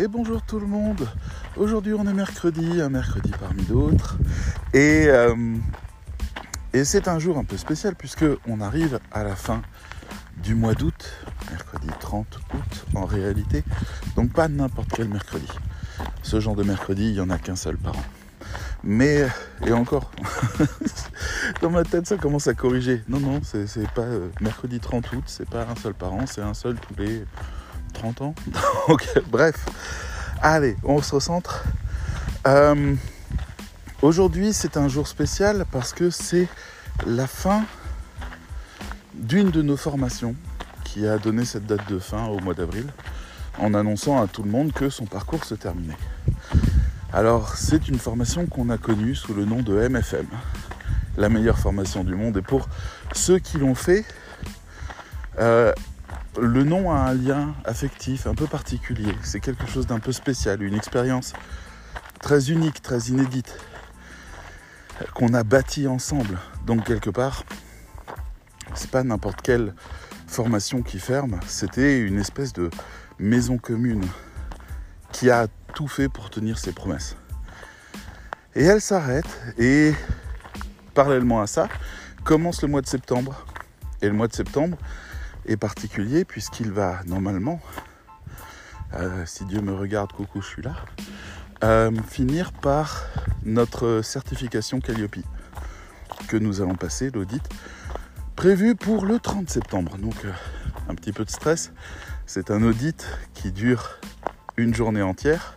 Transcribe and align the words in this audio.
Et 0.00 0.08
bonjour 0.08 0.40
tout 0.40 0.58
le 0.58 0.66
monde. 0.66 1.06
Aujourd'hui 1.58 1.92
on 1.92 2.06
est 2.06 2.14
mercredi, 2.14 2.80
un 2.80 2.88
mercredi 2.88 3.30
parmi 3.38 3.62
d'autres. 3.64 4.16
Et, 4.72 5.08
euh, 5.08 5.34
et 6.72 6.84
c'est 6.84 7.06
un 7.06 7.18
jour 7.18 7.36
un 7.36 7.44
peu 7.44 7.58
spécial 7.58 7.94
puisque 7.94 8.24
on 8.48 8.62
arrive 8.62 8.98
à 9.12 9.24
la 9.24 9.36
fin 9.36 9.60
du 10.42 10.54
mois 10.54 10.72
d'août, 10.72 11.12
mercredi 11.50 11.88
30 12.00 12.26
août 12.54 12.86
en 12.94 13.04
réalité. 13.04 13.62
Donc 14.16 14.32
pas 14.32 14.48
n'importe 14.48 14.88
quel 14.90 15.10
mercredi. 15.10 15.48
Ce 16.22 16.40
genre 16.40 16.56
de 16.56 16.62
mercredi, 16.62 17.08
il 17.08 17.12
n'y 17.12 17.20
en 17.20 17.28
a 17.28 17.36
qu'un 17.36 17.56
seul 17.56 17.76
par 17.76 17.98
an. 17.98 18.04
Mais, 18.82 19.26
et 19.66 19.72
encore, 19.72 20.10
dans 21.60 21.68
ma 21.68 21.84
tête, 21.84 22.06
ça 22.06 22.16
commence 22.16 22.46
à 22.46 22.54
corriger. 22.54 23.02
Non, 23.06 23.20
non, 23.20 23.40
c'est 23.42 23.90
pas 23.90 24.00
euh, 24.00 24.30
mercredi 24.40 24.80
30 24.80 25.12
août, 25.12 25.24
c'est 25.26 25.46
pas 25.46 25.66
un 25.70 25.76
seul 25.76 25.92
par 25.92 26.14
an, 26.14 26.24
c'est 26.24 26.40
un 26.40 26.54
seul 26.54 26.76
tous 26.76 26.94
les 27.02 27.22
30 28.00 28.22
ans. 28.22 28.34
Donc, 28.88 29.06
bref, 29.30 29.54
allez, 30.42 30.76
on 30.84 31.00
se 31.02 31.14
recentre. 31.14 31.64
Euh, 32.46 32.94
Aujourd'hui, 34.02 34.54
c'est 34.54 34.78
un 34.78 34.88
jour 34.88 35.06
spécial 35.06 35.66
parce 35.70 35.92
que 35.92 36.08
c'est 36.08 36.48
la 37.06 37.26
fin 37.26 37.64
d'une 39.12 39.50
de 39.50 39.60
nos 39.60 39.76
formations 39.76 40.34
qui 40.84 41.06
a 41.06 41.18
donné 41.18 41.44
cette 41.44 41.66
date 41.66 41.86
de 41.92 41.98
fin 41.98 42.24
au 42.28 42.38
mois 42.40 42.54
d'avril 42.54 42.86
en 43.58 43.74
annonçant 43.74 44.22
à 44.22 44.26
tout 44.26 44.42
le 44.42 44.50
monde 44.50 44.72
que 44.72 44.88
son 44.88 45.04
parcours 45.04 45.44
se 45.44 45.54
terminait. 45.54 45.98
Alors, 47.12 47.56
c'est 47.56 47.88
une 47.88 47.98
formation 47.98 48.46
qu'on 48.46 48.70
a 48.70 48.78
connue 48.78 49.14
sous 49.14 49.34
le 49.34 49.44
nom 49.44 49.60
de 49.60 49.74
MFM, 49.74 50.26
la 51.18 51.28
meilleure 51.28 51.58
formation 51.58 52.02
du 52.02 52.14
monde. 52.14 52.38
Et 52.38 52.42
pour 52.42 52.70
ceux 53.12 53.38
qui 53.38 53.58
l'ont 53.58 53.74
fait, 53.74 54.06
euh, 55.38 55.74
le 56.38 56.62
nom 56.62 56.92
a 56.92 56.96
un 56.96 57.14
lien 57.14 57.54
affectif 57.64 58.26
un 58.26 58.34
peu 58.34 58.46
particulier. 58.46 59.14
C'est 59.22 59.40
quelque 59.40 59.66
chose 59.66 59.86
d'un 59.86 59.98
peu 59.98 60.12
spécial, 60.12 60.62
une 60.62 60.74
expérience 60.74 61.32
très 62.20 62.50
unique, 62.50 62.82
très 62.82 63.08
inédite, 63.08 63.58
qu'on 65.14 65.34
a 65.34 65.42
bâti 65.42 65.86
ensemble. 65.86 66.38
Donc 66.66 66.84
quelque 66.84 67.10
part, 67.10 67.44
c'est 68.74 68.90
pas 68.90 69.02
n'importe 69.02 69.42
quelle 69.42 69.74
formation 70.26 70.82
qui 70.82 71.00
ferme, 71.00 71.40
c'était 71.46 71.98
une 71.98 72.18
espèce 72.18 72.52
de 72.52 72.70
maison 73.18 73.58
commune 73.58 74.04
qui 75.12 75.28
a 75.30 75.48
tout 75.74 75.88
fait 75.88 76.08
pour 76.08 76.30
tenir 76.30 76.58
ses 76.58 76.72
promesses. 76.72 77.16
Et 78.54 78.64
elle 78.64 78.80
s'arrête 78.80 79.26
et 79.58 79.92
parallèlement 80.94 81.40
à 81.40 81.46
ça, 81.46 81.68
commence 82.24 82.62
le 82.62 82.68
mois 82.68 82.80
de 82.80 82.86
septembre. 82.86 83.44
Et 84.02 84.06
le 84.06 84.14
mois 84.14 84.28
de 84.28 84.34
septembre 84.34 84.78
particulier 85.56 86.24
puisqu'il 86.24 86.70
va 86.70 87.00
normalement, 87.06 87.60
euh, 88.94 89.24
si 89.26 89.44
Dieu 89.44 89.60
me 89.60 89.72
regarde, 89.72 90.12
coucou, 90.12 90.40
je 90.40 90.46
suis 90.46 90.62
là, 90.62 90.74
euh, 91.62 91.90
finir 92.08 92.52
par 92.52 93.04
notre 93.44 94.02
certification 94.02 94.80
Calliope 94.80 95.18
que 96.28 96.36
nous 96.36 96.60
allons 96.60 96.74
passer, 96.74 97.10
l'audit, 97.10 97.42
prévu 98.36 98.74
pour 98.74 99.04
le 99.04 99.18
30 99.18 99.50
septembre. 99.50 99.96
Donc 99.98 100.24
euh, 100.24 100.32
un 100.88 100.94
petit 100.94 101.12
peu 101.12 101.24
de 101.24 101.30
stress. 101.30 101.72
C'est 102.26 102.50
un 102.50 102.62
audit 102.62 103.06
qui 103.34 103.52
dure 103.52 103.98
une 104.56 104.74
journée 104.74 105.02
entière 105.02 105.56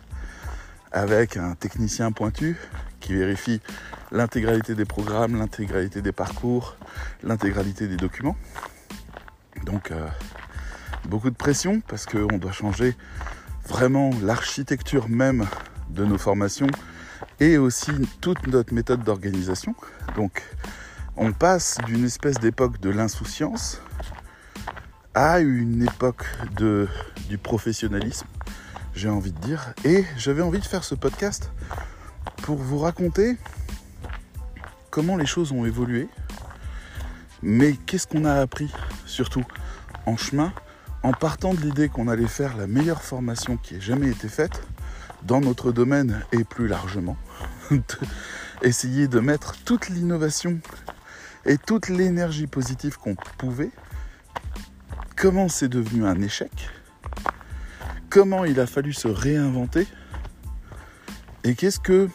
avec 0.92 1.36
un 1.36 1.54
technicien 1.54 2.12
pointu 2.12 2.56
qui 3.00 3.14
vérifie 3.14 3.60
l'intégralité 4.12 4.74
des 4.74 4.84
programmes, 4.84 5.36
l'intégralité 5.36 6.02
des 6.02 6.12
parcours, 6.12 6.76
l'intégralité 7.22 7.88
des 7.88 7.96
documents. 7.96 8.36
Donc 9.64 9.90
euh, 9.90 10.06
beaucoup 11.08 11.30
de 11.30 11.36
pression 11.36 11.80
parce 11.88 12.06
qu'on 12.06 12.38
doit 12.38 12.52
changer 12.52 12.96
vraiment 13.66 14.10
l'architecture 14.22 15.08
même 15.08 15.46
de 15.90 16.04
nos 16.04 16.18
formations 16.18 16.68
et 17.40 17.58
aussi 17.58 17.92
toute 18.20 18.46
notre 18.46 18.74
méthode 18.74 19.02
d'organisation. 19.02 19.74
Donc 20.16 20.42
on 21.16 21.32
passe 21.32 21.78
d'une 21.86 22.04
espèce 22.04 22.38
d'époque 22.38 22.80
de 22.80 22.90
l'insouciance 22.90 23.80
à 25.14 25.40
une 25.40 25.82
époque 25.82 26.26
de, 26.56 26.88
du 27.28 27.38
professionnalisme 27.38 28.26
j'ai 28.94 29.08
envie 29.08 29.32
de 29.32 29.38
dire. 29.38 29.74
Et 29.84 30.04
j'avais 30.16 30.42
envie 30.42 30.60
de 30.60 30.64
faire 30.64 30.84
ce 30.84 30.94
podcast 30.94 31.50
pour 32.42 32.56
vous 32.56 32.78
raconter 32.78 33.36
comment 34.90 35.16
les 35.16 35.26
choses 35.26 35.52
ont 35.52 35.64
évolué, 35.64 36.08
mais 37.42 37.74
qu'est-ce 37.86 38.06
qu'on 38.06 38.24
a 38.24 38.34
appris 38.34 38.72
surtout 39.06 39.44
en 40.06 40.16
chemin, 40.16 40.52
en 41.02 41.12
partant 41.12 41.54
de 41.54 41.60
l'idée 41.60 41.88
qu'on 41.88 42.08
allait 42.08 42.26
faire 42.26 42.56
la 42.56 42.66
meilleure 42.66 43.02
formation 43.02 43.56
qui 43.56 43.76
ait 43.76 43.80
jamais 43.80 44.08
été 44.08 44.28
faite 44.28 44.62
dans 45.22 45.40
notre 45.40 45.72
domaine 45.72 46.22
et 46.32 46.44
plus 46.44 46.68
largement. 46.68 47.16
Essayer 48.62 49.08
de 49.08 49.20
mettre 49.20 49.56
toute 49.64 49.88
l'innovation 49.88 50.60
et 51.46 51.58
toute 51.58 51.88
l'énergie 51.88 52.46
positive 52.46 52.98
qu'on 52.98 53.16
pouvait. 53.38 53.70
Comment 55.16 55.48
c'est 55.48 55.68
devenu 55.68 56.06
un 56.06 56.20
échec? 56.20 56.70
Comment 58.10 58.44
il 58.44 58.60
a 58.60 58.66
fallu 58.66 58.92
se 58.92 59.08
réinventer? 59.08 59.86
Et 61.42 61.54
qu'est-ce 61.54 61.80
que 61.80 62.08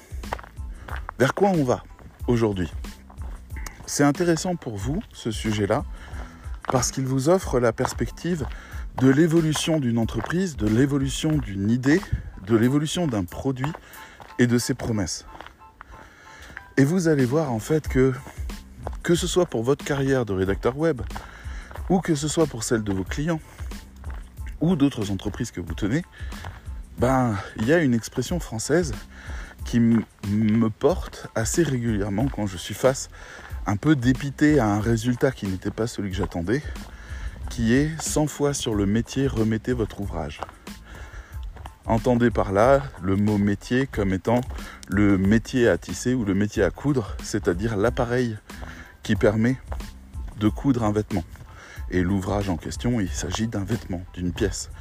vers 1.19 1.33
quoi 1.33 1.49
on 1.49 1.63
va 1.63 1.83
aujourd'hui? 2.27 2.71
C'est 3.85 4.03
intéressant 4.03 4.55
pour 4.55 4.77
vous 4.77 5.01
ce 5.13 5.31
sujet-là 5.31 5.83
parce 6.71 6.91
qu'il 6.91 7.05
vous 7.05 7.29
offre 7.29 7.59
la 7.59 7.73
perspective 7.73 8.45
de 8.97 9.09
l'évolution 9.09 9.79
d'une 9.79 9.97
entreprise, 9.97 10.55
de 10.55 10.67
l'évolution 10.67 11.37
d'une 11.37 11.69
idée, 11.69 12.01
de 12.47 12.55
l'évolution 12.55 13.07
d'un 13.07 13.23
produit 13.23 13.71
et 14.37 14.47
de 14.47 14.57
ses 14.57 14.73
promesses. 14.73 15.25
Et 16.77 16.83
vous 16.83 17.07
allez 17.07 17.25
voir 17.25 17.51
en 17.51 17.59
fait 17.59 17.87
que 17.87 18.13
que 19.03 19.15
ce 19.15 19.27
soit 19.27 19.45
pour 19.45 19.63
votre 19.63 19.83
carrière 19.83 20.25
de 20.25 20.33
rédacteur 20.33 20.77
web 20.77 21.01
ou 21.89 21.99
que 21.99 22.15
ce 22.15 22.27
soit 22.27 22.45
pour 22.45 22.63
celle 22.63 22.83
de 22.83 22.93
vos 22.93 23.03
clients, 23.03 23.39
ou 24.61 24.75
d'autres 24.75 25.11
entreprises 25.11 25.51
que 25.51 25.61
vous 25.61 25.73
tenez, 25.73 26.03
ben, 26.99 27.35
il 27.57 27.65
y 27.65 27.73
a 27.73 27.79
une 27.79 27.93
expression 27.93 28.39
française 28.39 28.93
qui 29.65 29.79
me 29.79 30.69
porte 30.69 31.27
assez 31.35 31.63
régulièrement 31.63 32.27
quand 32.27 32.45
je 32.45 32.57
suis 32.57 32.73
face 32.73 33.09
un 33.69 33.77
peu 33.77 33.95
dépité 33.95 34.59
à 34.59 34.65
un 34.65 34.79
résultat 34.79 35.29
qui 35.29 35.45
n'était 35.45 35.69
pas 35.69 35.85
celui 35.85 36.09
que 36.09 36.15
j'attendais, 36.15 36.63
qui 37.51 37.75
est 37.75 37.91
100 38.01 38.25
fois 38.25 38.55
sur 38.55 38.73
le 38.73 38.87
métier, 38.87 39.27
remettez 39.27 39.73
votre 39.73 40.01
ouvrage. 40.01 40.41
Entendez 41.85 42.31
par 42.31 42.51
là 42.51 42.81
le 42.99 43.15
mot 43.15 43.37
métier 43.37 43.85
comme 43.85 44.11
étant 44.11 44.41
le 44.87 45.19
métier 45.19 45.69
à 45.69 45.77
tisser 45.77 46.15
ou 46.15 46.25
le 46.25 46.33
métier 46.33 46.63
à 46.63 46.71
coudre, 46.71 47.15
c'est-à-dire 47.21 47.77
l'appareil 47.77 48.39
qui 49.03 49.15
permet 49.15 49.55
de 50.39 50.49
coudre 50.49 50.83
un 50.83 50.91
vêtement. 50.91 51.23
Et 51.91 52.01
l'ouvrage 52.01 52.49
en 52.49 52.57
question, 52.57 52.99
il 52.99 53.09
s'agit 53.09 53.47
d'un 53.47 53.65
vêtement, 53.65 54.01
d'une 54.15 54.33
pièce. 54.33 54.71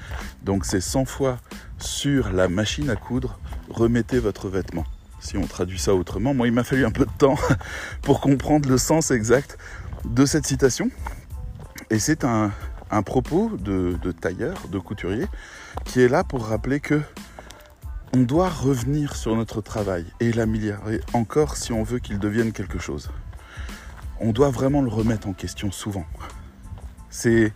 Donc 0.42 0.64
c'est 0.64 0.80
100 0.80 1.04
fois 1.04 1.36
sur 1.78 2.32
la 2.32 2.48
machine 2.48 2.88
à 2.88 2.96
coudre, 2.96 3.38
remettez 3.68 4.18
votre 4.18 4.48
vêtement. 4.48 4.86
Si 5.20 5.36
on 5.36 5.46
traduit 5.46 5.78
ça 5.78 5.94
autrement, 5.94 6.34
moi 6.34 6.46
il 6.46 6.52
m'a 6.52 6.64
fallu 6.64 6.84
un 6.84 6.90
peu 6.90 7.04
de 7.04 7.10
temps 7.18 7.36
pour 8.02 8.20
comprendre 8.20 8.68
le 8.68 8.78
sens 8.78 9.10
exact 9.10 9.58
de 10.04 10.24
cette 10.26 10.46
citation. 10.46 10.90
Et 11.90 11.98
c'est 11.98 12.24
un, 12.24 12.52
propos 13.04 13.50
de, 13.58 13.98
de, 14.02 14.12
tailleur, 14.12 14.68
de 14.68 14.78
couturier, 14.78 15.26
qui 15.84 16.00
est 16.00 16.08
là 16.08 16.24
pour 16.24 16.46
rappeler 16.46 16.80
que 16.80 17.00
on 18.14 18.20
doit 18.20 18.48
revenir 18.48 19.16
sur 19.16 19.36
notre 19.36 19.60
travail 19.60 20.06
et 20.20 20.32
l'améliorer 20.32 21.00
encore 21.12 21.56
si 21.56 21.72
on 21.72 21.82
veut 21.82 21.98
qu'il 21.98 22.18
devienne 22.18 22.52
quelque 22.52 22.78
chose. 22.78 23.10
On 24.20 24.32
doit 24.32 24.50
vraiment 24.50 24.82
le 24.82 24.88
remettre 24.88 25.28
en 25.28 25.32
question 25.32 25.70
souvent. 25.70 26.06
C'est 27.10 27.52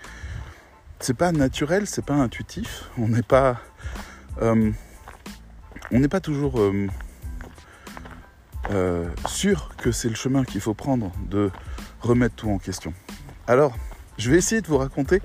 c'est 1.00 1.14
pas 1.14 1.32
naturel, 1.32 1.86
c'est 1.86 2.04
pas 2.04 2.14
intuitif. 2.14 2.90
On 2.98 3.08
n'est 3.08 3.22
pas 3.22 3.60
euh, 4.40 4.70
on 5.90 5.98
n'est 5.98 6.08
pas 6.08 6.20
toujours 6.20 6.60
euh, 6.60 6.86
euh, 8.70 9.08
sûr 9.26 9.70
que 9.76 9.90
c'est 9.90 10.08
le 10.08 10.14
chemin 10.14 10.44
qu'il 10.44 10.60
faut 10.60 10.74
prendre 10.74 11.12
de 11.28 11.50
remettre 12.00 12.34
tout 12.36 12.50
en 12.50 12.58
question. 12.58 12.94
Alors, 13.46 13.76
je 14.18 14.30
vais 14.30 14.38
essayer 14.38 14.60
de 14.60 14.66
vous 14.66 14.78
raconter 14.78 15.20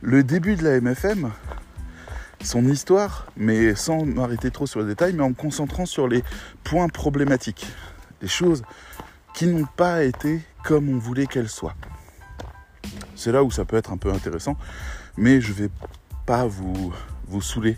le 0.00 0.22
début 0.22 0.56
de 0.56 0.64
la 0.64 0.80
MFM, 0.80 1.30
son 2.42 2.66
histoire, 2.66 3.26
mais 3.36 3.74
sans 3.74 4.04
m'arrêter 4.04 4.50
trop 4.50 4.66
sur 4.66 4.80
les 4.80 4.86
détails, 4.86 5.12
mais 5.12 5.22
en 5.22 5.30
me 5.30 5.34
concentrant 5.34 5.86
sur 5.86 6.08
les 6.08 6.24
points 6.64 6.88
problématiques, 6.88 7.66
les 8.20 8.28
choses 8.28 8.62
qui 9.34 9.46
n'ont 9.46 9.66
pas 9.76 10.04
été 10.04 10.40
comme 10.64 10.88
on 10.88 10.98
voulait 10.98 11.26
qu'elles 11.26 11.48
soient. 11.48 11.74
C'est 13.14 13.32
là 13.32 13.44
où 13.44 13.50
ça 13.50 13.64
peut 13.64 13.76
être 13.76 13.92
un 13.92 13.96
peu 13.96 14.12
intéressant, 14.12 14.56
mais 15.16 15.40
je 15.40 15.52
vais 15.52 15.70
pas 16.26 16.46
vous, 16.46 16.92
vous 17.26 17.42
saouler. 17.42 17.76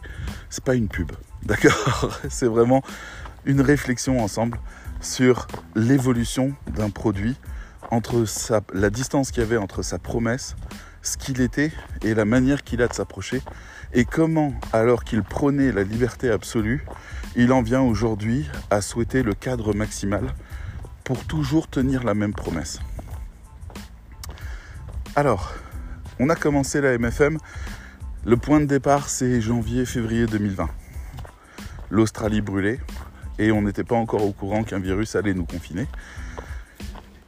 C'est 0.50 0.64
pas 0.64 0.74
une 0.74 0.88
pub, 0.88 1.12
d'accord? 1.42 2.18
C'est 2.28 2.46
vraiment 2.46 2.82
une 3.44 3.60
réflexion 3.60 4.22
ensemble 4.22 4.58
sur 5.04 5.46
l'évolution 5.74 6.54
d'un 6.66 6.90
produit 6.90 7.36
entre 7.90 8.24
la 8.72 8.90
distance 8.90 9.30
qu'il 9.30 9.42
y 9.42 9.46
avait 9.46 9.56
entre 9.56 9.82
sa 9.82 9.98
promesse, 9.98 10.56
ce 11.02 11.16
qu'il 11.16 11.40
était 11.40 11.70
et 12.02 12.14
la 12.14 12.24
manière 12.24 12.64
qu'il 12.64 12.82
a 12.82 12.88
de 12.88 12.94
s'approcher, 12.94 13.42
et 13.92 14.04
comment, 14.04 14.54
alors 14.72 15.04
qu'il 15.04 15.22
prônait 15.22 15.70
la 15.70 15.84
liberté 15.84 16.30
absolue, 16.30 16.84
il 17.36 17.52
en 17.52 17.62
vient 17.62 17.82
aujourd'hui 17.82 18.48
à 18.70 18.80
souhaiter 18.80 19.22
le 19.22 19.34
cadre 19.34 19.74
maximal 19.74 20.24
pour 21.04 21.24
toujours 21.24 21.68
tenir 21.68 22.02
la 22.02 22.14
même 22.14 22.32
promesse. 22.32 22.80
Alors, 25.14 25.54
on 26.18 26.28
a 26.28 26.34
commencé 26.34 26.80
la 26.80 26.96
MFM. 26.98 27.38
Le 28.24 28.36
point 28.36 28.60
de 28.60 28.66
départ, 28.66 29.08
c'est 29.08 29.40
janvier-février 29.40 30.26
2020. 30.26 30.68
L'Australie 31.90 32.40
brûlait 32.40 32.80
et 33.38 33.52
on 33.52 33.62
n'était 33.62 33.84
pas 33.84 33.96
encore 33.96 34.24
au 34.24 34.32
courant 34.32 34.64
qu'un 34.64 34.78
virus 34.78 35.16
allait 35.16 35.34
nous 35.34 35.44
confiner. 35.44 35.86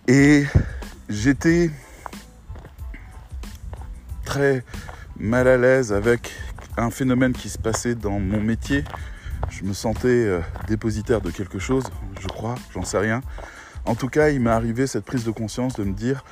Et 0.08 0.44
j'étais 1.08 1.70
très 4.25 4.64
mal 5.19 5.49
à 5.49 5.56
l'aise 5.56 5.93
avec 5.93 6.32
un 6.76 6.91
phénomène 6.91 7.32
qui 7.32 7.49
se 7.49 7.58
passait 7.58 7.94
dans 7.94 8.19
mon 8.20 8.41
métier. 8.41 8.85
Je 9.50 9.64
me 9.64 9.73
sentais 9.73 10.08
euh, 10.08 10.41
dépositaire 10.69 11.20
de 11.20 11.31
quelque 11.31 11.58
chose, 11.58 11.85
je 12.20 12.26
crois, 12.26 12.56
j'en 12.75 12.85
sais 12.85 12.99
rien. 12.99 13.23
En 13.85 13.94
tout 13.94 14.08
cas, 14.08 14.31
il 14.31 14.41
m'est 14.41 14.50
arrivé 14.50 14.87
cette 14.87 15.05
prise 15.05 15.25
de 15.25 15.31
conscience 15.31 15.75
de 15.75 15.85
me 15.85 15.93
dire 15.93 16.25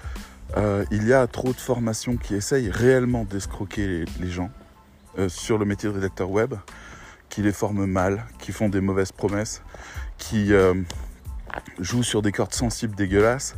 euh, 0.56 0.84
il 0.90 1.06
y 1.06 1.12
a 1.12 1.26
trop 1.26 1.48
de 1.48 1.58
formations 1.58 2.16
qui 2.16 2.34
essayent 2.34 2.70
réellement 2.70 3.24
d'escroquer 3.24 4.04
les, 4.20 4.30
gens 4.30 4.50
euh, 5.18 5.28
sur 5.28 5.58
le 5.58 5.64
métier 5.64 5.88
de 5.88 5.94
rédacteur 5.94 6.30
web, 6.30 6.54
qui 7.34 7.42
les 7.42 7.52
forment 7.52 7.86
mal, 7.86 8.26
qui 8.38 8.52
font 8.52 8.68
des 8.68 8.80
mauvaises 8.80 9.10
promesses, 9.10 9.60
qui 10.18 10.52
euh, 10.52 10.72
jouent 11.80 12.04
sur 12.04 12.22
des 12.22 12.30
cordes 12.30 12.54
sensibles 12.54 12.94
dégueulasses 12.94 13.56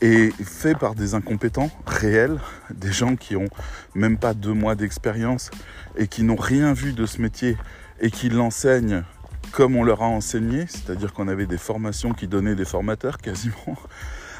et 0.00 0.30
fait 0.30 0.74
par 0.74 0.96
des 0.96 1.14
incompétents 1.14 1.70
réels, 1.86 2.40
des 2.74 2.90
gens 2.90 3.14
qui 3.14 3.36
ont 3.36 3.48
même 3.94 4.18
pas 4.18 4.34
deux 4.34 4.52
mois 4.52 4.74
d'expérience 4.74 5.52
et 5.96 6.08
qui 6.08 6.24
n'ont 6.24 6.34
rien 6.34 6.72
vu 6.72 6.92
de 6.92 7.06
ce 7.06 7.22
métier 7.22 7.56
et 8.00 8.10
qui 8.10 8.30
l'enseignent 8.30 9.04
comme 9.52 9.76
on 9.76 9.84
leur 9.84 10.02
a 10.02 10.06
enseigné, 10.06 10.66
c'est-à-dire 10.66 11.12
qu'on 11.12 11.28
avait 11.28 11.46
des 11.46 11.58
formations 11.58 12.14
qui 12.14 12.26
donnaient 12.26 12.56
des 12.56 12.64
formateurs 12.64 13.18
quasiment. 13.18 13.78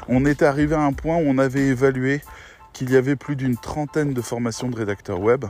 On 0.09 0.25
était 0.25 0.43
arrivé 0.43 0.75
à 0.75 0.81
un 0.81 0.91
point 0.91 1.15
où 1.15 1.23
on 1.25 1.37
avait 1.37 1.67
évalué 1.67 2.19
qu'il 2.73 2.91
y 2.91 2.97
avait 2.97 3.15
plus 3.15 3.37
d'une 3.37 3.55
trentaine 3.55 4.13
de 4.13 4.21
formations 4.21 4.67
de 4.67 4.75
rédacteurs 4.75 5.21
web, 5.21 5.45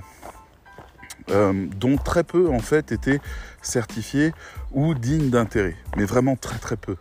euh, 1.31 1.65
dont 1.75 1.97
très 1.97 2.23
peu 2.23 2.49
en 2.49 2.59
fait 2.59 2.91
étaient 2.91 3.19
certifiés 3.63 4.31
ou 4.71 4.93
dignes 4.93 5.31
d'intérêt, 5.31 5.75
mais 5.97 6.05
vraiment 6.05 6.35
très 6.35 6.59
très 6.59 6.77
peu. 6.77 6.97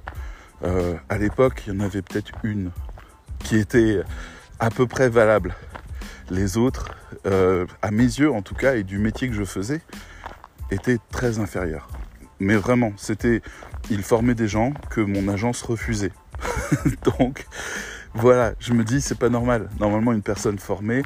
Euh, 0.63 0.95
à 1.11 1.19
l'époque, 1.19 1.65
il 1.67 1.75
y 1.75 1.77
en 1.77 1.81
avait 1.81 2.01
peut-être 2.01 2.33
une 2.43 2.71
qui 3.41 3.59
était 3.59 4.01
à 4.61 4.71
peu 4.71 4.87
près 4.87 5.11
valable. 5.11 5.55
Les 6.31 6.57
autres, 6.57 6.95
euh, 7.27 7.67
à 7.83 7.91
mes 7.91 8.05
yeux 8.05 8.33
en 8.33 8.41
tout 8.41 8.55
cas, 8.55 8.77
et 8.77 8.83
du 8.83 8.97
métier 8.99 9.29
que 9.29 9.35
je 9.35 9.45
faisais, 9.45 9.83
étaient 10.71 10.99
très 11.11 11.39
inférieurs. 11.39 11.89
Mais 12.41 12.57
vraiment, 12.57 12.93
c'était, 12.97 13.43
ils 13.91 14.03
formaient 14.03 14.35
des 14.35 14.49
gens 14.49 14.73
que 14.89 15.03
mon 15.03 15.29
agence 15.29 15.61
refusait. 15.61 16.13
Donc 17.19 17.45
voilà, 18.15 18.55
je 18.59 18.73
me 18.73 18.85
dis 18.85 19.03
c'est 19.03 19.19
pas 19.19 19.29
normal. 19.29 19.69
Normalement 19.79 20.13
une 20.13 20.23
personne 20.23 20.59
formée, 20.59 21.03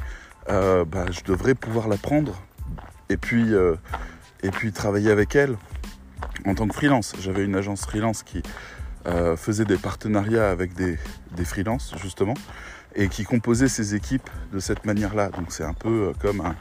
bah, 0.47 1.05
je 1.11 1.21
devrais 1.25 1.53
pouvoir 1.53 1.89
l'apprendre 1.89 2.41
et 3.09 3.17
puis 3.17 3.53
euh, 3.53 3.75
et 4.43 4.51
puis 4.51 4.71
travailler 4.71 5.11
avec 5.11 5.35
elle 5.35 5.57
en 6.45 6.55
tant 6.55 6.67
que 6.67 6.73
freelance. 6.73 7.13
J'avais 7.19 7.43
une 7.43 7.55
agence 7.55 7.81
freelance 7.81 8.23
qui 8.23 8.41
euh, 9.05 9.35
faisait 9.35 9.65
des 9.65 9.77
partenariats 9.77 10.49
avec 10.49 10.73
des, 10.73 10.97
des 11.35 11.45
freelances 11.45 11.93
justement 12.01 12.35
et 12.95 13.07
qui 13.07 13.23
composait 13.23 13.67
ses 13.67 13.95
équipes 13.95 14.29
de 14.53 14.59
cette 14.59 14.85
manière-là. 14.85 15.29
Donc 15.29 15.51
c'est 15.51 15.63
un 15.63 15.73
peu 15.73 16.13
comme 16.19 16.53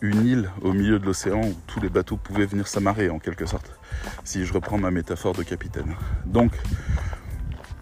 une 0.00 0.26
île 0.26 0.50
au 0.62 0.72
milieu 0.72 0.98
de 0.98 1.06
l'océan 1.06 1.40
où 1.40 1.54
tous 1.66 1.80
les 1.80 1.88
bateaux 1.88 2.16
pouvaient 2.16 2.46
venir 2.46 2.68
s'amarrer 2.68 3.08
en 3.08 3.18
quelque 3.18 3.46
sorte, 3.46 3.72
si 4.24 4.44
je 4.44 4.52
reprends 4.52 4.78
ma 4.78 4.90
métaphore 4.90 5.34
de 5.34 5.42
capitaine. 5.42 5.94
Donc 6.26 6.52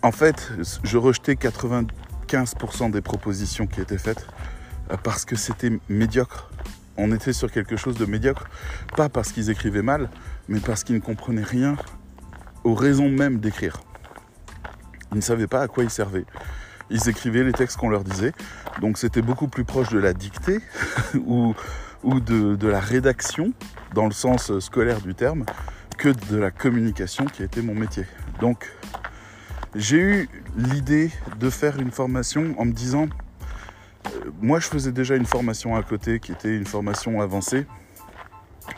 en 0.03 0.13
fait, 0.13 0.53
je 0.83 0.99
rejetais 0.99 1.35
95% 1.35 2.91
des 2.91 3.01
propositions 3.01 3.67
qui 3.67 3.81
étaient 3.81 3.99
faites 3.99 4.27
euh, 4.91 4.97
parce 5.03 5.25
que 5.25 5.37
c'était 5.37 5.71
médiocre. 5.89 6.51
On 6.97 7.13
était 7.13 7.33
sur 7.33 7.51
quelque 7.51 7.77
chose 7.77 7.97
de 7.97 8.05
médiocre, 8.05 8.45
pas 8.97 9.09
parce 9.09 9.33
qu'ils 9.33 9.51
écrivaient 9.51 9.83
mal, 9.83 10.11
mais 10.49 10.61
parce 10.61 10.85
qu'ils 10.85 10.97
ne 10.97 11.01
comprenaient 11.01 11.43
rien 11.43 11.77
aux 12.65 12.75
raisons 12.75 13.09
même 13.09 13.39
d'écrire. 13.39 13.81
Ils 15.13 15.17
ne 15.17 15.23
savaient 15.23 15.47
pas 15.47 15.63
à 15.63 15.69
quoi 15.69 15.85
ils 15.85 15.91
servaient. 15.91 16.27
Ils 16.91 17.09
écrivaient 17.09 17.45
les 17.45 17.53
textes 17.53 17.79
qu'on 17.79 17.89
leur 17.89 18.05
disait, 18.05 18.33
donc 18.81 18.99
c'était 18.99 19.23
beaucoup 19.23 19.49
plus 19.49 19.65
proche 19.65 19.89
de 19.89 19.99
la 19.99 20.13
dictée 20.13 20.61
ou, 21.27 21.55
de, 22.05 22.57
de 22.57 22.69
la 22.69 22.81
rédaction, 22.81 23.53
dans 23.95 24.07
le 24.07 24.13
sens 24.13 24.59
scolaire 24.59 25.01
du 25.01 25.15
terme, 25.15 25.45
que 25.97 26.09
de 26.09 26.37
la 26.37 26.51
communication 26.51 27.25
qui 27.27 27.43
était 27.43 27.63
mon 27.63 27.75
métier. 27.75 28.05
Donc 28.41 28.71
j'ai 29.75 29.99
eu 29.99 30.29
l'idée 30.57 31.11
de 31.39 31.49
faire 31.49 31.79
une 31.79 31.91
formation 31.91 32.55
en 32.59 32.67
me 32.67 32.73
disant, 32.73 33.07
euh, 33.07 33.07
moi 34.41 34.61
je 34.61 34.67
faisais 34.67 34.93
déjà 34.93 35.17
une 35.17 35.27
formation 35.27 35.77
à 35.77 35.83
côté 35.83 36.21
qui 36.21 36.33
était 36.33 36.55
une 36.57 36.67
formation 36.67 37.21
avancée 37.21 37.67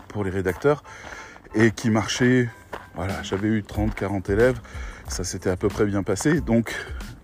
pour 0.09 0.25
les 0.25 0.31
rédacteurs 0.31 0.83
et 1.55 1.71
qui 1.71 1.91
marchait, 1.91 2.49
voilà, 2.95 3.23
j'avais 3.23 3.49
eu 3.49 3.63
30, 3.63 3.95
40 3.95 4.31
élèves, 4.31 4.61
ça 5.09 5.25
s'était 5.25 5.51
à 5.51 5.57
peu 5.57 5.69
près 5.69 5.85
bien 5.85 6.03
passé, 6.03 6.41
donc 6.41 6.75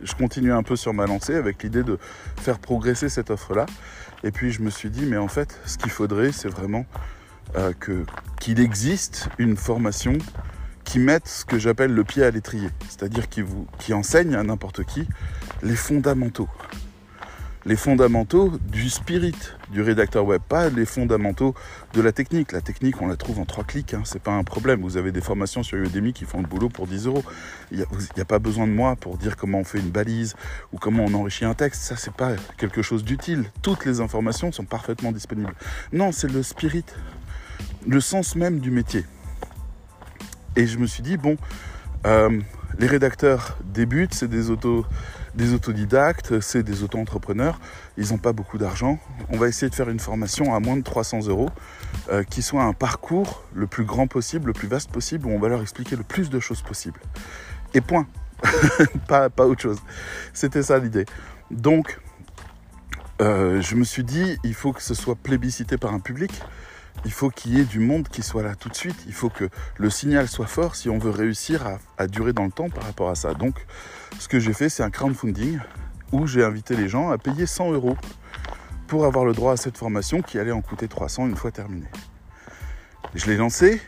je 0.02 0.14
continuais 0.14 0.52
un 0.52 0.62
peu 0.62 0.76
sur 0.76 0.94
ma 0.94 1.06
lancée 1.06 1.34
avec 1.34 1.62
l'idée 1.62 1.82
de 1.82 1.98
faire 2.36 2.58
progresser 2.58 3.08
cette 3.08 3.30
offre-là. 3.30 3.66
Et 4.22 4.30
puis 4.30 4.52
je 4.52 4.62
me 4.62 4.70
suis 4.70 4.90
dit, 4.90 5.06
mais 5.06 5.16
en 5.16 5.28
fait, 5.28 5.58
ce 5.64 5.78
qu'il 5.78 5.90
faudrait, 5.90 6.32
c'est 6.32 6.48
vraiment 6.48 6.84
euh, 7.56 7.72
qu'il 8.38 8.60
existe 8.60 9.28
une 9.38 9.56
formation 9.56 10.18
qui 10.84 10.98
mettent 10.98 11.28
ce 11.28 11.44
que 11.44 11.58
j'appelle 11.58 11.92
le 11.92 12.04
pied 12.04 12.22
à 12.24 12.30
l'étrier, 12.30 12.68
c'est-à-dire 12.88 13.28
qui, 13.28 13.42
qui 13.78 13.94
enseignent 13.94 14.34
à 14.34 14.42
n'importe 14.42 14.84
qui 14.84 15.06
les 15.62 15.76
fondamentaux. 15.76 16.48
Les 17.66 17.76
fondamentaux 17.76 18.52
du 18.72 18.88
spirit 18.88 19.34
du 19.70 19.82
rédacteur 19.82 20.24
web, 20.24 20.40
pas 20.40 20.70
les 20.70 20.86
fondamentaux 20.86 21.54
de 21.92 22.00
la 22.00 22.10
technique. 22.10 22.52
La 22.52 22.62
technique, 22.62 23.02
on 23.02 23.06
la 23.06 23.16
trouve 23.16 23.38
en 23.38 23.44
trois 23.44 23.64
clics, 23.64 23.92
hein, 23.92 24.00
c'est 24.04 24.22
pas 24.22 24.32
un 24.32 24.44
problème. 24.44 24.80
Vous 24.80 24.96
avez 24.96 25.12
des 25.12 25.20
formations 25.20 25.62
sur 25.62 25.76
Udemy 25.76 26.14
qui 26.14 26.24
font 26.24 26.40
le 26.40 26.46
boulot 26.46 26.70
pour 26.70 26.86
10 26.86 27.06
euros. 27.06 27.22
Il 27.70 27.78
n'y 27.78 28.22
a, 28.22 28.24
pas 28.24 28.38
besoin 28.38 28.66
de 28.66 28.72
moi 28.72 28.96
pour 28.96 29.18
dire 29.18 29.36
comment 29.36 29.58
on 29.58 29.64
fait 29.64 29.78
une 29.78 29.90
balise 29.90 30.36
ou 30.72 30.78
comment 30.78 31.04
on 31.04 31.12
enrichit 31.12 31.44
un 31.44 31.52
texte. 31.52 31.82
Ça, 31.82 31.96
c'est 31.96 32.14
pas 32.14 32.32
quelque 32.56 32.80
chose 32.80 33.04
d'utile. 33.04 33.44
Toutes 33.60 33.84
les 33.84 34.00
informations 34.00 34.52
sont 34.52 34.64
parfaitement 34.64 35.12
disponibles. 35.12 35.52
Non, 35.92 36.12
c'est 36.12 36.32
le 36.32 36.42
spirit, 36.42 36.86
le 37.86 38.00
sens 38.00 38.36
même 38.36 38.60
du 38.60 38.70
métier. 38.70 39.04
Et 40.56 40.66
je 40.66 40.78
me 40.78 40.86
suis 40.86 41.02
dit, 41.02 41.18
bon, 41.18 41.36
euh, 42.06 42.40
les 42.78 42.86
rédacteurs 42.86 43.58
débutent, 43.64 44.14
c'est 44.14 44.28
des, 44.28 44.48
auto, 44.48 44.86
des 45.34 45.54
autodidactes, 45.54 46.40
c'est 46.40 46.62
des 46.62 46.82
auto-entrepreneurs, 46.82 47.60
ils 47.96 48.10
n'ont 48.10 48.18
pas 48.18 48.32
beaucoup 48.32 48.58
d'argent. 48.58 48.98
On 49.28 49.36
va 49.36 49.48
essayer 49.48 49.70
de 49.70 49.74
faire 49.74 49.88
une 49.88 50.00
formation 50.00 50.54
à 50.54 50.60
moins 50.60 50.76
de 50.76 50.82
300 50.82 51.28
euros, 51.28 51.50
euh, 52.10 52.22
qui 52.22 52.42
soit 52.42 52.62
un 52.62 52.72
parcours 52.72 53.44
le 53.54 53.66
plus 53.66 53.84
grand 53.84 54.06
possible, 54.06 54.48
le 54.48 54.52
plus 54.52 54.68
vaste 54.68 54.90
possible, 54.90 55.26
où 55.26 55.30
on 55.30 55.38
va 55.38 55.48
leur 55.48 55.62
expliquer 55.62 55.96
le 55.96 56.02
plus 56.02 56.30
de 56.30 56.40
choses 56.40 56.62
possibles. 56.62 57.00
Et 57.74 57.80
point. 57.80 58.06
pas, 59.06 59.28
autre 59.38 59.60
chose. 59.60 59.78
C'était 60.32 60.62
ça 60.62 60.78
l'idée. 60.78 61.04
Donc, 61.50 62.00
euh, 63.20 63.60
je 63.60 63.76
me 63.76 63.84
suis 63.84 64.04
dit, 64.04 64.38
il 64.44 64.54
faut 64.54 64.72
que 64.72 64.82
ce 64.82 64.94
soit 64.94 65.14
plébiscité 65.14 65.76
par 65.76 65.92
un 65.92 66.00
public 66.00 66.32
il 67.04 67.12
faut 67.12 67.30
qu'il 67.30 67.56
y 67.56 67.60
ait 67.60 67.64
du 67.64 67.78
monde 67.78 68.08
qui 68.08 68.22
soit 68.22 68.42
là 68.42 68.54
tout 68.54 68.68
de 68.68 68.74
suite. 68.74 68.96
Il 69.06 69.12
faut 69.12 69.30
que 69.30 69.48
le 69.78 69.90
signal 69.90 70.28
soit 70.28 70.46
fort 70.46 70.76
si 70.76 70.88
on 70.88 70.98
veut 70.98 71.10
réussir 71.10 71.66
à, 71.98 72.06
durer 72.06 72.32
dans 72.32 72.44
le 72.44 72.50
temps 72.50 72.68
par 72.68 72.84
rapport 72.84 73.10
à 73.10 73.14
ça. 73.14 73.34
Donc, 73.34 73.66
ce 74.20 74.28
que 74.28 74.38
j'ai 74.38 74.52
fait, 74.52 74.68
c'est 74.68 74.82
un 74.82 74.90
crowdfunding 74.90 75.58
où 76.12 76.26
j'ai 76.26 76.44
invité 76.44 76.76
les 76.76 76.88
gens 76.88 77.08
à 77.10 77.16
payer 77.16 77.46
100 77.46 77.72
euros 77.72 77.96
pour 78.86 79.06
avoir 79.06 79.24
le 79.24 79.32
droit 79.32 79.54
à 79.54 79.56
cette 79.56 79.78
formation 79.78 80.20
qui 80.20 80.38
allait 80.38 80.52
en 80.52 80.60
coûter 80.60 80.88
300 80.88 81.26
une 81.28 81.36
fois 81.36 81.50
terminée. 81.50 81.88
Je 83.14 83.26
l'ai 83.26 83.38
lancé 83.38 83.80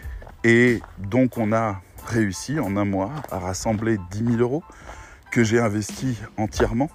et 0.43 0.81
donc 0.99 1.37
on 1.37 1.53
a 1.53 1.83
réussi 2.07 2.59
en 2.59 2.79
un 2.79 2.87
mois 2.87 3.13
à 3.31 3.39
rassembler 3.39 3.99
10 4.11 4.25
000 4.25 4.37
euros 4.39 4.63
que 5.31 5.45
j'ai 5.45 5.61
investi 5.61 6.17
entièrement 6.39 6.91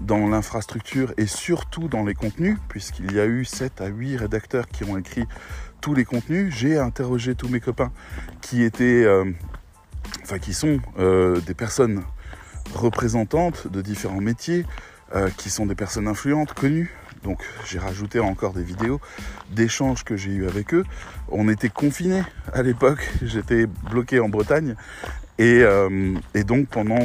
dans 0.00 0.26
l'infrastructure 0.26 1.14
et 1.16 1.26
surtout 1.26 1.86
dans 1.86 2.02
les 2.02 2.14
contenus, 2.14 2.58
puisqu'il 2.68 3.12
y 3.12 3.20
a 3.20 3.26
eu 3.26 3.44
7 3.44 3.82
à 3.82 3.86
8 3.86 4.16
rédacteurs 4.16 4.66
qui 4.66 4.82
ont 4.82 4.98
écrit 4.98 5.26
tous 5.80 5.94
les 5.94 6.04
contenus. 6.04 6.52
J'ai 6.52 6.76
interrogé 6.76 7.36
tous 7.36 7.48
mes 7.48 7.60
copains 7.60 7.92
qui 8.40 8.64
étaient, 8.64 9.04
euh, 9.04 9.30
enfin 10.22 10.40
qui 10.40 10.52
sont 10.54 10.80
euh, 10.98 11.40
des 11.42 11.54
personnes 11.54 12.02
représentantes 12.74 13.68
de 13.68 13.82
différents 13.82 14.20
métiers, 14.20 14.64
euh, 15.14 15.28
qui 15.36 15.50
sont 15.50 15.66
des 15.66 15.74
personnes 15.74 16.08
influentes, 16.08 16.54
connues. 16.54 16.92
Donc 17.22 17.42
j'ai 17.66 17.78
rajouté 17.78 18.20
encore 18.20 18.52
des 18.52 18.62
vidéos 18.62 19.00
d'échanges 19.50 20.04
que 20.04 20.16
j'ai 20.16 20.30
eu 20.30 20.46
avec 20.46 20.74
eux. 20.74 20.84
On 21.28 21.48
était 21.48 21.70
confinés 21.70 22.22
à 22.52 22.62
l'époque, 22.62 23.10
j'étais 23.22 23.66
bloqué 23.66 24.20
en 24.20 24.28
Bretagne 24.28 24.74
et, 25.38 25.64
et 26.34 26.44
donc 26.44 26.68
pendant 26.68 27.00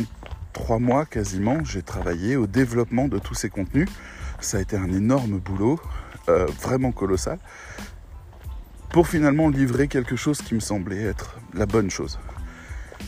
trois 0.54 0.80
mois 0.80 1.06
quasiment, 1.06 1.64
j'ai 1.64 1.82
travaillé 1.82 2.36
au 2.36 2.46
développement 2.46 3.08
de 3.08 3.18
tous 3.18 3.34
ces 3.34 3.50
contenus. 3.50 3.88
Ça 4.42 4.58
a 4.58 4.62
été 4.62 4.76
un 4.78 4.92
énorme 4.92 5.40
boulot, 5.40 5.80
euh, 6.30 6.46
vraiment 6.62 6.92
colossal, 6.92 7.40
pour 8.90 9.08
finalement 9.08 9.50
livrer 9.50 9.88
quelque 9.88 10.16
chose 10.16 10.42
qui 10.42 10.56
me 10.56 10.60
semblait 10.60 11.04
être 11.04 11.40
la 11.54 11.66
bonne 11.66 11.90
chose. 11.90 12.20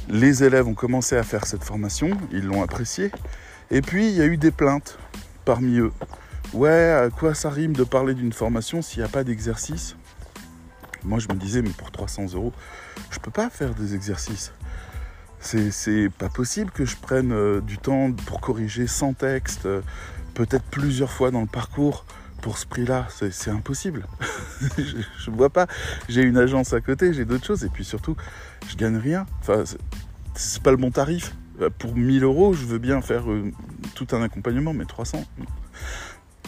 Les 0.09 0.43
élèves 0.43 0.67
ont 0.67 0.73
commencé 0.73 1.15
à 1.15 1.23
faire 1.23 1.45
cette 1.45 1.63
formation, 1.63 2.11
ils 2.31 2.45
l'ont 2.45 2.63
appréciée, 2.63 3.11
et 3.69 3.81
puis 3.81 4.09
il 4.09 4.15
y 4.15 4.21
a 4.21 4.25
eu 4.25 4.37
des 4.37 4.51
plaintes 4.51 4.97
parmi 5.45 5.77
eux. 5.77 5.91
Ouais, 6.53 6.91
à 6.91 7.09
quoi 7.09 7.33
ça 7.33 7.49
rime 7.49 7.73
de 7.73 7.83
parler 7.83 8.13
d'une 8.13 8.33
formation 8.33 8.81
s'il 8.81 8.99
n'y 8.99 9.05
a 9.05 9.09
pas 9.09 9.23
d'exercice? 9.23 9.95
Moi 11.03 11.19
je 11.19 11.27
me 11.29 11.35
disais, 11.35 11.61
mais 11.61 11.69
pour 11.69 11.91
300 11.91 12.33
euros, 12.33 12.51
je 13.09 13.19
peux 13.19 13.31
pas 13.31 13.49
faire 13.49 13.73
des 13.73 13.95
exercices. 13.95 14.51
C'est 15.39 16.09
pas 16.17 16.29
possible 16.29 16.71
que 16.71 16.85
je 16.85 16.95
prenne 16.97 17.31
euh, 17.31 17.61
du 17.61 17.77
temps 17.77 18.11
pour 18.11 18.41
corriger 18.41 18.85
100 18.85 19.13
textes, 19.13 19.65
euh, 19.65 19.81
peut-être 20.35 20.63
plusieurs 20.65 21.11
fois 21.11 21.31
dans 21.31 21.41
le 21.41 21.47
parcours 21.47 22.05
pour 22.41 22.57
ce 22.57 22.65
prix-là. 22.65 23.07
C'est 23.09 23.51
impossible. 23.51 24.05
je, 24.77 25.29
ne 25.29 25.35
vois 25.35 25.49
pas. 25.49 25.67
J'ai 26.09 26.23
une 26.23 26.37
agence 26.37 26.73
à 26.73 26.81
côté, 26.81 27.13
j'ai 27.13 27.25
d'autres 27.25 27.45
choses, 27.45 27.63
et 27.63 27.69
puis 27.69 27.85
surtout, 27.85 28.15
je 28.67 28.75
gagne 28.75 28.97
rien. 28.97 29.25
Enfin, 29.39 29.63
c'est 30.35 30.61
pas 30.61 30.71
le 30.71 30.77
bon 30.77 30.91
tarif. 30.91 31.35
Euh, 31.61 31.69
pour 31.69 31.95
1000 31.95 32.23
euros, 32.23 32.53
je 32.53 32.65
veux 32.65 32.79
bien 32.79 33.01
faire 33.01 33.23
tout 33.95 34.07
un 34.11 34.21
accompagnement, 34.21 34.73
mais 34.73 34.85
300. 34.85 35.23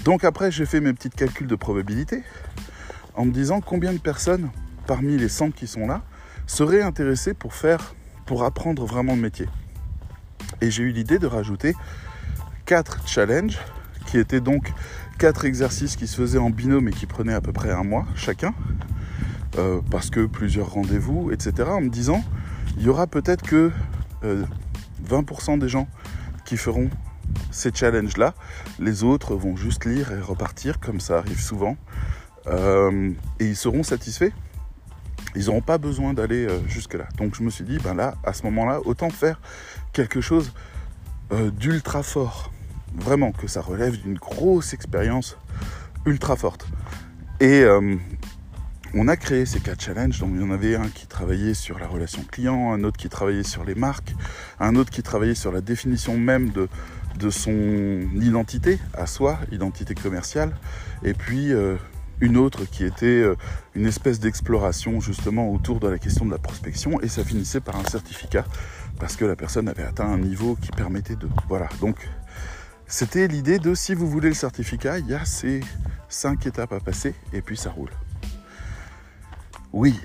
Donc 0.03 0.23
après, 0.23 0.51
j'ai 0.51 0.65
fait 0.65 0.81
mes 0.81 0.93
petits 0.93 1.09
calculs 1.09 1.47
de 1.47 1.55
probabilité 1.55 2.23
en 3.15 3.25
me 3.25 3.31
disant 3.31 3.61
combien 3.61 3.93
de 3.93 3.99
personnes 3.99 4.49
parmi 4.87 5.17
les 5.17 5.29
100 5.29 5.51
qui 5.51 5.67
sont 5.67 5.87
là 5.87 6.01
seraient 6.45 6.81
intéressées 6.81 7.33
pour 7.33 7.53
faire 7.53 7.95
pour 8.25 8.43
apprendre 8.43 8.85
vraiment 8.85 9.15
le 9.15 9.21
métier. 9.21 9.47
Et 10.61 10.71
j'ai 10.71 10.83
eu 10.83 10.91
l'idée 10.91 11.19
de 11.19 11.27
rajouter 11.27 11.75
quatre 12.65 13.07
challenges, 13.07 13.59
qui 14.13 14.19
étaient 14.19 14.41
donc 14.41 14.71
quatre 15.17 15.43
exercices 15.43 15.95
qui 15.95 16.05
se 16.05 16.17
faisaient 16.17 16.37
en 16.37 16.51
binôme 16.51 16.87
et 16.87 16.91
qui 16.91 17.07
prenaient 17.07 17.33
à 17.33 17.41
peu 17.41 17.51
près 17.51 17.71
un 17.71 17.83
mois 17.83 18.05
chacun, 18.13 18.53
euh, 19.57 19.81
parce 19.89 20.11
que 20.11 20.27
plusieurs 20.27 20.69
rendez-vous, 20.69 21.31
etc. 21.31 21.67
En 21.71 21.81
me 21.81 21.89
disant, 21.89 22.23
il 22.77 22.83
y 22.83 22.89
aura 22.89 23.07
peut-être 23.07 23.41
que 23.41 23.71
20% 24.23 25.55
euh, 25.55 25.57
des 25.57 25.67
gens 25.67 25.87
qui 26.45 26.57
feront 26.57 26.91
ces 27.49 27.71
challenges-là. 27.73 28.35
Les 28.77 29.03
autres 29.03 29.33
vont 29.33 29.55
juste 29.55 29.85
lire 29.85 30.11
et 30.11 30.21
repartir, 30.21 30.79
comme 30.79 30.99
ça 30.99 31.17
arrive 31.17 31.41
souvent. 31.41 31.75
Euh, 32.45 33.13
et 33.39 33.47
ils 33.47 33.57
seront 33.57 33.81
satisfaits 33.81 34.31
ils 35.35 35.45
n'auront 35.45 35.61
pas 35.61 35.79
besoin 35.79 36.13
d'aller 36.13 36.47
jusque-là. 36.67 37.05
Donc 37.17 37.33
je 37.33 37.41
me 37.41 37.49
suis 37.49 37.63
dit, 37.63 37.79
ben 37.79 37.95
là, 37.95 38.13
à 38.23 38.33
ce 38.33 38.43
moment-là, 38.43 38.81
autant 38.85 39.09
faire 39.09 39.41
quelque 39.91 40.21
chose 40.21 40.53
d'ultra 41.57 42.03
fort. 42.03 42.52
Vraiment, 42.95 43.31
que 43.31 43.47
ça 43.47 43.61
relève 43.61 43.99
d'une 44.01 44.17
grosse 44.17 44.73
expérience 44.73 45.37
ultra 46.05 46.35
forte. 46.35 46.67
Et 47.39 47.61
euh, 47.63 47.95
on 48.93 49.07
a 49.07 49.17
créé 49.17 49.45
ces 49.45 49.59
quatre 49.59 49.81
challenges. 49.81 50.19
Donc 50.19 50.31
il 50.33 50.41
y 50.41 50.43
en 50.43 50.51
avait 50.51 50.75
un 50.75 50.89
qui 50.89 51.07
travaillait 51.07 51.53
sur 51.53 51.79
la 51.79 51.87
relation 51.87 52.23
client, 52.23 52.71
un 52.71 52.83
autre 52.83 52.97
qui 52.97 53.09
travaillait 53.09 53.43
sur 53.43 53.63
les 53.63 53.75
marques, 53.75 54.13
un 54.59 54.75
autre 54.75 54.91
qui 54.91 55.01
travaillait 55.01 55.35
sur 55.35 55.51
la 55.51 55.61
définition 55.61 56.17
même 56.17 56.51
de, 56.51 56.67
son 57.29 58.09
identité 58.15 58.79
à 58.93 59.05
soi, 59.05 59.39
identité 59.51 59.95
commerciale, 59.95 60.51
et 61.03 61.13
puis 61.13 61.53
une 62.23 62.37
autre 62.37 62.65
qui 62.65 62.85
était 62.85 63.05
euh, 63.05 63.35
une 63.75 63.85
espèce 63.85 64.19
d'exploration 64.19 65.01
justement 65.01 65.51
autour 65.51 65.79
de 65.79 65.87
la 65.87 65.99
question 65.99 66.25
de 66.25 66.31
la 66.31 66.37
prospection 66.37 67.01
et 67.01 67.07
ça 67.07 67.23
finissait 67.23 67.59
par 67.59 67.75
un 67.75 67.83
certificat 67.83 68.45
parce 68.99 69.15
que 69.15 69.25
la 69.25 69.35
personne 69.35 69.67
avait 69.67 69.83
atteint 69.83 70.07
un 70.07 70.19
niveau 70.19 70.55
qui 70.55 70.69
permettait 70.71 71.15
de... 71.15 71.27
Voilà, 71.49 71.67
donc 71.81 72.09
c'était 72.93 73.27
l'idée 73.27 73.57
de 73.57 73.73
si 73.73 73.95
vous 73.95 74.07
voulez 74.07 74.27
le 74.27 74.35
certificat, 74.35 74.99
il 74.99 75.07
y 75.07 75.15
a 75.15 75.25
ces 75.25 75.61
cinq 76.09 76.45
étapes 76.45 76.73
à 76.73 76.79
passer 76.79 77.15
et 77.33 77.41
puis 77.41 77.57
ça 77.57 77.71
roule. 77.71 77.89
Oui, 79.71 79.99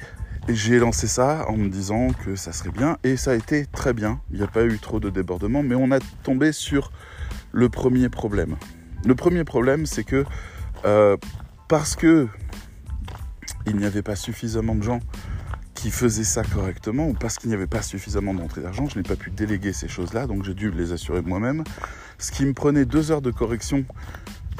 j'ai 0.49 0.78
lancé 0.78 1.07
ça 1.07 1.45
en 1.50 1.59
me 1.59 1.68
disant 1.68 2.09
que 2.25 2.35
ça 2.35 2.50
serait 2.50 2.71
bien 2.71 2.97
et 3.04 3.18
ça 3.18 3.33
a 3.33 3.35
été 3.35 3.66
très 3.66 3.92
bien. 3.92 4.23
Il 4.30 4.38
n'y 4.38 4.42
a 4.42 4.47
pas 4.47 4.64
eu 4.64 4.78
trop 4.78 5.00
de 5.00 5.11
débordements, 5.11 5.62
mais 5.62 5.75
on 5.75 5.90
a 5.92 5.99
tombé 6.23 6.50
sur 6.50 6.90
le 7.52 7.68
premier 7.68 8.09
problème. 8.09 8.57
Le 9.04 9.14
premier 9.14 9.45
problème, 9.45 9.85
c'est 9.85 10.04
que 10.04 10.25
euh, 10.87 11.18
parce 11.68 11.95
que 11.95 12.26
il 13.66 13.76
n'y 13.76 13.85
avait 13.85 14.00
pas 14.00 14.16
suffisamment 14.16 14.75
de 14.75 14.83
gens 14.83 15.00
qui 15.75 15.90
faisaient 15.90 16.25
ça 16.25 16.42
correctement, 16.42 17.07
ou 17.07 17.12
parce 17.12 17.37
qu'il 17.37 17.50
n'y 17.50 17.54
avait 17.54 17.66
pas 17.66 17.83
suffisamment 17.83 18.35
d'entrée 18.35 18.62
d'argent, 18.62 18.88
je 18.88 18.97
n'ai 18.97 19.04
pas 19.04 19.14
pu 19.14 19.30
déléguer 19.30 19.73
ces 19.73 19.87
choses-là, 19.87 20.26
donc 20.26 20.42
j'ai 20.42 20.54
dû 20.54 20.71
les 20.71 20.90
assurer 20.90 21.21
moi-même. 21.21 21.62
Ce 22.19 22.33
qui 22.33 22.45
me 22.45 22.53
prenait 22.53 22.85
deux 22.85 23.11
heures 23.11 23.23
de 23.23 23.31
correction, 23.31 23.85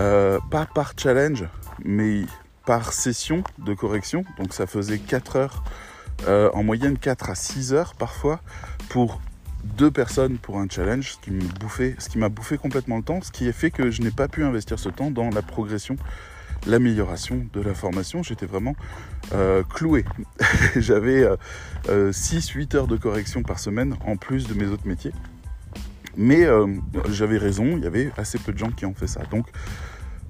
euh, 0.01 0.39
pas 0.51 0.67
par 0.67 0.93
challenge, 0.97 1.45
mais 1.85 2.23
par 2.67 2.93
session 2.93 3.43
de 3.59 3.75
correction. 3.75 4.25
Donc 4.39 4.53
ça 4.55 4.67
faisait 4.67 4.99
4 4.99 5.37
heures, 5.37 5.65
euh, 6.27 6.51
en 6.55 6.63
moyenne 6.63 6.99
4 6.99 7.31
à 7.31 7.35
6 7.35 7.73
heures 7.73 7.95
parfois, 7.95 8.41
pour 8.89 9.21
deux 9.65 9.91
personnes 9.91 10.39
pour 10.39 10.59
un 10.59 10.69
challenge, 10.69 11.17
ce 11.23 12.09
qui 12.09 12.19
m'a 12.19 12.29
bouffé 12.29 12.59
complètement 12.59 12.97
le 12.97 13.03
temps, 13.03 13.21
ce 13.23 13.33
qui 13.33 13.49
a 13.49 13.53
fait 13.53 13.71
que 13.71 13.91
je 13.91 14.03
n'ai 14.03 14.11
pas 14.13 14.29
pu 14.29 14.45
investir 14.45 14.79
ce 14.79 14.89
temps 14.89 15.11
dans 15.11 15.31
la 15.31 15.43
progression 15.43 15.97
l'amélioration 16.67 17.47
de 17.53 17.61
la 17.61 17.75
formation. 17.75 18.23
J'étais 18.23 18.47
vraiment 18.47 18.75
euh, 19.33 19.63
cloué. 19.63 20.05
J'avais 20.77 21.25
6-8 21.25 21.27
euh, 21.89 22.13
euh, 22.15 22.77
heures 22.77 22.87
de 22.87 22.97
correction 22.97 23.43
par 23.43 23.59
semaine 23.59 23.97
en 24.07 24.17
plus 24.17 24.47
de 24.47 24.55
mes 24.55 24.67
autres 24.67 24.87
métiers. 24.87 25.13
Mais 26.21 26.47
j'avais 27.11 27.39
raison, 27.39 27.77
il 27.77 27.85
y 27.85 27.87
avait 27.87 28.11
assez 28.17 28.39
peu 28.39 28.53
de 28.53 28.59
gens 28.59 28.73
qui 28.73 28.85
ont 28.85 28.95
fait 28.95 29.07
ça. 29.07 29.23
Donc, 29.31 29.47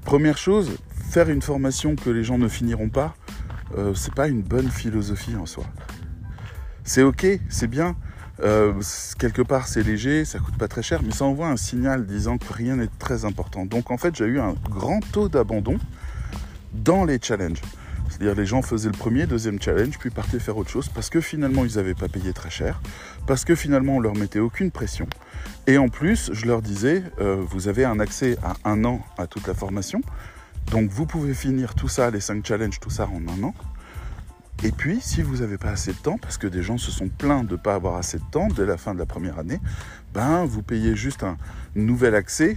première 0.04 0.36
chose, 0.36 0.76
faire 1.10 1.30
une 1.30 1.40
formation 1.40 1.96
que 1.96 2.10
les 2.10 2.22
gens 2.22 2.36
ne 2.36 2.46
finiront 2.46 2.90
pas, 2.90 3.16
c'est 3.94 4.14
pas 4.14 4.28
une 4.28 4.42
bonne 4.42 4.70
philosophie 4.70 5.34
en 5.34 5.46
soi. 5.46 5.64
C'est 6.84 7.02
ok, 7.02 7.26
c'est 7.48 7.68
bien, 7.68 7.96
quelque 9.18 9.42
part 9.42 9.66
c'est 9.66 9.82
léger, 9.82 10.24
ça 10.26 10.38
coûte 10.38 10.58
pas 10.58 10.68
très 10.68 10.82
cher, 10.82 11.00
mais 11.02 11.10
ça 11.10 11.24
envoie 11.24 11.48
un 11.48 11.56
signal 11.56 12.06
disant 12.06 12.36
que 12.36 12.52
rien 12.52 12.76
n'est 12.76 12.90
très 12.98 13.24
important. 13.24 13.64
Donc 13.64 13.90
en 13.90 13.96
fait 13.96 14.14
j'ai 14.14 14.26
eu 14.26 14.40
un 14.40 14.54
grand 14.70 15.00
taux 15.12 15.30
d'abandon 15.30 15.78
dans 16.74 17.04
les 17.04 17.18
challenges. 17.20 17.62
Les 18.20 18.46
gens 18.46 18.62
faisaient 18.62 18.88
le 18.88 18.96
premier, 18.96 19.26
deuxième 19.26 19.60
challenge, 19.60 19.98
puis 19.98 20.10
partaient 20.10 20.40
faire 20.40 20.56
autre 20.56 20.70
chose 20.70 20.88
parce 20.88 21.08
que 21.08 21.20
finalement 21.20 21.64
ils 21.64 21.76
n'avaient 21.76 21.94
pas 21.94 22.08
payé 22.08 22.32
très 22.32 22.50
cher, 22.50 22.80
parce 23.26 23.44
que 23.44 23.54
finalement 23.54 23.96
on 23.96 24.00
leur 24.00 24.16
mettait 24.16 24.40
aucune 24.40 24.70
pression. 24.70 25.06
Et 25.66 25.78
en 25.78 25.88
plus, 25.88 26.30
je 26.32 26.46
leur 26.46 26.62
disais, 26.62 27.04
euh, 27.20 27.36
vous 27.48 27.68
avez 27.68 27.84
un 27.84 28.00
accès 28.00 28.36
à 28.42 28.54
un 28.68 28.84
an 28.84 29.04
à 29.18 29.26
toute 29.26 29.46
la 29.46 29.54
formation, 29.54 30.00
donc 30.72 30.90
vous 30.90 31.06
pouvez 31.06 31.32
finir 31.32 31.74
tout 31.74 31.88
ça, 31.88 32.10
les 32.10 32.20
cinq 32.20 32.44
challenges, 32.44 32.80
tout 32.80 32.90
ça 32.90 33.08
en 33.08 33.22
un 33.32 33.42
an. 33.44 33.54
Et 34.64 34.72
puis, 34.72 35.00
si 35.00 35.22
vous 35.22 35.36
n'avez 35.36 35.56
pas 35.56 35.70
assez 35.70 35.92
de 35.92 35.98
temps, 35.98 36.18
parce 36.18 36.36
que 36.36 36.48
des 36.48 36.64
gens 36.64 36.78
se 36.78 36.90
sont 36.90 37.08
plaints 37.08 37.44
de 37.44 37.52
ne 37.52 37.56
pas 37.56 37.74
avoir 37.74 37.96
assez 37.96 38.18
de 38.18 38.24
temps 38.32 38.48
dès 38.48 38.66
la 38.66 38.76
fin 38.76 38.92
de 38.92 38.98
la 38.98 39.06
première 39.06 39.38
année, 39.38 39.60
ben 40.12 40.44
vous 40.44 40.62
payez 40.62 40.96
juste 40.96 41.22
un 41.22 41.36
nouvel 41.76 42.16
accès, 42.16 42.56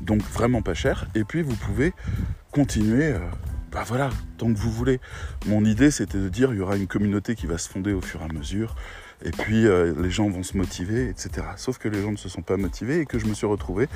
donc 0.00 0.22
vraiment 0.22 0.62
pas 0.62 0.74
cher, 0.74 1.06
et 1.14 1.22
puis 1.22 1.42
vous 1.42 1.54
pouvez 1.54 1.92
continuer, 2.50 3.12
euh, 3.12 3.20
bah 3.76 3.84
voilà, 3.86 4.08
tant 4.38 4.50
que 4.50 4.58
vous 4.58 4.70
voulez. 4.70 5.00
Mon 5.44 5.62
idée, 5.62 5.90
c'était 5.90 6.16
de 6.16 6.30
dire, 6.30 6.50
il 6.50 6.56
y 6.56 6.60
aura 6.62 6.78
une 6.78 6.86
communauté 6.86 7.34
qui 7.34 7.46
va 7.46 7.58
se 7.58 7.68
fonder 7.68 7.92
au 7.92 8.00
fur 8.00 8.22
et 8.22 8.24
à 8.24 8.28
mesure, 8.28 8.74
et 9.22 9.30
puis 9.30 9.66
euh, 9.66 9.92
les 10.00 10.10
gens 10.10 10.30
vont 10.30 10.42
se 10.42 10.56
motiver, 10.56 11.10
etc. 11.10 11.46
Sauf 11.56 11.76
que 11.76 11.86
les 11.86 12.00
gens 12.00 12.10
ne 12.10 12.16
se 12.16 12.30
sont 12.30 12.40
pas 12.40 12.56
motivés 12.56 13.00
et 13.00 13.04
que 13.04 13.18
je 13.18 13.26
me 13.26 13.34
suis 13.34 13.44
retrouvé 13.44 13.90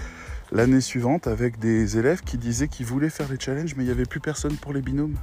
l'année 0.53 0.83
suivante 0.83 1.27
avec 1.27 1.59
des 1.59 1.97
élèves 1.97 2.21
qui 2.21 2.37
disaient 2.37 2.69
qu'ils 2.69 2.85
voulaient 2.85 3.09
faire 3.09 3.27
les 3.31 3.41
challenges, 3.41 3.75
mais 3.75 3.85
il 3.85 3.87
n'y 3.87 3.93
avait 3.93 4.05
plus 4.05 4.21
personne 4.21 4.55
pour 4.59 4.75
les 4.75 4.83
binômes. 4.83 5.17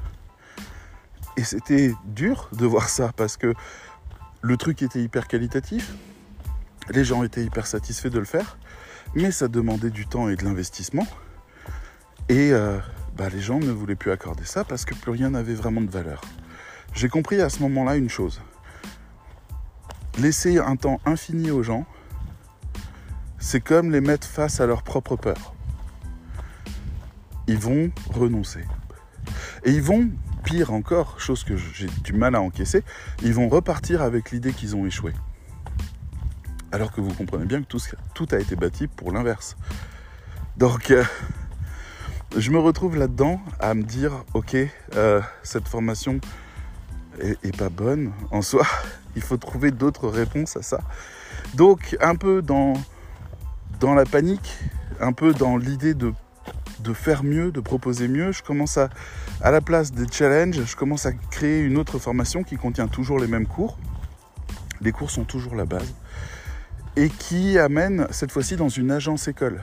Et 1.38 1.44
c'était 1.44 1.94
dur 2.06 2.50
de 2.58 2.66
voir 2.66 2.90
ça 2.90 3.12
parce 3.16 3.38
que 3.38 3.54
le 4.42 4.58
truc 4.58 4.82
était 4.82 5.04
hyper 5.04 5.28
qualitatif, 5.28 5.94
les 6.90 7.04
gens 7.04 7.22
étaient 7.22 7.44
hyper 7.44 7.68
satisfaits 7.68 8.10
de 8.10 8.18
le 8.18 8.26
faire, 8.26 8.58
mais 9.14 9.30
ça 9.30 9.50
demandait 9.50 9.92
du 9.92 10.08
temps 10.08 10.30
et 10.30 10.36
de 10.36 10.44
l'investissement. 10.44 11.06
Et 12.29 12.51
euh, 12.51 12.77
bah, 13.15 13.29
les 13.29 13.39
gens 13.39 13.60
ne 13.60 13.72
voulaient 13.72 13.96
plus 13.96 14.12
accorder 14.12 14.43
ça 14.43 14.63
parce 14.63 14.86
que 14.86 14.93
plus 14.93 15.12
rien 15.12 15.29
n'avait 15.29 15.53
vraiment 15.53 15.81
de 15.81 15.89
valeur. 15.89 16.22
J'ai 16.93 17.10
compris 17.10 17.41
à 17.41 17.50
ce 17.50 17.62
moment-là 17.62 17.96
une 17.96 18.10
chose. 18.10 18.41
Laisser 20.19 20.57
un 20.57 20.75
temps 20.75 21.00
infini 21.05 21.51
aux 21.51 21.63
gens, 21.63 21.86
c'est 23.39 23.62
comme 23.62 23.91
les 23.91 24.01
mettre 24.01 24.27
face 24.27 24.60
à 24.60 24.65
leur 24.65 24.84
propre 24.84 25.15
peur. 25.15 25.53
Ils 27.48 27.57
vont 27.57 27.91
renoncer. 28.13 28.65
Et 29.63 29.72
ils 29.72 29.81
vont, 29.81 30.10
pire 30.43 30.74
encore, 30.74 31.19
chose 31.19 31.43
que 31.43 31.55
j'ai 31.55 31.88
du 32.03 32.13
mal 32.13 32.36
à 32.36 32.41
encaisser, 32.41 32.84
ils 33.22 33.34
vont 33.34 33.48
repartir 33.48 34.01
avec 34.01 34.31
l'idée 34.31 34.53
qu'ils 34.53 34.75
ont 34.75 34.86
échoué. 34.86 35.13
Alors 36.72 36.91
que 36.91 37.00
vous 37.00 37.13
comprenez 37.13 37.46
bien 37.46 37.62
que 37.62 37.67
tout, 38.13 38.25
a 38.31 38.38
été 38.38 38.55
bâti 38.55 38.88
pour 38.88 39.12
l'inverse. 39.12 39.55
Donc, 40.57 40.91
euh, 40.91 41.03
je 42.36 42.51
me 42.51 42.60
retrouve 42.60 42.98
là-dedans 42.98 43.39
à 43.60 43.74
me 43.74 43.84
dire, 43.84 44.12
ok, 44.34 44.55
euh, 44.96 45.22
cette 45.43 45.67
formation 45.67 46.19
est, 47.19 47.55
pas 47.55 47.69
bonne 47.69 48.12
en 48.31 48.41
soi, 48.41 48.65
il 49.15 49.22
faut 49.22 49.38
trouver 49.38 49.72
d'autres 49.72 50.10
réponses 50.10 50.57
à 50.57 50.62
ça. 50.62 50.79
Donc 51.55 51.98
un 52.01 52.15
peu 52.15 52.41
dans 52.41 52.75
la 53.81 54.05
panique, 54.05 54.57
un 55.00 55.13
peu 55.13 55.34
dans 55.34 55.57
l'idée 55.57 55.93
de, 55.93 56.13
de 56.79 56.93
faire 56.93 57.24
mieux, 57.24 57.51
de 57.51 57.60
proposer 57.60 58.07
mieux, 58.07 58.31
je 58.31 58.43
commence 58.43 58.77
à, 58.77 58.89
à 59.41 59.51
la 59.51 59.62
place 59.62 59.91
des 59.91 60.07
challenges, 60.12 60.63
je 60.65 60.75
commence 60.75 61.05
à 61.05 61.13
créer 61.13 61.62
une 61.62 61.77
autre 61.77 62.00
formation 62.00 62.43
qui 62.43 62.57
contient 62.57 62.88
toujours 62.88 63.19
les 63.19 63.27
mêmes 63.27 63.48
cours. 63.48 63.77
Les 64.81 64.91
cours 64.91 65.10
sont 65.10 65.24
toujours 65.24 65.55
la 65.55 65.65
base. 65.65 65.93
Et 66.96 67.10
qui 67.10 67.57
amène 67.57 68.07
cette 68.12 68.31
fois-ci 68.31 68.55
dans 68.55 68.69
une 68.69 68.91
agence 68.91 69.27
école. 69.27 69.62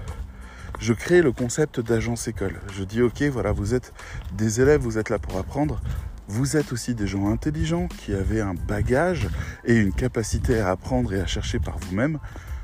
Je 0.81 0.93
crée 0.93 1.23
le 1.23 1.33
concept 1.33 1.81
d'agence 1.81 2.29
école. 2.29 2.61
Je 2.73 2.85
dis 2.85 3.01
ok, 3.01 3.23
voilà, 3.25 3.53
vous 3.53 3.75
êtes 3.75 3.93
des 4.37 4.61
élèves, 4.61 4.81
vous 4.81 4.99
êtes 4.99 5.09
là 5.09 5.19
pour 5.19 5.39
apprendre. 5.39 5.81
Vous 6.27 6.57
êtes 6.57 6.73
aussi 6.73 6.95
des 6.95 7.07
gens 7.07 7.31
intelligents 7.31 7.87
qui 7.87 8.15
avaient 8.15 8.41
un 8.41 8.55
bagage 8.55 9.29
et 9.65 9.77
une 9.77 9.93
capacité 9.93 10.59
à 10.59 10.71
apprendre 10.71 11.13
et 11.13 11.21
à 11.21 11.27
chercher 11.27 11.59
par 11.59 11.79
vous-même. 11.79 12.19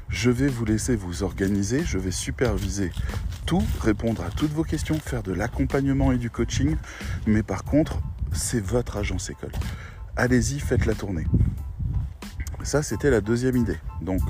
Je 0.09 0.31
vais 0.31 0.49
vous 0.49 0.65
laisser 0.65 0.97
vous 0.97 1.23
organiser, 1.23 1.85
je 1.85 1.99
vais 1.99 2.11
superviser 2.11 2.91
tout, 3.47 3.63
répondre 3.81 4.23
à 4.25 4.31
toutes 4.31 4.53
vos 4.53 4.65
questions, 4.65 4.99
faire 4.99 5.23
de 5.23 5.33
l'accompagnement 5.33 6.11
et 6.11 6.19
du 6.19 6.31
coaching. 6.31 6.77
Mais 7.27 7.43
par 7.43 7.65
contre, 7.65 8.01
c'est 8.33 8.65
votre 8.65 8.97
agence 8.97 9.31
école. 9.31 9.53
Allez-y, 10.17 10.59
faites 10.59 10.87
la 10.87 10.95
tournée. 10.95 11.27
Ça, 12.63 12.83
c'était 12.83 13.11
la 13.11 13.21
deuxième 13.21 13.57
idée. 13.57 13.79
Donc, 14.03 14.21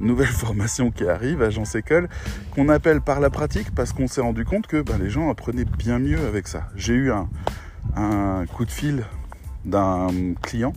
nouvelle 0.00 0.26
formation 0.44 0.90
qui 0.90 1.06
arrive, 1.06 1.42
agence 1.42 1.74
école, 1.74 2.08
qu'on 2.50 2.68
appelle 2.68 3.00
par 3.00 3.20
la 3.20 3.30
pratique 3.30 3.74
parce 3.74 3.92
qu'on 3.92 4.08
s'est 4.08 4.20
rendu 4.20 4.44
compte 4.44 4.66
que 4.66 4.82
ben, 4.82 4.98
les 4.98 5.10
gens 5.10 5.30
apprenaient 5.30 5.64
bien 5.64 5.98
mieux 5.98 6.26
avec 6.26 6.48
ça. 6.48 6.68
J'ai 6.76 6.94
eu 6.94 7.12
un, 7.12 7.28
coup 8.46 8.64
de 8.64 8.70
fil 8.70 9.04
d'un 9.64 10.08
client 10.42 10.72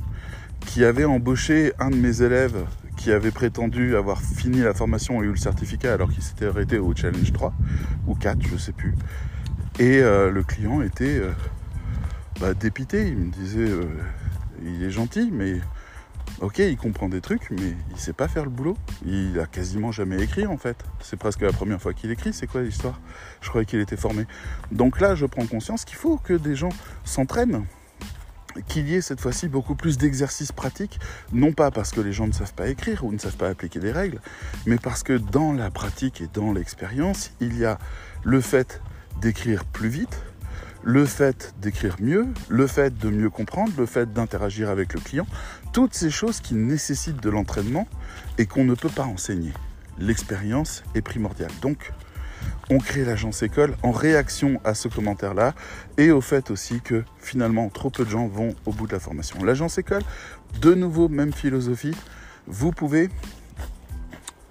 qui 0.61 0.83
avait 0.83 1.05
embauché 1.05 1.73
un 1.79 1.89
de 1.89 1.95
mes 1.95 2.21
élèves 2.21 2.65
qui 2.97 3.11
avait 3.11 3.31
prétendu 3.31 3.95
avoir 3.95 4.21
fini 4.21 4.59
la 4.61 4.73
formation 4.73 5.21
et 5.21 5.25
eu 5.25 5.31
le 5.31 5.37
certificat 5.37 5.93
alors 5.93 6.11
qu'il 6.11 6.23
s'était 6.23 6.47
arrêté 6.47 6.77
au 6.77 6.95
challenge 6.95 7.31
3 7.31 7.53
ou 8.07 8.15
4, 8.15 8.39
je 8.41 8.57
sais 8.57 8.71
plus. 8.71 8.95
Et 9.79 9.99
euh, 9.99 10.31
le 10.31 10.43
client 10.43 10.81
était 10.81 11.19
euh, 11.19 11.31
bah, 12.39 12.53
dépité, 12.53 13.07
il 13.07 13.17
me 13.17 13.31
disait 13.31 13.69
euh, 13.69 13.85
il 14.63 14.83
est 14.83 14.89
gentil 14.89 15.29
mais 15.31 15.59
ok 16.41 16.59
il 16.59 16.77
comprend 16.77 17.09
des 17.09 17.21
trucs 17.21 17.49
mais 17.51 17.75
il 17.91 17.97
sait 17.97 18.13
pas 18.13 18.27
faire 18.27 18.43
le 18.43 18.49
boulot. 18.49 18.77
Il 19.05 19.39
a 19.39 19.45
quasiment 19.45 19.91
jamais 19.91 20.21
écrit 20.21 20.45
en 20.45 20.57
fait. 20.57 20.77
C'est 20.99 21.17
presque 21.17 21.41
la 21.41 21.51
première 21.51 21.81
fois 21.81 21.93
qu'il 21.93 22.11
écrit, 22.11 22.33
c'est 22.33 22.47
quoi 22.47 22.61
l'histoire? 22.61 22.99
Je 23.41 23.49
croyais 23.49 23.65
qu'il 23.65 23.79
était 23.79 23.97
formé. 23.97 24.25
Donc 24.71 24.99
là 24.99 25.15
je 25.15 25.25
prends 25.25 25.45
conscience 25.45 25.85
qu'il 25.85 25.97
faut 25.97 26.17
que 26.17 26.33
des 26.33 26.55
gens 26.55 26.69
s'entraînent 27.03 27.65
qu'il 28.67 28.87
y 28.87 28.95
ait 28.95 29.01
cette 29.01 29.19
fois-ci 29.19 29.47
beaucoup 29.47 29.75
plus 29.75 29.97
d'exercices 29.97 30.51
pratiques, 30.51 30.99
non 31.33 31.51
pas 31.51 31.71
parce 31.71 31.91
que 31.91 32.01
les 32.01 32.13
gens 32.13 32.27
ne 32.27 32.31
savent 32.31 32.53
pas 32.53 32.69
écrire 32.69 33.03
ou 33.03 33.11
ne 33.11 33.17
savent 33.17 33.37
pas 33.37 33.49
appliquer 33.49 33.79
des 33.79 33.91
règles, 33.91 34.21
mais 34.65 34.77
parce 34.77 35.03
que 35.03 35.13
dans 35.13 35.53
la 35.53 35.71
pratique 35.71 36.21
et 36.21 36.27
dans 36.33 36.53
l'expérience, 36.53 37.31
il 37.41 37.57
y 37.57 37.65
a 37.65 37.77
le 38.23 38.41
fait 38.41 38.81
d'écrire 39.21 39.65
plus 39.65 39.89
vite, 39.89 40.21
le 40.85 41.05
fait 41.05 41.55
d'écrire 41.59 41.97
mieux, 41.99 42.27
le 42.47 42.67
fait 42.67 42.95
de 42.95 43.09
mieux 43.09 43.31
comprendre, 43.31 43.73
le 43.77 43.87
fait 43.87 44.13
d'interagir 44.13 44.69
avec 44.69 44.93
le 44.93 44.99
client, 44.99 45.25
toutes 45.73 45.95
ces 45.95 46.11
choses 46.11 46.39
qui 46.39 46.53
nécessitent 46.53 47.21
de 47.21 47.29
l'entraînement 47.29 47.87
et 48.37 48.45
qu'on 48.45 48.63
ne 48.63 48.75
peut 48.75 48.89
pas 48.89 49.03
enseigner. 49.03 49.51
L'expérience 49.97 50.83
est 50.93 51.01
primordiale. 51.01 51.49
Donc, 51.63 51.91
on 52.69 52.77
crée 52.77 53.03
l'agence 53.03 53.41
école 53.41 53.75
en 53.81 53.91
réaction 53.91 54.61
à 54.63 54.75
ce 54.75 54.87
commentaire-là 54.87 55.55
et 55.97 56.11
au 56.11 56.21
fait 56.21 56.51
aussi 56.51 56.81
que 56.81 57.03
finalement 57.17 57.69
trop 57.69 57.89
peu 57.89 58.05
de 58.05 58.09
gens 58.09 58.27
vont 58.27 58.53
au 58.67 58.71
bout 58.71 58.85
de 58.85 58.93
la 58.93 58.99
formation. 58.99 59.43
L'agence 59.43 59.79
école, 59.79 60.03
de 60.61 60.75
nouveau, 60.75 61.09
même 61.09 61.33
philosophie. 61.33 61.95
Vous 62.45 62.71
pouvez... 62.71 63.09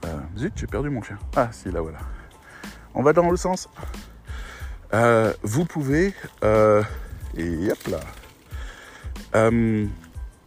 Euh, 0.04 0.18
zut, 0.36 0.52
j'ai 0.56 0.66
perdu 0.66 0.90
mon 0.90 1.02
chien. 1.02 1.18
Ah 1.36 1.50
si, 1.52 1.70
là 1.70 1.80
voilà. 1.80 1.98
On 2.92 3.02
va 3.04 3.12
dans 3.12 3.30
le 3.30 3.36
sens. 3.36 3.68
Euh, 4.94 5.32
vous 5.42 5.64
pouvez... 5.64 6.14
Euh, 6.44 6.82
et 7.36 7.70
hop 7.70 7.86
là. 7.88 8.00
Euh, 9.34 9.86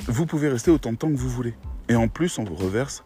vous 0.08 0.26
pouvez 0.26 0.48
rester 0.48 0.72
autant 0.72 0.94
de 0.94 0.98
temps 0.98 1.10
que 1.10 1.18
vous 1.18 1.30
voulez. 1.30 1.54
Et 1.90 1.96
en 1.96 2.08
plus, 2.08 2.40
on 2.40 2.46
vous 2.46 2.56
reverse 2.56 3.04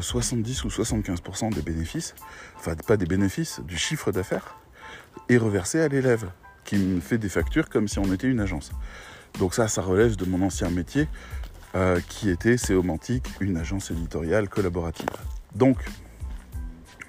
70 0.00 0.64
ou 0.64 0.68
75% 0.68 1.54
des 1.54 1.62
bénéfices, 1.62 2.14
enfin 2.56 2.74
pas 2.74 2.96
des 2.96 3.06
bénéfices, 3.06 3.60
du 3.60 3.78
chiffre 3.78 4.12
d'affaires, 4.12 4.56
est 5.28 5.36
reversé 5.36 5.80
à 5.80 5.88
l'élève 5.88 6.30
qui 6.64 6.76
me 6.76 7.00
fait 7.00 7.16
des 7.16 7.28
factures 7.28 7.68
comme 7.68 7.88
si 7.88 7.98
on 7.98 8.12
était 8.12 8.26
une 8.26 8.40
agence. 8.40 8.70
Donc 9.38 9.54
ça, 9.54 9.66
ça 9.66 9.80
relève 9.80 10.16
de 10.16 10.24
mon 10.26 10.44
ancien 10.44 10.68
métier 10.70 11.08
qui 12.08 12.28
était 12.28 12.56
Séomantique, 12.56 13.28
une 13.40 13.56
agence 13.56 13.92
éditoriale 13.92 14.48
collaborative. 14.48 15.10
Donc, 15.54 15.78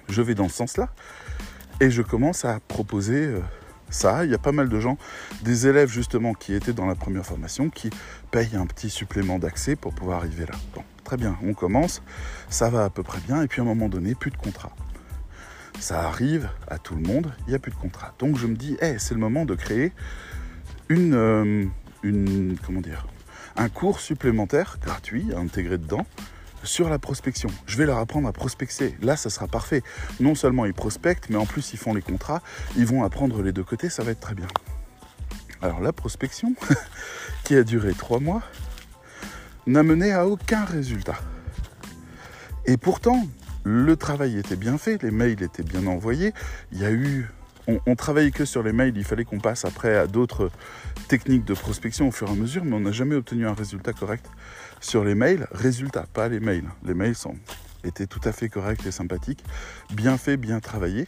je 0.08 0.22
vais 0.22 0.34
dans 0.34 0.48
ce 0.48 0.56
sens-là 0.56 0.94
et 1.80 1.90
je 1.90 2.02
commence 2.02 2.44
à 2.44 2.60
proposer 2.60 3.34
ça. 3.90 4.24
Il 4.24 4.30
y 4.30 4.34
a 4.34 4.38
pas 4.38 4.52
mal 4.52 4.68
de 4.68 4.80
gens, 4.80 4.98
des 5.42 5.66
élèves 5.66 5.90
justement 5.90 6.34
qui 6.34 6.54
étaient 6.54 6.72
dans 6.72 6.86
la 6.86 6.94
première 6.94 7.24
formation, 7.24 7.70
qui 7.70 7.90
payent 8.30 8.56
un 8.56 8.66
petit 8.66 8.90
supplément 8.90 9.38
d'accès 9.38 9.76
pour 9.76 9.94
pouvoir 9.94 10.18
arriver 10.18 10.46
là. 10.46 10.54
Bon, 10.74 10.82
très 11.04 11.16
bien, 11.16 11.36
on 11.42 11.54
commence, 11.54 12.02
ça 12.48 12.70
va 12.70 12.84
à 12.84 12.90
peu 12.90 13.02
près 13.02 13.20
bien, 13.26 13.42
et 13.42 13.48
puis 13.48 13.60
à 13.60 13.64
un 13.64 13.66
moment 13.66 13.88
donné, 13.88 14.14
plus 14.14 14.30
de 14.30 14.36
contrat. 14.36 14.72
Ça 15.78 16.02
arrive 16.02 16.48
à 16.68 16.78
tout 16.78 16.94
le 16.94 17.02
monde, 17.02 17.32
il 17.46 17.50
n'y 17.50 17.54
a 17.54 17.58
plus 17.58 17.72
de 17.72 17.76
contrat. 17.76 18.14
Donc 18.18 18.36
je 18.36 18.46
me 18.46 18.54
dis, 18.54 18.76
hey, 18.80 18.96
c'est 18.98 19.14
le 19.14 19.20
moment 19.20 19.44
de 19.44 19.54
créer 19.54 19.92
une, 20.88 21.14
euh, 21.14 21.64
une, 22.02 22.56
comment 22.64 22.80
dire, 22.80 23.06
un 23.56 23.68
cours 23.68 24.00
supplémentaire 24.00 24.78
gratuit 24.82 25.28
intégré 25.36 25.78
dedans 25.78 26.06
sur 26.64 26.88
la 26.88 26.98
prospection. 26.98 27.48
Je 27.66 27.76
vais 27.76 27.86
leur 27.86 27.98
apprendre 27.98 28.28
à 28.28 28.32
prospecter. 28.32 28.96
Là, 29.00 29.16
ça 29.16 29.30
sera 29.30 29.46
parfait. 29.46 29.82
Non 30.20 30.34
seulement 30.34 30.66
ils 30.66 30.74
prospectent, 30.74 31.30
mais 31.30 31.36
en 31.36 31.46
plus 31.46 31.72
ils 31.72 31.78
font 31.78 31.94
les 31.94 32.02
contrats. 32.02 32.42
Ils 32.76 32.86
vont 32.86 33.02
apprendre 33.02 33.42
les 33.42 33.52
deux 33.52 33.64
côtés, 33.64 33.88
ça 33.88 34.02
va 34.02 34.10
être 34.12 34.20
très 34.20 34.34
bien. 34.34 34.48
Alors 35.62 35.80
la 35.80 35.92
prospection, 35.92 36.54
qui 37.44 37.54
a 37.54 37.62
duré 37.62 37.92
trois 37.92 38.20
mois, 38.20 38.42
n'a 39.66 39.82
mené 39.82 40.12
à 40.12 40.26
aucun 40.26 40.64
résultat. 40.64 41.18
Et 42.66 42.76
pourtant, 42.76 43.26
le 43.64 43.96
travail 43.96 44.38
était 44.38 44.56
bien 44.56 44.78
fait, 44.78 45.02
les 45.02 45.10
mails 45.10 45.42
étaient 45.42 45.62
bien 45.62 45.86
envoyés. 45.86 46.32
Il 46.72 46.78
y 46.78 46.84
a 46.84 46.90
eu 46.90 47.28
on, 47.66 47.78
on 47.86 47.94
travaillait 47.94 48.30
que 48.30 48.44
sur 48.44 48.62
les 48.62 48.72
mails, 48.72 48.96
il 48.96 49.04
fallait 49.04 49.24
qu'on 49.24 49.38
passe 49.38 49.64
après 49.64 49.96
à 49.96 50.06
d'autres 50.06 50.50
techniques 51.08 51.44
de 51.44 51.54
prospection 51.54 52.08
au 52.08 52.10
fur 52.10 52.28
et 52.28 52.32
à 52.32 52.34
mesure, 52.34 52.64
mais 52.64 52.74
on 52.74 52.80
n'a 52.80 52.92
jamais 52.92 53.14
obtenu 53.14 53.46
un 53.46 53.54
résultat 53.54 53.92
correct 53.92 54.26
sur 54.80 55.04
les 55.04 55.14
mails. 55.14 55.46
Résultat, 55.52 56.06
pas 56.12 56.28
les 56.28 56.40
mails. 56.40 56.68
Les 56.84 56.94
mails 56.94 57.14
étaient 57.84 58.06
tout 58.06 58.20
à 58.24 58.32
fait 58.32 58.48
corrects 58.48 58.84
et 58.86 58.90
sympathiques, 58.90 59.44
bien 59.92 60.16
faits, 60.16 60.40
bien 60.40 60.60
travaillés. 60.60 61.06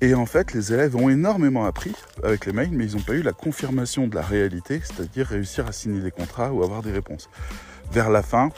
Et 0.00 0.14
en 0.14 0.26
fait, 0.26 0.52
les 0.52 0.72
élèves 0.72 0.94
ont 0.94 1.08
énormément 1.08 1.66
appris 1.66 1.92
avec 2.22 2.46
les 2.46 2.52
mails, 2.52 2.70
mais 2.70 2.86
ils 2.86 2.96
n'ont 2.96 3.02
pas 3.02 3.14
eu 3.14 3.22
la 3.22 3.32
confirmation 3.32 4.06
de 4.06 4.14
la 4.14 4.22
réalité, 4.22 4.80
c'est-à-dire 4.84 5.26
réussir 5.26 5.66
à 5.66 5.72
signer 5.72 6.00
des 6.00 6.12
contrats 6.12 6.52
ou 6.52 6.62
avoir 6.62 6.82
des 6.82 6.92
réponses. 6.92 7.28
Vers 7.90 8.08
la 8.08 8.22
fin, 8.22 8.50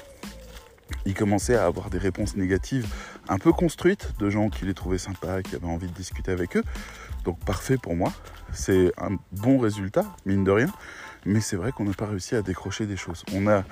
ils 1.07 1.15
commençaient 1.15 1.57
à 1.57 1.65
avoir 1.65 1.89
des 1.89 1.99
réponses 1.99 2.37
négatives 2.37 2.87
un 3.29 3.39
peu 3.39 3.53
construites 3.53 4.13
de 4.19 4.29
gens 4.29 4.51
qui 4.51 4.67
les 4.67 4.75
trouvaient 4.75 4.99
sympas, 4.99 5.41
qui 5.43 5.57
avaient 5.57 5.67
envie 5.67 5.87
de 5.87 5.95
discuter 5.95 6.31
avec 6.31 6.57
eux. 6.57 6.65
Donc 7.25 7.43
parfait 7.45 7.79
pour 7.79 7.95
moi. 7.95 8.13
C'est 8.53 8.93
un 8.99 9.17
bon 9.33 9.59
résultat, 9.59 10.05
mine 10.27 10.45
de 10.45 10.51
rien. 10.51 10.73
Mais 11.25 11.41
c'est 11.41 11.57
vrai 11.57 11.73
qu'on 11.73 11.85
n'a 11.85 11.93
pas 11.93 12.07
réussi 12.07 12.35
à 12.35 12.43
décrocher 12.43 12.87
des 12.87 12.97
choses. 12.97 13.25
On 13.35 13.47
a, 13.47 13.65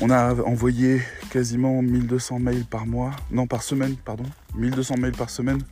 on 0.00 0.10
a 0.10 0.34
envoyé 0.42 1.02
quasiment 1.30 1.80
1200 1.82 2.38
mails 2.40 2.64
par 2.64 2.86
mois. 2.86 3.12
Non, 3.30 3.46
par 3.46 3.62
semaine, 3.62 3.96
pardon. 3.96 4.24
1200 4.54 4.96
mails 4.98 5.12
par 5.12 5.30
semaine. 5.30 5.62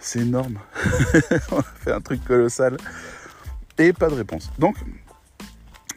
C'est 0.00 0.20
énorme. 0.20 0.58
on 1.52 1.58
a 1.58 1.62
fait 1.62 1.92
un 1.92 2.00
truc 2.00 2.24
colossal. 2.24 2.76
Et 3.78 3.92
pas 3.92 4.08
de 4.08 4.14
réponse. 4.14 4.50
Donc 4.58 4.76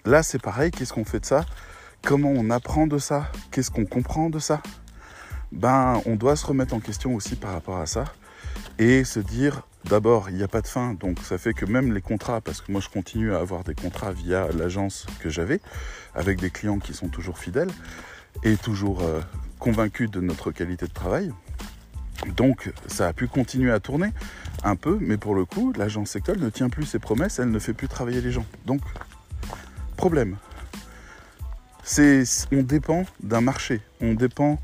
là, 0.06 0.24
c'est 0.24 0.42
pareil. 0.42 0.72
Qu'est-ce 0.72 0.94
qu'on 0.94 1.06
fait 1.06 1.20
de 1.20 1.26
ça? 1.26 1.46
Comment 2.04 2.30
on 2.30 2.50
apprend 2.50 2.88
de 2.88 2.98
ça? 2.98 3.32
Qu'est-ce 3.52 3.72
qu'on 3.72 3.86
comprend 3.86 4.30
de 4.30 4.40
ça? 4.40 4.62
Ben, 5.52 6.02
on 6.06 6.16
doit 6.16 6.36
se 6.36 6.46
remettre 6.46 6.74
en 6.74 6.80
question 6.80 7.16
aussi 7.16 7.36
par 7.36 7.54
rapport 7.54 7.78
à 7.78 7.86
ça 7.86 8.06
et 8.80 9.04
se 9.04 9.20
dire 9.20 9.68
d'abord 9.86 10.30
il 10.30 10.36
n'y 10.36 10.44
a 10.44 10.48
pas 10.48 10.62
de 10.62 10.68
fin 10.68 10.94
donc 10.94 11.20
ça 11.20 11.38
fait 11.38 11.54
que 11.54 11.66
même 11.66 11.94
les 11.94 12.02
contrats 12.02 12.42
parce 12.42 12.62
que 12.62 12.72
moi 12.72 12.82
je 12.82 12.90
continue 12.90 13.34
à 13.34 13.40
avoir 13.40 13.64
des 13.64 13.76
contrats 13.76 14.12
via 14.12 14.48
l'agence 14.52 15.06
que 15.20 15.30
j'avais 15.30 15.60
avec 16.16 16.40
des 16.40 16.50
clients 16.50 16.80
qui 16.80 16.94
sont 16.94 17.08
toujours 17.08 17.38
fidèles 17.38 17.72
et 18.44 18.58
toujours 18.58 19.02
euh, 19.02 19.22
convaincus 19.60 20.10
de 20.10 20.22
notre 20.22 20.52
qualité 20.52 20.88
de 20.88 20.94
travail. 20.94 21.32
Donc 22.36 22.72
ça 22.88 23.08
a 23.08 23.14
pu 23.14 23.28
continuer 23.28 23.72
à 23.72 23.80
tourner 23.80 24.12
un 24.64 24.76
peu 24.76 24.98
mais 25.02 25.18
pour 25.18 25.36
le 25.36 25.46
coup 25.46 25.74
l'agence 25.74 26.16
école 26.16 26.40
ne 26.40 26.50
tient 26.50 26.70
plus 26.70 26.86
ses 26.86 27.00
promesses 27.00 27.40
elle 27.40 27.52
ne 27.52 27.60
fait 27.60 27.74
plus 27.74 27.88
travailler 27.88 28.22
les 28.22 28.32
gens. 28.32 28.46
Donc 28.66 28.82
problème. 29.98 30.38
On 32.52 32.62
dépend 32.64 33.06
d'un 33.22 33.42
marché. 33.42 33.82
On 34.02 34.14
dépend 34.14 34.60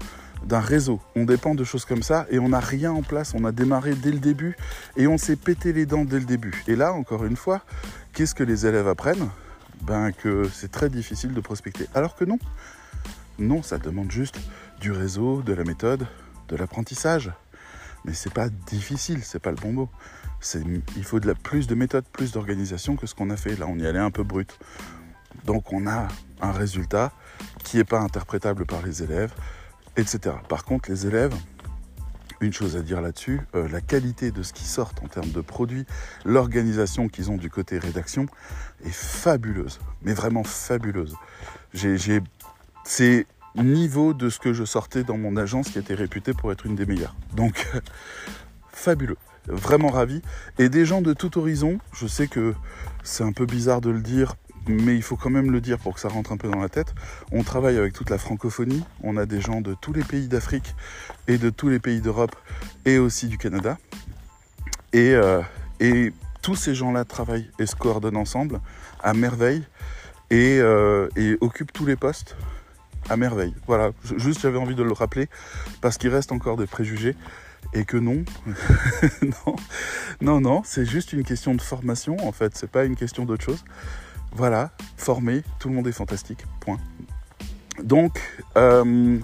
d'un 0.46 0.60
réseau. 0.60 1.02
On 1.16 1.26
dépend 1.26 1.56
de 1.56 1.64
choses 1.64 1.86
comme 1.86 2.04
ça 2.04 2.26
et 2.30 2.40
on 2.40 2.50
n'a 2.50 2.60
rien 2.60 2.92
en 2.92 3.02
place. 3.02 3.34
On 3.34 3.46
a 3.46 3.52
démarré 3.52 3.96
dès 3.96 4.12
le 4.12 4.20
début 4.20 4.56
et 4.96 5.08
on 5.08 5.18
s'est 5.18 5.36
pété 5.36 5.74
les 5.74 5.86
dents 5.86 6.06
dès 6.06 6.20
le 6.20 6.26
début. 6.26 6.64
Et 6.68 6.76
là, 6.76 6.94
encore 6.94 7.26
une 7.26 7.36
fois, 7.36 7.62
qu'est-ce 8.14 8.36
que 8.36 8.44
les 8.44 8.66
élèves 8.66 8.88
apprennent? 8.88 9.30
Ben 9.82 10.12
que 10.12 10.50
c'est 10.52 10.72
très 10.72 10.90
difficile 10.90 11.34
de 11.34 11.42
prospecter. 11.42 11.88
Alors 11.94 12.16
que 12.16 12.26
non. 12.26 12.40
Non, 13.40 13.62
ça 13.62 13.78
demande 13.78 14.12
juste 14.12 14.40
du 14.80 14.92
réseau, 14.92 15.42
de 15.44 15.54
la 15.54 15.64
méthode, 15.64 16.08
de 16.50 16.56
l'apprentissage. 16.56 17.32
Mais 18.06 18.14
c'est 18.14 18.34
pas 18.34 18.50
difficile, 18.50 19.24
c'est 19.24 19.40
pas 19.40 19.52
le 19.52 19.58
bon 19.58 19.74
mot. 19.74 19.90
Il 20.96 21.04
faut 21.04 21.20
plus 21.44 21.68
de 21.68 21.76
méthodes, 21.76 22.06
plus 22.12 22.32
d'organisation 22.32 22.96
que 22.96 23.06
ce 23.06 23.14
qu'on 23.14 23.30
a 23.30 23.38
fait. 23.38 23.56
Là, 23.56 23.66
on 23.68 23.78
y 23.78 23.86
allait 23.86 24.00
un 24.00 24.12
peu 24.12 24.24
brut. 24.24 24.58
Donc 25.46 25.72
on 25.72 25.88
a 25.88 26.08
un 26.42 26.52
résultat 26.52 27.12
qui 27.64 27.78
n'est 27.78 27.84
pas 27.84 28.00
interprétable 28.00 28.66
par 28.66 28.82
les 28.82 29.04
élèves, 29.04 29.34
etc. 29.98 30.36
Par 30.48 30.64
contre, 30.64 30.90
les 30.90 31.08
élèves, 31.08 31.34
une 32.40 32.54
chose 32.54 32.76
à 32.76 32.82
dire 32.82 33.02
là-dessus, 33.02 33.42
euh, 33.56 33.68
la 33.68 33.82
qualité 33.82 34.32
de 34.32 34.44
ce 34.44 34.54
qui 34.54 34.64
sort 34.64 34.94
en 35.04 35.08
termes 35.08 35.32
de 35.32 35.42
produits, 35.42 35.86
l'organisation 36.24 37.08
qu'ils 37.08 37.32
ont 37.32 37.38
du 37.38 37.50
côté 37.50 37.80
rédaction 37.80 38.28
est 38.86 38.94
fabuleuse, 38.94 39.80
mais 40.04 40.14
vraiment 40.14 40.44
fabuleuse. 40.44 41.16
c'est 42.84 43.28
niveau 43.56 44.14
de 44.14 44.30
ce 44.30 44.40
que 44.40 44.54
je 44.54 44.64
sortais 44.64 45.04
dans 45.04 45.18
mon 45.18 45.36
agence 45.36 45.70
qui 45.70 45.80
était 45.80 45.96
réputée 45.96 46.34
pour 46.34 46.52
être 46.52 46.68
une 46.68 46.76
des 46.76 46.86
meilleures. 46.86 47.16
Donc, 47.36 47.68
fabuleux. 48.72 49.18
Vraiment 49.48 49.90
ravi. 49.90 50.22
Et 50.60 50.70
des 50.70 50.86
gens 50.86 51.02
de 51.02 51.14
tout 51.14 51.38
horizon, 51.40 51.80
je 51.94 52.06
sais 52.06 52.28
que 52.28 52.54
c'est 53.04 53.24
un 53.24 53.32
peu 53.32 53.46
bizarre 53.46 53.82
de 53.82 53.90
le 53.90 54.02
dire 54.02 54.36
mais 54.68 54.96
il 54.96 55.02
faut 55.02 55.16
quand 55.16 55.30
même 55.30 55.52
le 55.52 55.62
dire 55.62 55.78
pour 55.80 55.94
que 55.94 56.00
ça 56.00 56.10
rentre 56.10 56.32
un 56.32 56.38
peu 56.38 56.50
dans 56.50 56.60
la 56.60 56.70
tête. 56.70 56.94
On 57.32 57.44
travaille 57.44 57.78
avec 57.78 57.94
toute 57.94 58.10
la 58.10 58.18
francophonie, 58.18 58.84
on 59.04 59.18
a 59.18 59.26
des 59.26 59.42
gens 59.42 59.62
de 59.62 59.74
tous 59.74 59.94
les 59.94 60.04
pays 60.04 60.28
d'Afrique 60.28 60.76
et 61.28 61.38
de 61.38 61.50
tous 61.50 61.70
les 61.70 61.80
pays 61.80 62.02
d'Europe 62.02 62.36
et 62.86 62.98
aussi 62.98 63.28
du 63.28 63.38
Canada. 63.38 63.78
Et, 64.94 65.14
euh, 65.14 65.42
tous 66.42 66.56
ces 66.56 66.76
gens-là 66.76 67.04
travaillent 67.04 67.50
et 67.60 67.66
se 67.66 67.76
coordonnent 67.76 68.18
ensemble 68.18 68.62
à 69.04 69.14
merveille 69.14 69.64
et, 70.30 70.60
euh, 70.60 71.10
et 71.16 71.38
occupent 71.42 71.74
tous 71.74 71.86
les 71.86 71.96
postes 71.96 72.38
à 73.10 73.18
merveille. 73.18 73.54
Voilà, 73.68 73.92
juste 74.18 74.42
j'avais 74.42 74.58
envie 74.58 74.76
de 74.76 74.84
le 74.84 74.94
rappeler 74.94 75.28
parce 75.82 75.98
qu'il 75.98 76.10
reste 76.10 76.32
encore 76.32 76.58
des 76.58 76.68
préjugés 76.68 77.16
et 77.74 77.86
que 77.86 77.98
non, 77.98 78.24
non, 79.22 79.56
non, 80.22 80.42
non, 80.42 80.62
c'est 80.64 80.86
juste 80.86 81.14
une 81.14 81.24
question 81.24 81.54
de 81.54 81.62
formation 81.62 82.18
en 82.26 82.32
fait, 82.32 82.56
c'est 82.56 82.70
pas 82.70 82.86
une 82.86 82.96
question 82.96 83.26
d'autre 83.26 83.44
chose. 83.44 83.64
Voilà, 84.32 84.72
formé, 84.98 85.44
tout 85.60 85.70
le 85.70 85.76
monde 85.76 85.88
est 85.88 85.92
fantastique. 85.92 86.46
Point. 86.60 86.78
Donc, 87.84 88.20
euh, 88.58 89.18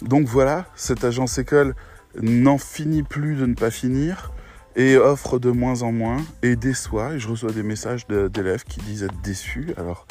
donc 0.00 0.26
voilà, 0.26 0.66
cette 0.74 1.04
agence 1.04 1.38
école 1.38 1.74
n'en 2.20 2.58
finit 2.58 3.02
plus 3.02 3.36
de 3.36 3.46
ne 3.46 3.54
pas 3.54 3.70
finir 3.70 4.32
et 4.74 4.96
offre 4.96 5.38
de 5.38 5.50
moins 5.50 5.82
en 5.82 5.92
moins 5.92 6.18
et 6.42 6.56
déçoit. 6.56 7.14
Et 7.14 7.18
je 7.18 7.28
reçois 7.28 7.52
des 7.52 7.62
messages 7.62 8.06
d'élèves 8.06 8.64
qui 8.64 8.80
disent 8.80 9.02
être 9.02 9.20
déçus. 9.22 9.74
Alors, 9.76 10.06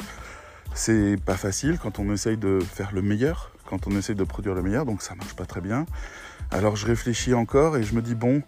c'est 0.74 1.16
pas 1.24 1.36
facile 1.36 1.78
quand 1.78 1.98
on 1.98 2.12
essaye 2.12 2.36
de 2.36 2.58
faire 2.60 2.92
le 2.92 3.02
meilleur, 3.02 3.52
quand 3.66 3.86
on 3.86 3.90
essaye 3.92 4.16
de 4.16 4.24
produire 4.24 4.54
le 4.54 4.62
meilleur, 4.62 4.86
donc 4.86 5.02
ça 5.02 5.14
marche 5.14 5.34
pas 5.34 5.44
très 5.44 5.60
bien. 5.60 5.86
Alors 6.50 6.76
je 6.76 6.86
réfléchis 6.86 7.34
encore 7.34 7.76
et 7.76 7.82
je 7.82 7.94
me 7.94 8.02
dis 8.02 8.14
bon, 8.14 8.42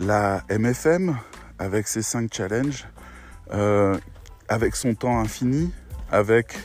la 0.00 0.42
MFM 0.50 1.16
avec 1.58 1.86
ses 1.86 2.02
cinq 2.02 2.32
challenges, 2.32 2.86
euh, 3.52 3.96
avec 4.52 4.76
son 4.76 4.94
temps 4.94 5.18
infini, 5.18 5.72
avec 6.10 6.58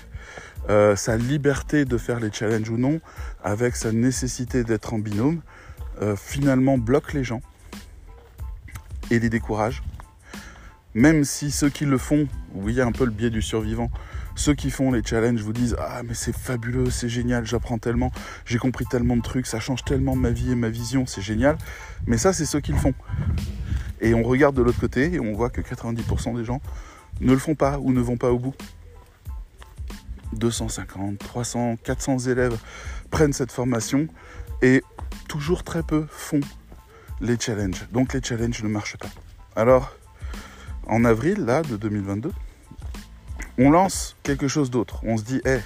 euh, 0.70 0.98
sa 0.98 1.16
liberté 1.16 1.86
de 1.86 1.98
faire 1.98 2.20
les 2.20 2.32
challenges 2.32 2.70
ou 2.70 2.78
non, 2.78 3.00
avec 3.44 3.78
sa 3.78 3.94
nécessité 3.94 4.66
d'être 4.66 4.94
en 4.94 5.00
binôme, 5.00 5.42
euh, 6.02 6.18
finalement 6.18 6.78
bloque 6.78 7.14
les 7.14 7.24
gens 7.24 7.42
et 9.10 9.20
les 9.20 9.30
décourage. 9.30 9.84
Même 10.94 11.24
si 11.24 11.50
ceux 11.52 11.70
qui 11.70 11.86
le 11.86 11.98
font, 11.98 12.28
vous 12.54 12.62
voyez 12.62 12.82
un 12.82 12.92
peu 12.92 13.06
le 13.06 13.12
biais 13.12 13.30
du 13.30 13.42
survivant, 13.42 13.90
ceux 14.36 14.54
qui 14.54 14.70
font 14.70 14.92
les 14.92 15.02
challenges 15.04 15.42
vous 15.42 15.54
disent 15.54 15.78
Ah, 15.80 16.02
mais 16.04 16.14
c'est 16.14 16.36
fabuleux, 16.36 16.90
c'est 16.90 17.10
génial, 17.10 17.46
j'apprends 17.46 17.78
tellement, 17.78 18.12
j'ai 18.46 18.58
compris 18.58 18.86
tellement 18.86 19.16
de 19.16 19.22
trucs, 19.22 19.48
ça 19.48 19.62
change 19.62 19.86
tellement 19.86 20.16
ma 20.16 20.32
vie 20.32 20.52
et 20.52 20.56
ma 20.56 20.70
vision, 20.70 21.06
c'est 21.06 21.22
génial. 21.22 21.58
Mais 22.06 22.18
ça, 22.18 22.34
c'est 22.34 22.46
ceux 22.46 22.60
qui 22.60 22.74
le 22.74 22.78
font. 22.78 22.94
Et 24.02 24.14
on 24.14 24.24
regarde 24.24 24.56
de 24.56 24.62
l'autre 24.62 24.80
côté 24.80 25.14
et 25.14 25.20
on 25.22 25.34
voit 25.34 25.50
que 25.50 25.62
90% 25.62 26.36
des 26.36 26.44
gens 26.44 26.62
ne 27.22 27.32
le 27.32 27.40
font 27.40 27.56
pas 27.56 27.80
ou 27.80 27.92
ne 27.92 28.02
vont 28.02 28.18
pas 28.18 28.32
au 28.32 28.40
bout. 28.40 28.56
250, 30.34 31.20
300, 31.20 31.78
400 31.84 32.20
élèves 32.28 32.58
prennent 33.10 33.34
cette 33.34 33.52
formation 33.52 34.08
et 34.62 34.84
toujours 35.28 35.64
très 35.64 35.84
peu 35.84 36.06
font 36.10 36.42
les 37.22 37.40
challenges. 37.40 37.88
Donc 37.92 38.14
les 38.14 38.22
challenges 38.22 38.62
ne 38.64 38.70
marchent 38.70 38.98
pas. 38.98 39.10
Alors, 39.56 39.96
en 40.86 41.04
avril, 41.06 41.46
là, 41.46 41.62
de 41.64 41.78
2022, 41.78 42.32
on 43.58 43.72
lance 43.72 44.16
quelque 44.24 44.48
chose 44.48 44.70
d'autre. 44.70 45.02
On 45.04 45.18
se 45.18 45.24
dit, 45.24 45.42
hé, 45.46 45.60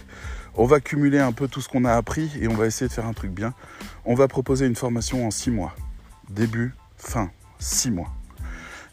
on 0.56 0.66
va 0.66 0.80
cumuler 0.80 1.20
un 1.20 1.32
peu 1.32 1.48
tout 1.48 1.62
ce 1.62 1.70
qu'on 1.70 1.86
a 1.86 1.94
appris 1.94 2.32
et 2.40 2.48
on 2.48 2.54
va 2.54 2.66
essayer 2.66 2.88
de 2.88 2.94
faire 2.94 3.06
un 3.06 3.14
truc 3.14 3.32
bien. 3.32 3.54
On 4.06 4.16
va 4.16 4.28
proposer 4.28 4.66
une 4.66 4.76
formation 4.76 5.28
en 5.28 5.32
six 5.32 5.52
mois. 5.52 5.76
Début, 6.30 6.74
fin, 6.98 7.32
six 7.60 7.92
mois. 7.92 8.12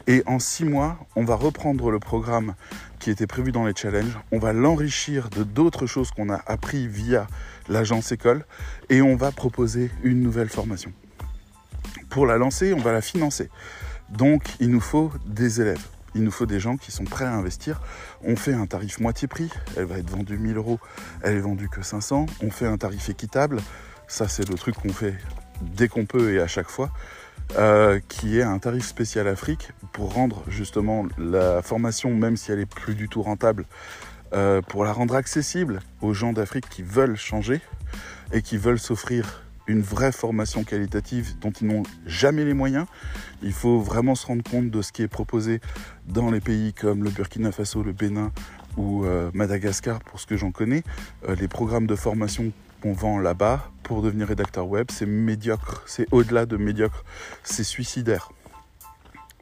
Et 0.09 0.23
en 0.25 0.39
six 0.39 0.65
mois, 0.65 0.97
on 1.15 1.23
va 1.23 1.35
reprendre 1.35 1.91
le 1.91 1.99
programme 1.99 2.55
qui 2.97 3.11
était 3.11 3.27
prévu 3.27 3.51
dans 3.51 3.67
les 3.67 3.75
challenges, 3.75 4.17
on 4.31 4.39
va 4.39 4.53
l'enrichir 4.53 5.29
de 5.29 5.43
d'autres 5.43 5.85
choses 5.85 6.09
qu'on 6.09 6.31
a 6.31 6.41
appris 6.47 6.87
via 6.87 7.27
l'agence 7.67 8.11
école 8.11 8.43
et 8.89 9.03
on 9.03 9.15
va 9.15 9.31
proposer 9.31 9.91
une 10.01 10.23
nouvelle 10.23 10.49
formation. 10.49 10.91
Pour 12.09 12.25
la 12.25 12.37
lancer, 12.39 12.73
on 12.73 12.79
va 12.79 12.91
la 12.91 13.01
financer. 13.01 13.51
Donc, 14.09 14.41
il 14.59 14.71
nous 14.71 14.81
faut 14.81 15.11
des 15.27 15.61
élèves. 15.61 15.85
Il 16.15 16.23
nous 16.23 16.31
faut 16.31 16.47
des 16.47 16.59
gens 16.59 16.75
qui 16.75 16.91
sont 16.91 17.03
prêts 17.03 17.25
à 17.25 17.35
investir. 17.35 17.79
On 18.23 18.35
fait 18.35 18.53
un 18.53 18.65
tarif 18.65 18.99
moitié 18.99 19.27
prix. 19.27 19.51
Elle 19.77 19.85
va 19.85 19.99
être 19.99 20.09
vendue 20.09 20.39
1000 20.39 20.57
euros. 20.57 20.79
Elle 21.21 21.35
est 21.35 21.41
vendue 21.41 21.69
que 21.69 21.83
500. 21.83 22.25
On 22.41 22.49
fait 22.49 22.65
un 22.65 22.77
tarif 22.77 23.09
équitable. 23.09 23.61
Ça, 24.07 24.27
c'est 24.27 24.49
le 24.49 24.55
truc 24.55 24.73
qu'on 24.73 24.89
fait 24.89 25.13
dès 25.61 25.87
qu'on 25.87 26.07
peut 26.07 26.33
et 26.33 26.39
à 26.39 26.47
chaque 26.47 26.69
fois. 26.69 26.89
Euh, 27.57 27.99
qui 28.07 28.37
est 28.37 28.43
un 28.43 28.59
tarif 28.59 28.85
spécial 28.85 29.27
Afrique 29.27 29.71
pour 29.91 30.13
rendre 30.13 30.43
justement 30.47 31.07
la 31.17 31.63
formation, 31.63 32.13
même 32.13 32.37
si 32.37 32.51
elle 32.51 32.59
est 32.59 32.67
plus 32.67 32.93
du 32.93 33.09
tout 33.09 33.23
rentable, 33.23 33.65
euh, 34.33 34.61
pour 34.61 34.83
la 34.83 34.93
rendre 34.93 35.15
accessible 35.15 35.79
aux 36.01 36.13
gens 36.13 36.31
d'Afrique 36.31 36.69
qui 36.69 36.83
veulent 36.83 37.17
changer 37.17 37.59
et 38.31 38.43
qui 38.43 38.57
veulent 38.57 38.77
s'offrir 38.77 39.43
une 39.65 39.81
vraie 39.81 40.11
formation 40.11 40.63
qualitative 40.63 41.39
dont 41.39 41.49
ils 41.49 41.65
n'ont 41.65 41.83
jamais 42.05 42.45
les 42.45 42.53
moyens. 42.53 42.85
Il 43.41 43.53
faut 43.53 43.79
vraiment 43.79 44.13
se 44.13 44.27
rendre 44.27 44.43
compte 44.43 44.69
de 44.69 44.81
ce 44.83 44.91
qui 44.91 45.01
est 45.01 45.07
proposé 45.07 45.59
dans 46.07 46.29
les 46.29 46.41
pays 46.41 46.73
comme 46.73 47.03
le 47.03 47.09
Burkina 47.09 47.51
Faso, 47.51 47.81
le 47.81 47.93
Bénin 47.93 48.31
ou 48.77 49.05
euh, 49.05 49.31
Madagascar, 49.33 50.01
pour 50.01 50.19
ce 50.19 50.27
que 50.27 50.37
j'en 50.37 50.51
connais. 50.51 50.83
les 51.27 51.47
programmes 51.47 51.87
de 51.87 51.95
formation 51.95 52.51
qu'on 52.81 52.93
vend 52.93 53.19
là-bas 53.19 53.69
pour 53.83 54.01
devenir 54.01 54.27
rédacteur 54.27 54.67
web, 54.67 54.87
c'est 54.91 55.05
médiocre, 55.05 55.83
c'est 55.85 56.07
au-delà 56.11 56.45
de 56.45 56.57
médiocre, 56.57 57.03
c'est 57.43 57.63
suicidaire. 57.63 58.31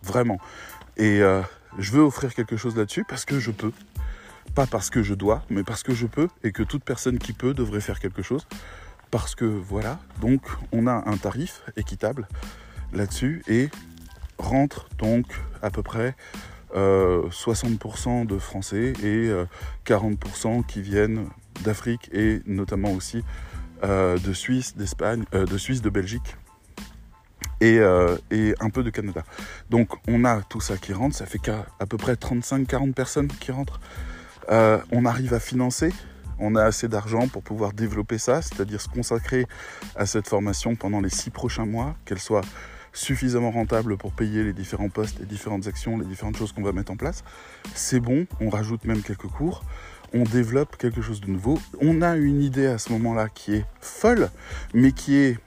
Vraiment. 0.04 0.39
Et 0.95 1.21
euh, 1.21 1.41
je 1.78 1.91
veux 1.91 2.02
offrir 2.02 2.34
quelque 2.34 2.58
chose 2.58 2.76
là-dessus 2.76 3.04
parce 3.08 3.26
que 3.26 3.39
je 3.39 3.52
peux. 3.52 3.71
Pas 4.56 4.65
parce 4.65 4.89
que 4.89 5.04
je 5.04 5.13
dois, 5.13 5.43
mais 5.50 5.63
parce 5.63 5.84
que 5.84 5.93
je 5.93 6.08
peux 6.08 6.30
et 6.43 6.52
que 6.52 6.63
toute 6.63 6.84
personne 6.84 7.19
qui 7.19 7.34
peut 7.34 7.54
devrait 7.54 7.82
faire 7.82 8.00
quelque 8.00 8.21
chose. 8.21 8.47
Parce 9.12 9.36
que 9.36 9.45
voilà, 9.45 10.00
donc 10.21 10.41
on 10.71 10.88
a 10.88 11.04
un 11.10 11.17
tarif 11.17 11.62
équitable 11.76 12.28
là-dessus 12.93 13.43
et 13.47 13.69
rentre 14.38 14.88
donc 14.97 15.26
à 15.62 15.69
peu 15.69 15.84
près 15.84 16.15
60% 16.73 18.21
euh, 18.21 18.26
de 18.26 18.38
Français 18.38 18.93
et 19.04 19.32
40% 19.86 20.60
euh, 20.60 20.63
qui 20.67 20.82
viennent 20.82 21.28
d'Afrique 21.63 22.09
et 22.13 22.41
notamment 22.45 22.91
aussi 22.91 23.23
euh, 23.83 24.17
de 24.17 24.33
Suisse, 24.33 24.75
d'Espagne, 24.75 25.23
euh, 25.35 25.45
de 25.45 25.57
Suisse, 25.57 25.83
de 25.83 25.89
Belgique 25.91 26.35
et, 27.61 27.77
euh, 27.77 28.17
et, 28.31 28.55
un 28.59 28.71
peu 28.71 28.83
de 28.83 28.89
Canada. 28.89 29.23
Donc 29.69 29.89
on 30.07 30.25
a 30.25 30.41
tout 30.41 30.61
ça 30.61 30.77
qui 30.77 30.93
rentre, 30.93 31.15
ça 31.15 31.27
fait 31.27 31.37
qu'à 31.37 31.67
à 31.79 31.85
peu 31.85 31.97
près 31.97 32.13
35-40 32.13 32.93
personnes 32.93 33.27
qui 33.27 33.51
rentrent. 33.51 33.79
on 34.49 35.05
arrive 35.05 35.33
à 35.35 35.39
financer, 35.39 35.93
on 36.39 36.55
a 36.55 36.63
assez 36.63 36.87
d'argent 36.87 37.27
pour 37.27 37.43
pouvoir 37.43 37.73
développer 37.73 38.17
ça, 38.17 38.41
c'est-à-dire 38.41 38.81
se 38.81 38.89
consacrer 38.89 39.45
à 39.95 40.07
cette 40.07 40.27
formation 40.27 40.75
pendant 40.75 41.01
les 41.01 41.09
six 41.09 41.29
prochains 41.29 41.65
mois, 41.65 41.95
qu'elle 42.05 42.19
soit 42.19 42.45
suffisamment 42.93 43.51
rentable 43.51 43.95
pour 43.95 44.11
payer 44.11 44.43
les 44.43 44.53
différents 44.53 44.89
postes, 44.89 45.19
les 45.19 45.25
différentes 45.25 45.67
actions, 45.67 45.99
les 45.99 46.05
différentes 46.05 46.37
choses 46.37 46.51
qu'on 46.51 46.63
va 46.63 46.71
mettre 46.71 46.91
en 46.91 46.97
place. 46.97 47.23
C'est 47.75 47.99
bon, 47.99 48.25
on 48.41 48.49
rajoute 48.49 48.85
même 48.85 49.03
quelques 49.03 49.27
cours 49.27 49.63
on 50.13 50.23
développe 50.23 50.77
quelque 50.77 51.01
chose 51.01 51.21
de 51.21 51.27
nouveau. 51.27 51.59
On 51.81 52.01
a 52.01 52.15
une 52.15 52.41
idée 52.41 52.67
à 52.67 52.77
ce 52.77 52.91
moment-là 52.93 53.29
qui 53.29 53.53
est 53.53 53.65
folle, 53.81 54.29
mais 54.73 54.91
qui 54.91 55.15
est 55.15 55.37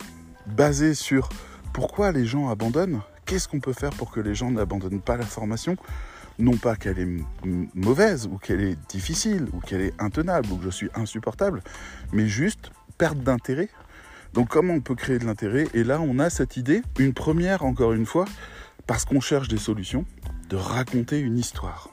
basée 0.46 0.94
sur 0.94 1.28
pourquoi 1.72 2.12
les 2.12 2.26
gens 2.26 2.48
abandonnent, 2.48 3.00
qu'est-ce 3.24 3.48
qu'on 3.48 3.60
peut 3.60 3.72
faire 3.72 3.90
pour 3.90 4.10
que 4.10 4.20
les 4.20 4.34
gens 4.34 4.50
n'abandonnent 4.50 5.00
pas 5.00 5.16
la 5.16 5.24
formation? 5.24 5.76
Non 6.38 6.56
pas 6.56 6.74
qu'elle 6.76 6.98
est 6.98 7.08
mauvaise, 7.74 8.26
ou 8.26 8.38
qu'elle 8.38 8.62
est 8.62 8.78
difficile, 8.88 9.46
ou 9.52 9.60
qu'elle 9.60 9.82
est 9.82 9.94
intenable, 10.00 10.50
ou 10.50 10.56
que 10.56 10.64
je 10.64 10.70
suis 10.70 10.88
insupportable, 10.94 11.62
mais 12.12 12.26
juste 12.26 12.70
perte 12.98 13.18
d'intérêt. 13.18 13.68
Donc 14.32 14.48
comment 14.48 14.74
on 14.74 14.80
peut 14.80 14.94
créer 14.94 15.18
de 15.18 15.26
l'intérêt? 15.26 15.68
Et 15.74 15.84
là, 15.84 16.00
on 16.00 16.18
a 16.18 16.30
cette 16.30 16.56
idée, 16.56 16.82
une 16.98 17.12
première 17.12 17.64
encore 17.64 17.92
une 17.92 18.06
fois, 18.06 18.24
parce 18.86 19.04
qu'on 19.04 19.20
cherche 19.20 19.48
des 19.48 19.58
solutions, 19.58 20.04
de 20.48 20.56
raconter 20.56 21.18
une 21.20 21.38
histoire. 21.38 21.90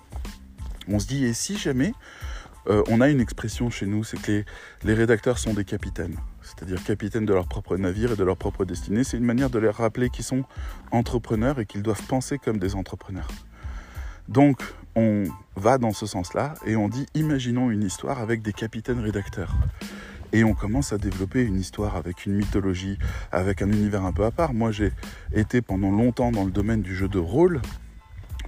On 0.88 1.00
se 1.00 1.08
dit, 1.08 1.26
et 1.26 1.34
si 1.34 1.58
jamais 1.58 1.94
euh, 2.70 2.84
on 2.90 3.02
a 3.02 3.10
une 3.10 3.22
expression 3.22 3.70
chez 3.70 3.86
nous, 3.86 4.04
c'est 4.04 4.22
que 4.22 4.32
les, 4.32 4.46
les 4.84 4.94
rédacteurs 4.94 5.40
sont 5.40 5.54
des 5.54 5.64
capitaines, 5.64 6.18
c'est-à-dire 6.42 6.84
capitaines 6.84 7.26
de 7.26 7.34
leur 7.34 7.48
propre 7.48 7.78
navire 7.78 8.12
et 8.12 8.16
de 8.16 8.24
leur 8.24 8.38
propre 8.38 8.66
destinée. 8.66 9.04
C'est 9.04 9.18
une 9.18 9.26
manière 9.26 9.50
de 9.50 9.60
leur 9.60 9.76
rappeler 9.76 10.10
qu'ils 10.10 10.26
sont 10.26 10.44
entrepreneurs 10.92 11.60
et 11.60 11.66
qu'ils 11.66 11.84
doivent 11.84 12.04
penser 12.04 12.38
comme 12.38 12.60
des 12.60 12.76
entrepreneurs. 12.76 13.30
Donc, 14.28 14.62
on 14.96 15.26
va 15.56 15.78
dans 15.78 15.94
ce 15.94 16.06
sens-là 16.06 16.56
et 16.66 16.76
on 16.76 16.90
dit 16.90 17.06
imaginons 17.14 17.72
une 17.72 17.84
histoire 17.84 18.20
avec 18.20 18.42
des 18.42 18.54
capitaines 18.54 19.00
rédacteurs. 19.00 19.56
Et 20.34 20.44
on 20.44 20.54
commence 20.54 20.92
à 20.92 20.98
développer 20.98 21.44
une 21.44 21.58
histoire 21.58 21.96
avec 21.96 22.26
une 22.26 22.34
mythologie, 22.34 22.98
avec 23.32 23.62
un 23.62 23.72
univers 23.72 24.04
un 24.04 24.12
peu 24.12 24.26
à 24.26 24.32
part. 24.32 24.54
Moi, 24.54 24.72
j'ai 24.72 24.92
été 25.34 25.62
pendant 25.62 25.92
longtemps 25.92 26.32
dans 26.32 26.44
le 26.44 26.52
domaine 26.52 26.82
du 26.82 26.94
jeu 26.94 27.08
de 27.08 27.20
rôle, 27.20 27.62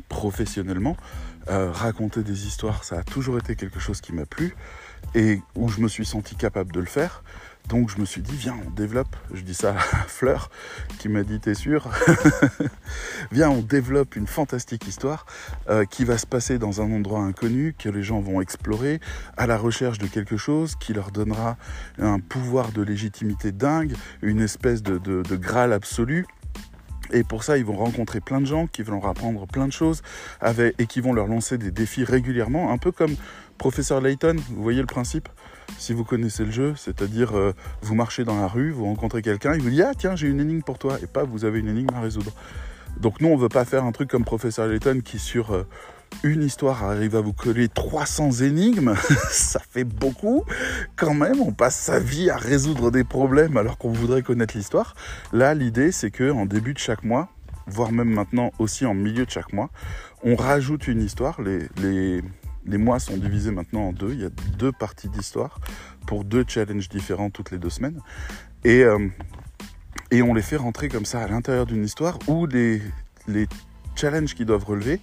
professionnellement. 0.09 0.97
Euh, 1.49 1.71
raconter 1.71 2.21
des 2.21 2.45
histoires, 2.45 2.83
ça 2.83 2.99
a 2.99 3.03
toujours 3.03 3.37
été 3.37 3.55
quelque 3.55 3.79
chose 3.79 4.01
qui 4.01 4.13
m'a 4.13 4.25
plu 4.25 4.55
et 5.15 5.41
où 5.55 5.69
je 5.69 5.79
me 5.79 5.87
suis 5.87 6.05
senti 6.05 6.35
capable 6.35 6.71
de 6.71 6.79
le 6.79 6.85
faire. 6.85 7.23
Donc 7.67 7.89
je 7.89 7.99
me 7.99 8.05
suis 8.05 8.21
dit, 8.21 8.35
viens, 8.35 8.57
on 8.65 8.69
développe, 8.71 9.15
je 9.31 9.41
dis 9.41 9.53
ça 9.53 9.75
à 9.75 9.79
Fleur, 10.07 10.49
qui 10.97 11.07
m'a 11.07 11.23
dit, 11.23 11.39
t'es 11.39 11.53
sûr? 11.53 11.87
Viens, 13.31 13.49
on 13.51 13.61
développe 13.61 14.15
une 14.15 14.25
fantastique 14.25 14.87
histoire 14.87 15.27
euh, 15.69 15.85
qui 15.85 16.03
va 16.03 16.17
se 16.17 16.25
passer 16.25 16.57
dans 16.57 16.81
un 16.81 16.91
endroit 16.91 17.19
inconnu, 17.19 17.75
que 17.77 17.89
les 17.89 18.01
gens 18.01 18.21
vont 18.21 18.41
explorer, 18.41 18.99
à 19.37 19.45
la 19.45 19.57
recherche 19.57 19.99
de 19.99 20.07
quelque 20.07 20.35
chose 20.35 20.75
qui 20.79 20.93
leur 20.93 21.11
donnera 21.11 21.57
un 21.99 22.19
pouvoir 22.19 22.71
de 22.71 22.81
légitimité 22.81 23.51
dingue, 23.51 23.93
une 24.23 24.41
espèce 24.41 24.81
de, 24.81 25.35
Graal 25.35 25.71
absolu. 25.73 26.25
Et 27.11 27.23
pour 27.23 27.43
ça, 27.43 27.57
ils 27.57 27.65
vont 27.65 27.75
rencontrer 27.75 28.19
plein 28.19 28.41
de 28.41 28.45
gens 28.45 28.67
qui 28.67 28.83
vont 28.83 28.93
leur 28.93 29.07
apprendre 29.07 29.47
plein 29.47 29.67
de 29.67 29.73
choses 29.73 30.01
et 30.77 30.85
qui 30.85 31.01
vont 31.01 31.13
leur 31.13 31.27
lancer 31.27 31.57
des 31.57 31.71
défis 31.71 32.03
régulièrement, 32.03 32.71
un 32.71 32.77
peu 32.77 32.91
comme 32.91 33.15
Professeur 33.57 33.99
Layton, 33.99 34.37
vous 34.51 34.63
voyez 34.63 34.79
le 34.79 34.87
principe? 34.87 35.27
Si 35.77 35.93
vous 35.93 36.05
connaissez 36.05 36.45
le 36.45 36.51
jeu, 36.51 36.73
c'est-à-dire 36.77 37.37
euh, 37.37 37.53
vous 37.81 37.93
marchez 37.93 38.23
dans 38.23 38.39
la 38.39 38.47
rue, 38.47 38.71
vous 38.71 38.85
rencontrez 38.85 39.21
quelqu'un, 39.21 39.53
il 39.53 39.61
vous 39.61 39.69
dit 39.69 39.83
Ah 39.83 39.91
tiens, 39.97 40.15
j'ai 40.15 40.27
une 40.27 40.39
énigme 40.39 40.61
pour 40.61 40.79
toi, 40.79 40.97
et 41.03 41.07
pas 41.07 41.23
vous 41.25 41.45
avez 41.45 41.59
une 41.59 41.67
énigme 41.67 41.93
à 41.93 41.99
résoudre. 41.99 42.31
Donc 42.99 43.21
nous, 43.21 43.27
on 43.27 43.35
veut 43.35 43.49
pas 43.49 43.65
faire 43.65 43.83
un 43.83 43.91
truc 43.91 44.09
comme 44.09 44.23
Professeur 44.23 44.67
Layton 44.67 45.01
qui 45.03 45.19
sur 45.19 45.51
euh, 45.51 45.67
une 46.23 46.43
histoire 46.43 46.83
arrive 46.83 47.15
à 47.15 47.21
vous 47.21 47.33
coller 47.33 47.69
300 47.69 48.31
énigmes, 48.41 48.95
ça 49.29 49.59
fait 49.69 49.83
beaucoup 49.83 50.43
quand 50.95 51.13
même, 51.13 51.41
on 51.41 51.51
passe 51.51 51.77
sa 51.77 51.99
vie 51.99 52.29
à 52.29 52.37
résoudre 52.37 52.91
des 52.91 53.03
problèmes 53.03 53.57
alors 53.57 53.77
qu'on 53.77 53.91
voudrait 53.91 54.21
connaître 54.21 54.55
l'histoire. 54.57 54.95
Là, 55.31 55.53
l'idée 55.53 55.91
c'est 55.91 56.11
que 56.11 56.31
en 56.31 56.45
début 56.45 56.73
de 56.73 56.79
chaque 56.79 57.03
mois, 57.03 57.29
voire 57.67 57.91
même 57.91 58.09
maintenant 58.09 58.51
aussi 58.59 58.85
en 58.85 58.93
milieu 58.93 59.25
de 59.25 59.31
chaque 59.31 59.53
mois, 59.53 59.69
on 60.23 60.35
rajoute 60.35 60.87
une 60.87 61.01
histoire. 61.01 61.39
Les, 61.41 62.21
mois 62.65 62.99
sont 62.99 63.17
divisés 63.17 63.51
maintenant 63.51 63.87
en 63.87 63.93
deux. 63.93 64.13
Il 64.13 64.21
y 64.21 64.25
a 64.25 64.29
deux 64.57 64.71
parties 64.71 65.09
d'histoire 65.09 65.59
pour 66.05 66.23
deux 66.23 66.43
challenges 66.47 66.89
différents 66.89 67.29
toutes 67.29 67.51
les 67.51 67.57
deux 67.57 67.69
semaines. 67.69 67.99
Et, 68.63 68.83
euh, 68.83 69.07
on 70.11 70.33
les 70.33 70.41
fait 70.41 70.57
rentrer 70.57 70.89
comme 70.89 71.05
ça 71.05 71.21
à 71.21 71.27
l'intérieur 71.27 71.65
d'une 71.65 71.83
histoire 71.83 72.19
où 72.27 72.45
les, 72.45 72.81
les 73.27 73.47
challenges 73.95 74.33
qu'ils 74.33 74.45
doivent 74.45 74.65
relever 74.65 74.99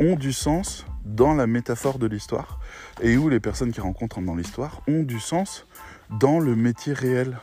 ont 0.00 0.16
du 0.16 0.32
sens 0.32 0.86
dans 1.04 1.34
la 1.34 1.46
métaphore 1.46 1.98
de 1.98 2.06
l'histoire 2.06 2.58
et 3.02 3.16
où 3.16 3.28
les 3.28 3.40
personnes 3.40 3.72
qui 3.72 3.80
rencontrent 3.80 4.20
dans 4.20 4.34
l'histoire 4.34 4.82
ont 4.88 5.02
du 5.02 5.20
sens 5.20 5.66
dans 6.10 6.40
le 6.40 6.56
métier 6.56 6.92
réel 6.92 7.38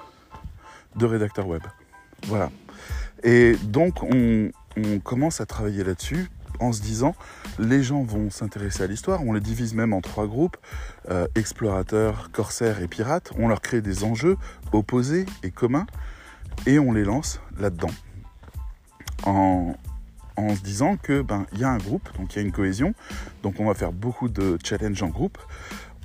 de 0.95 1.05
rédacteur 1.05 1.47
web. 1.47 1.61
Voilà. 2.25 2.51
Et 3.23 3.55
donc 3.63 4.03
on, 4.03 4.49
commence 5.03 5.41
à 5.41 5.47
travailler 5.47 5.83
là-dessus 5.83 6.29
en 6.59 6.71
se 6.71 6.81
disant 6.81 7.15
les 7.57 7.81
gens 7.81 8.03
vont 8.03 8.29
s'intéresser 8.29 8.83
à 8.83 8.87
l'histoire, 8.87 9.23
on 9.25 9.33
les 9.33 9.39
divise 9.39 9.73
même 9.73 9.91
en 9.91 10.01
trois 10.01 10.27
groupes, 10.27 10.57
euh, 11.09 11.27
explorateurs, 11.33 12.29
corsaires 12.31 12.79
et 12.81 12.87
pirates, 12.87 13.31
on 13.37 13.47
leur 13.47 13.61
crée 13.61 13.81
des 13.81 14.03
enjeux 14.03 14.37
opposés 14.71 15.25
et 15.41 15.49
communs 15.49 15.87
et 16.67 16.77
on 16.77 16.91
les 16.91 17.03
lance 17.03 17.39
là-dedans. 17.59 17.89
En 20.37 20.55
se 20.55 20.61
disant 20.61 20.97
que 20.97 21.21
ben 21.21 21.45
il 21.51 21.59
y 21.59 21.63
a 21.63 21.69
un 21.69 21.77
groupe, 21.77 22.09
donc 22.17 22.33
il 22.33 22.37
y 22.37 22.39
a 22.39 22.45
une 22.45 22.51
cohésion, 22.51 22.93
donc 23.43 23.59
on 23.59 23.65
va 23.65 23.73
faire 23.73 23.91
beaucoup 23.91 24.29
de 24.29 24.57
challenges 24.63 25.03
en 25.03 25.09
groupe. 25.09 25.37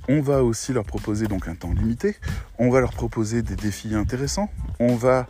On 0.09 0.21
va 0.21 0.43
aussi 0.43 0.73
leur 0.73 0.83
proposer 0.83 1.27
donc 1.27 1.47
un 1.47 1.55
temps 1.55 1.71
limité, 1.71 2.17
on 2.59 2.69
va 2.69 2.81
leur 2.81 2.91
proposer 2.91 3.41
des 3.41 3.55
défis 3.55 3.95
intéressants, 3.95 4.49
on 4.79 4.95
va 4.95 5.27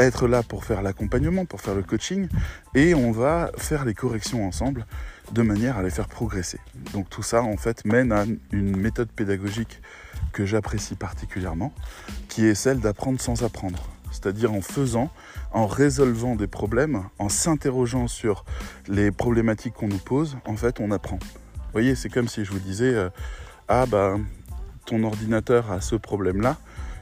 être 0.00 0.26
là 0.26 0.42
pour 0.42 0.64
faire 0.64 0.82
l'accompagnement, 0.82 1.44
pour 1.44 1.60
faire 1.60 1.74
le 1.74 1.82
coaching, 1.82 2.28
et 2.74 2.94
on 2.94 3.12
va 3.12 3.50
faire 3.56 3.84
les 3.84 3.94
corrections 3.94 4.46
ensemble 4.46 4.86
de 5.32 5.42
manière 5.42 5.76
à 5.76 5.82
les 5.82 5.90
faire 5.90 6.08
progresser. 6.08 6.58
Donc 6.92 7.08
tout 7.10 7.22
ça 7.22 7.42
en 7.42 7.56
fait 7.56 7.84
mène 7.84 8.12
à 8.12 8.24
une 8.50 8.76
méthode 8.76 9.08
pédagogique 9.08 9.80
que 10.32 10.46
j'apprécie 10.46 10.94
particulièrement, 10.94 11.72
qui 12.28 12.44
est 12.46 12.54
celle 12.54 12.80
d'apprendre 12.80 13.20
sans 13.20 13.44
apprendre. 13.44 13.88
C'est-à-dire 14.10 14.52
en 14.52 14.62
faisant, 14.62 15.10
en 15.52 15.66
résolvant 15.66 16.36
des 16.36 16.46
problèmes, 16.46 17.04
en 17.18 17.28
s'interrogeant 17.28 18.08
sur 18.08 18.44
les 18.86 19.10
problématiques 19.10 19.74
qu'on 19.74 19.88
nous 19.88 19.98
pose, 19.98 20.38
en 20.46 20.56
fait 20.56 20.80
on 20.80 20.90
apprend. 20.90 21.18
Vous 21.54 21.72
voyez, 21.72 21.94
c'est 21.94 22.08
comme 22.08 22.28
si 22.28 22.44
je 22.44 22.50
vous 22.50 22.58
disais, 22.58 22.94
euh, 22.94 23.10
ah 23.68 23.86
bah 23.86 24.16
ton 24.86 25.02
ordinateur 25.04 25.70
a 25.70 25.80
ce 25.80 25.96
problème-là, 25.96 26.56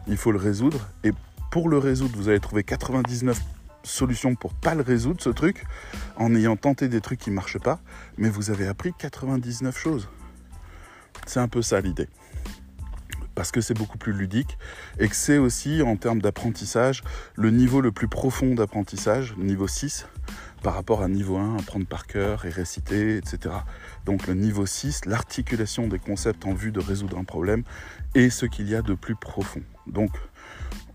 il 0.07 0.17
faut 0.17 0.33
le 0.33 0.39
résoudre, 0.39 0.89
et 1.05 1.13
pour 1.51 1.69
le 1.69 1.79
résoudre, 1.79 2.17
vous 2.17 2.29
allez 2.29 2.41
trouver 2.41 2.65
99 2.65 3.41
solutions 3.83 4.35
pour 4.35 4.53
pas 4.55 4.75
le 4.75 4.83
résoudre, 4.83 5.23
ce 5.23 5.31
truc, 5.31 5.65
en 6.17 6.35
ayant 6.35 6.57
tenté 6.57 6.89
des 6.89 7.01
trucs 7.01 7.21
qui 7.21 7.31
ne 7.31 7.37
marchent 7.37 7.59
pas, 7.59 7.81
mais 8.19 8.29
vous 8.29 8.51
avez 8.51 8.67
appris 8.67 8.93
99 8.99 9.77
choses. 9.79 10.09
C'est 11.27 11.41
un 11.41 11.49
peu 11.49 11.63
ça 11.63 11.81
l'idée. 11.81 12.09
Parce 13.37 13.53
que 13.53 13.61
c'est 13.61 13.75
beaucoup 13.75 13.99
plus 13.99 14.13
ludique 14.13 14.59
et 14.99 15.09
que 15.09 15.15
c'est 15.15 15.39
aussi, 15.39 15.83
en 15.83 15.97
termes 15.97 16.21
d'apprentissage, 16.21 17.05
le 17.37 17.51
niveau 17.51 17.81
le 17.81 17.93
plus 17.93 18.09
profond 18.09 18.55
d'apprentissage, 18.55 19.37
niveau 19.37 19.69
6, 19.69 20.07
par 20.63 20.75
rapport 20.75 21.03
à 21.03 21.09
niveau 21.09 21.37
1, 21.37 21.59
apprendre 21.59 21.87
par 21.87 22.07
cœur 22.07 22.47
et 22.47 22.49
réciter, 22.49 23.19
etc. 23.19 23.55
Donc 24.07 24.27
le 24.27 24.35
niveau 24.35 24.67
6, 24.67 25.05
l'articulation 25.05 25.87
des 25.87 25.99
concepts 25.99 26.47
en 26.47 26.55
vue 26.55 26.73
de 26.73 26.81
résoudre 26.81 27.19
un 27.19 27.25
problème, 27.25 27.63
est 28.15 28.31
ce 28.31 28.47
qu'il 28.47 28.69
y 28.69 28.75
a 28.75 28.83
de 28.83 28.95
plus 28.95 29.15
profond. 29.15 29.63
Donc 29.87 30.11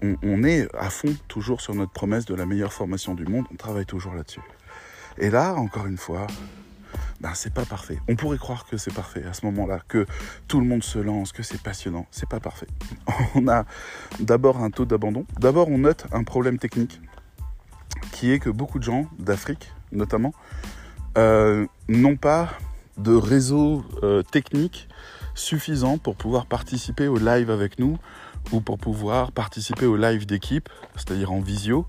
on, 0.01 0.17
on, 0.23 0.43
est 0.43 0.67
à 0.75 0.89
fond 0.89 1.15
toujours 1.27 1.61
sur 1.61 1.75
notre 1.75 1.91
promesse 1.91 2.25
de 2.25 2.33
la 2.33 2.47
meilleure 2.47 2.73
formation 2.73 3.13
du 3.13 3.23
monde, 3.23 3.45
on 3.51 3.55
travaille 3.55 3.85
toujours 3.85 4.15
là-dessus. 4.15 4.41
Et 5.19 5.29
là, 5.29 5.53
encore 5.53 5.85
une 5.85 5.97
fois, 5.97 6.25
ben 7.21 7.33
c'est 7.35 7.53
pas 7.53 7.65
parfait. 7.65 7.99
On 8.09 8.15
pourrait 8.15 8.39
croire 8.39 8.65
que 8.65 8.77
c'est 8.77 8.93
parfait 8.93 9.23
à 9.23 9.33
ce 9.33 9.45
moment-là, 9.45 9.79
que 9.87 10.07
tout 10.47 10.59
le 10.59 10.65
monde 10.65 10.83
se 10.83 10.97
lance, 10.97 11.31
que 11.31 11.43
c'est 11.43 11.61
passionnant. 11.61 12.07
C'est 12.09 12.27
pas 12.27 12.39
parfait. 12.39 12.67
On 13.35 13.47
a 13.47 13.65
d'abord 14.19 14.57
un 14.57 14.71
taux 14.71 14.85
d'abandon. 14.85 15.25
D'abord, 15.39 15.69
on 15.69 15.77
note 15.77 16.07
un 16.11 16.23
problème 16.23 16.57
technique 16.57 16.99
qui 18.11 18.31
est 18.31 18.39
que 18.39 18.49
beaucoup 18.49 18.79
de 18.79 18.83
gens 18.83 19.05
d'Afrique, 19.19 19.71
notamment, 19.91 20.33
euh, 21.17 21.67
n'ont 21.87 22.17
pas 22.17 22.49
de 22.97 23.13
réseau 23.13 23.85
euh, 24.01 24.23
technique 24.23 24.87
suffisant 25.35 25.99
pour 25.99 26.15
pouvoir 26.15 26.47
participer 26.47 27.07
au 27.07 27.17
live 27.17 27.51
avec 27.51 27.77
nous 27.77 27.97
ou 28.51 28.61
pour 28.61 28.79
pouvoir 28.79 29.31
participer 29.31 29.85
au 29.85 29.95
live 29.95 30.25
d'équipe, 30.25 30.69
c'est-à-dire 30.95 31.31
en 31.31 31.39
visio. 31.39 31.85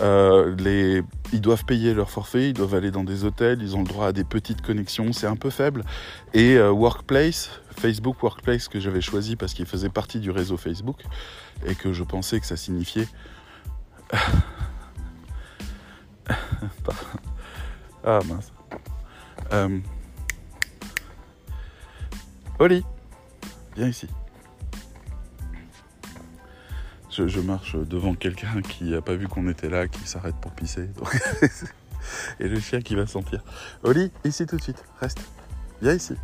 Euh, 0.00 1.02
ils 1.32 1.40
doivent 1.40 1.64
payer 1.64 1.94
leur 1.94 2.10
forfait, 2.10 2.50
ils 2.50 2.52
doivent 2.52 2.74
aller 2.74 2.90
dans 2.90 3.04
des 3.04 3.24
hôtels, 3.24 3.62
ils 3.62 3.76
ont 3.76 3.80
le 3.82 3.88
droit 3.88 4.08
à 4.08 4.12
des 4.12 4.24
petites 4.24 4.62
connexions, 4.62 5.12
c'est 5.12 5.26
un 5.26 5.36
peu 5.36 5.50
faible. 5.50 5.84
Et 6.34 6.56
euh, 6.56 6.70
Workplace, 6.70 7.50
Facebook 7.76 8.22
Workplace 8.22 8.68
que 8.68 8.80
j'avais 8.80 9.00
choisi 9.00 9.36
parce 9.36 9.54
qu'il 9.54 9.66
faisait 9.66 9.88
partie 9.88 10.20
du 10.20 10.30
réseau 10.30 10.56
Facebook 10.56 11.02
et 11.66 11.74
que 11.74 11.92
je 11.92 12.04
pensais 12.04 12.38
que 12.40 12.46
ça 12.46 12.56
signifiait... 12.56 13.08
ah 18.04 18.20
mince. 18.26 18.52
Euh... 19.52 19.80
Oli, 22.58 22.84
viens 23.76 23.88
ici 23.88 24.08
je, 27.26 27.40
marche 27.40 27.76
devant 27.76 28.14
quelqu'un 28.14 28.62
qui 28.62 28.84
n'a 28.90 29.00
pas 29.00 29.14
vu 29.14 29.28
qu'on 29.28 29.48
était 29.48 29.68
là, 29.68 29.88
qui 29.88 30.06
s'arrête 30.06 30.36
pour 30.36 30.52
pisser. 30.52 30.88
et 32.40 32.48
le 32.48 32.60
chien 32.60 32.80
qui 32.80 32.94
va 32.94 33.06
sentir. 33.06 33.42
Oli, 33.82 34.12
ici 34.24 34.46
tout 34.46 34.56
de 34.56 34.62
suite, 34.62 34.84
reste. 35.00 35.20
Viens 35.82 35.94
ici. 35.94 36.14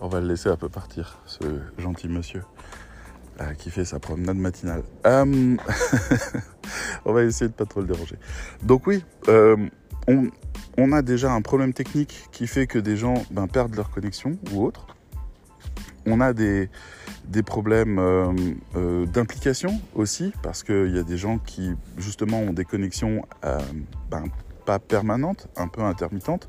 On 0.00 0.08
va 0.08 0.20
le 0.20 0.28
laisser 0.28 0.48
un 0.48 0.56
peu 0.56 0.68
partir, 0.68 1.18
ce 1.26 1.44
gentil 1.78 2.08
monsieur 2.08 2.42
euh, 3.40 3.54
qui 3.54 3.70
fait 3.70 3.84
sa 3.84 3.98
promenade 3.98 4.36
matinale. 4.36 4.82
Euh, 5.06 5.56
on 7.04 7.12
va 7.12 7.22
essayer 7.22 7.48
de 7.48 7.54
pas 7.54 7.64
trop 7.64 7.80
le 7.80 7.86
déranger. 7.86 8.16
Donc 8.62 8.86
oui, 8.86 9.04
euh, 9.28 9.56
on, 10.76 10.92
a 10.92 11.02
déjà 11.02 11.32
un 11.32 11.40
problème 11.40 11.72
technique 11.72 12.28
qui 12.30 12.46
fait 12.46 12.66
que 12.66 12.78
des 12.78 12.96
gens 12.96 13.14
ben, 13.30 13.46
perdent 13.46 13.74
leur 13.74 13.90
connexion 13.90 14.38
ou 14.52 14.64
autre. 14.64 14.86
On 16.06 16.20
a 16.20 16.32
des, 16.32 16.68
problèmes 17.46 17.98
euh, 17.98 18.32
euh, 18.76 19.06
d'implication 19.06 19.80
aussi, 19.94 20.32
parce 20.42 20.62
qu'il 20.62 20.94
y 20.94 20.98
a 20.98 21.02
des 21.02 21.16
gens 21.16 21.38
qui 21.38 21.72
justement 21.98 22.40
ont 22.40 22.52
des 22.52 22.64
connexions 22.64 23.24
euh, 23.44 23.58
ben, 24.10 24.24
pas 24.66 24.78
permanentes, 24.78 25.48
un 25.56 25.68
peu 25.68 25.82
intermittentes. 25.82 26.48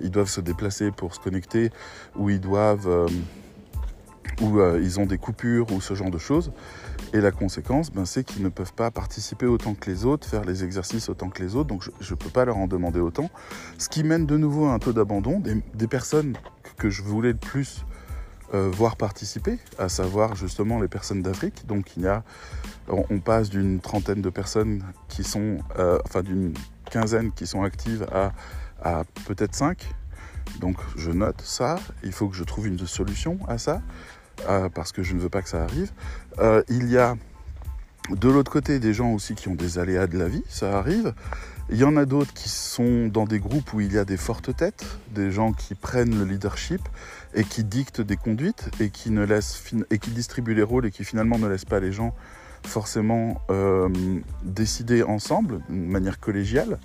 Ils 0.00 0.10
doivent 0.10 0.28
se 0.28 0.40
déplacer 0.40 0.90
pour 0.90 1.14
se 1.14 1.20
connecter, 1.20 1.70
ou 2.16 2.30
ils 2.30 2.40
doivent 2.40 3.08
euh, 4.42 4.80
ils 4.82 5.00
ont 5.00 5.06
des 5.06 5.18
coupures 5.18 5.72
ou 5.72 5.80
ce 5.80 5.94
genre 5.94 6.10
de 6.10 6.18
choses. 6.18 6.52
Et 7.12 7.20
la 7.20 7.30
conséquence, 7.30 7.90
ben, 7.90 8.04
c'est 8.04 8.24
qu'ils 8.24 8.42
ne 8.42 8.48
peuvent 8.48 8.72
pas 8.72 8.90
participer 8.90 9.46
autant 9.46 9.74
que 9.74 9.90
les 9.90 10.04
autres, 10.04 10.26
faire 10.28 10.44
les 10.44 10.64
exercices 10.64 11.08
autant 11.08 11.28
que 11.28 11.42
les 11.42 11.56
autres, 11.56 11.68
donc 11.68 11.88
je 12.00 12.10
ne 12.10 12.16
peux 12.16 12.28
pas 12.28 12.44
leur 12.44 12.56
en 12.56 12.66
demander 12.66 13.00
autant. 13.00 13.30
Ce 13.78 13.88
qui 13.88 14.04
mène 14.04 14.26
de 14.26 14.36
nouveau 14.36 14.66
à 14.66 14.74
un 14.74 14.78
taux 14.78 14.92
d'abandon. 14.92 15.40
Des, 15.40 15.88
personnes 15.88 16.36
que 16.76 16.90
je 16.90 17.02
voulais 17.02 17.32
le 17.32 17.38
plus 17.38 17.84
euh, 18.54 18.70
voir 18.72 18.96
participer, 18.96 19.58
à 19.78 19.88
savoir 19.88 20.34
justement 20.36 20.80
les 20.80 20.88
personnes 20.88 21.22
d'Afrique. 21.22 21.66
Donc 21.66 21.96
il 21.96 22.04
y 22.04 22.06
a, 22.06 22.22
on, 22.88 23.18
passe 23.18 23.50
d'une 23.50 23.80
trentaine 23.80 24.22
de 24.22 24.30
personnes 24.30 24.82
qui 25.08 25.24
sont, 25.24 25.58
euh, 25.78 25.98
enfin 26.04 26.22
d'une 26.22 26.54
quinzaine 26.90 27.32
qui 27.32 27.46
sont 27.46 27.62
actives 27.62 28.06
à, 28.12 29.04
peut-être 29.26 29.54
cinq. 29.54 29.90
Donc 30.60 30.76
je 30.96 31.10
note 31.10 31.42
ça, 31.42 31.78
il 32.02 32.12
faut 32.12 32.28
que 32.28 32.36
je 32.36 32.44
trouve 32.44 32.66
une 32.66 32.78
solution 32.86 33.38
à 33.48 33.58
ça. 33.58 33.82
Euh, 34.48 34.68
parce 34.68 34.92
que 34.92 35.02
je 35.02 35.14
ne 35.14 35.20
veux 35.20 35.28
pas 35.28 35.42
que 35.42 35.48
ça 35.48 35.64
arrive. 35.64 35.90
Euh, 36.38 36.62
il 36.68 36.88
y 36.88 36.98
a 36.98 37.16
de 38.10 38.28
l'autre 38.28 38.50
côté 38.50 38.78
des 38.78 38.94
gens 38.94 39.12
aussi 39.12 39.34
qui 39.34 39.48
ont 39.48 39.54
des 39.54 39.78
aléas 39.78 40.06
de 40.06 40.18
la 40.18 40.28
vie, 40.28 40.44
ça 40.48 40.78
arrive. 40.78 41.12
Il 41.70 41.76
y 41.76 41.84
en 41.84 41.98
a 41.98 42.06
d'autres 42.06 42.32
qui 42.32 42.48
sont 42.48 43.08
dans 43.08 43.24
des 43.24 43.38
groupes 43.38 43.74
où 43.74 43.80
il 43.82 43.92
y 43.92 43.98
a 43.98 44.06
des 44.06 44.16
fortes 44.16 44.56
têtes, 44.56 44.86
des 45.14 45.30
gens 45.30 45.52
qui 45.52 45.74
prennent 45.74 46.18
le 46.18 46.24
leadership 46.24 46.80
et 47.34 47.44
qui 47.44 47.62
dictent 47.62 48.00
des 48.00 48.16
conduites 48.16 48.70
et 48.80 48.88
qui, 48.88 49.10
ne 49.10 49.22
laissent, 49.22 49.62
et 49.90 49.98
qui 49.98 50.10
distribuent 50.10 50.54
les 50.54 50.62
rôles 50.62 50.86
et 50.86 50.90
qui 50.90 51.04
finalement 51.04 51.38
ne 51.38 51.46
laissent 51.46 51.66
pas 51.66 51.80
les 51.80 51.92
gens 51.92 52.14
forcément 52.64 53.42
euh, 53.50 53.88
décider 54.44 55.02
ensemble, 55.02 55.60
de 55.68 55.74
manière 55.74 56.20
collégiale. 56.20 56.78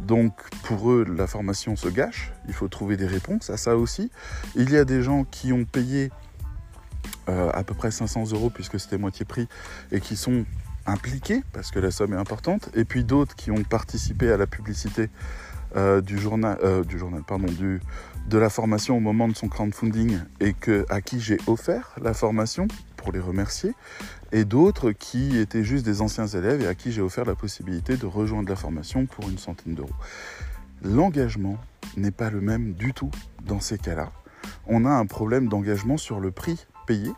Donc 0.00 0.34
pour 0.64 0.90
eux, 0.90 1.06
la 1.16 1.28
formation 1.28 1.76
se 1.76 1.88
gâche, 1.88 2.32
il 2.48 2.54
faut 2.54 2.66
trouver 2.66 2.96
des 2.96 3.06
réponses 3.06 3.50
à 3.50 3.56
ça 3.56 3.76
aussi. 3.76 4.10
Il 4.56 4.70
y 4.70 4.76
a 4.76 4.84
des 4.84 5.00
gens 5.00 5.22
qui 5.22 5.52
ont 5.52 5.64
payé 5.64 6.10
euh, 7.28 7.50
à 7.54 7.62
peu 7.62 7.74
près 7.74 7.92
500 7.92 8.32
euros 8.32 8.50
puisque 8.50 8.80
c'était 8.80 8.98
moitié 8.98 9.24
prix 9.24 9.48
et 9.92 10.00
qui 10.00 10.16
sont 10.16 10.44
impliqués 10.86 11.42
parce 11.52 11.70
que 11.70 11.78
la 11.78 11.90
somme 11.90 12.12
est 12.14 12.18
importante 12.18 12.70
et 12.74 12.84
puis 12.84 13.04
d'autres 13.04 13.34
qui 13.34 13.50
ont 13.50 13.62
participé 13.62 14.30
à 14.30 14.36
la 14.36 14.46
publicité 14.46 15.08
euh, 15.76 16.00
du 16.00 16.18
journal, 16.18 16.58
euh, 16.62 16.84
du 16.84 16.98
journal 16.98 17.22
pardon, 17.26 17.46
du, 17.46 17.80
de 18.28 18.38
la 18.38 18.48
formation 18.48 18.96
au 18.96 19.00
moment 19.00 19.28
de 19.28 19.34
son 19.34 19.48
crowdfunding 19.48 20.20
et 20.40 20.52
que, 20.52 20.86
à 20.88 21.00
qui 21.00 21.20
j'ai 21.20 21.38
offert 21.46 21.94
la 22.00 22.14
formation 22.14 22.68
pour 22.96 23.12
les 23.12 23.20
remercier 23.20 23.74
et 24.32 24.44
d'autres 24.44 24.92
qui 24.92 25.36
étaient 25.36 25.64
juste 25.64 25.84
des 25.84 26.00
anciens 26.00 26.26
élèves 26.26 26.62
et 26.62 26.66
à 26.66 26.74
qui 26.74 26.92
j'ai 26.92 27.02
offert 27.02 27.24
la 27.24 27.34
possibilité 27.34 27.96
de 27.96 28.06
rejoindre 28.06 28.48
la 28.48 28.56
formation 28.56 29.06
pour 29.06 29.28
une 29.28 29.38
centaine 29.38 29.74
d'euros. 29.74 29.90
L'engagement 30.82 31.58
n'est 31.96 32.10
pas 32.10 32.30
le 32.30 32.40
même 32.40 32.74
du 32.74 32.92
tout 32.92 33.10
dans 33.46 33.60
ces 33.60 33.78
cas-là. 33.78 34.12
On 34.66 34.84
a 34.84 34.90
un 34.90 35.06
problème 35.06 35.48
d'engagement 35.48 35.96
sur 35.96 36.20
le 36.20 36.30
prix 36.30 36.66
payé, 36.86 37.10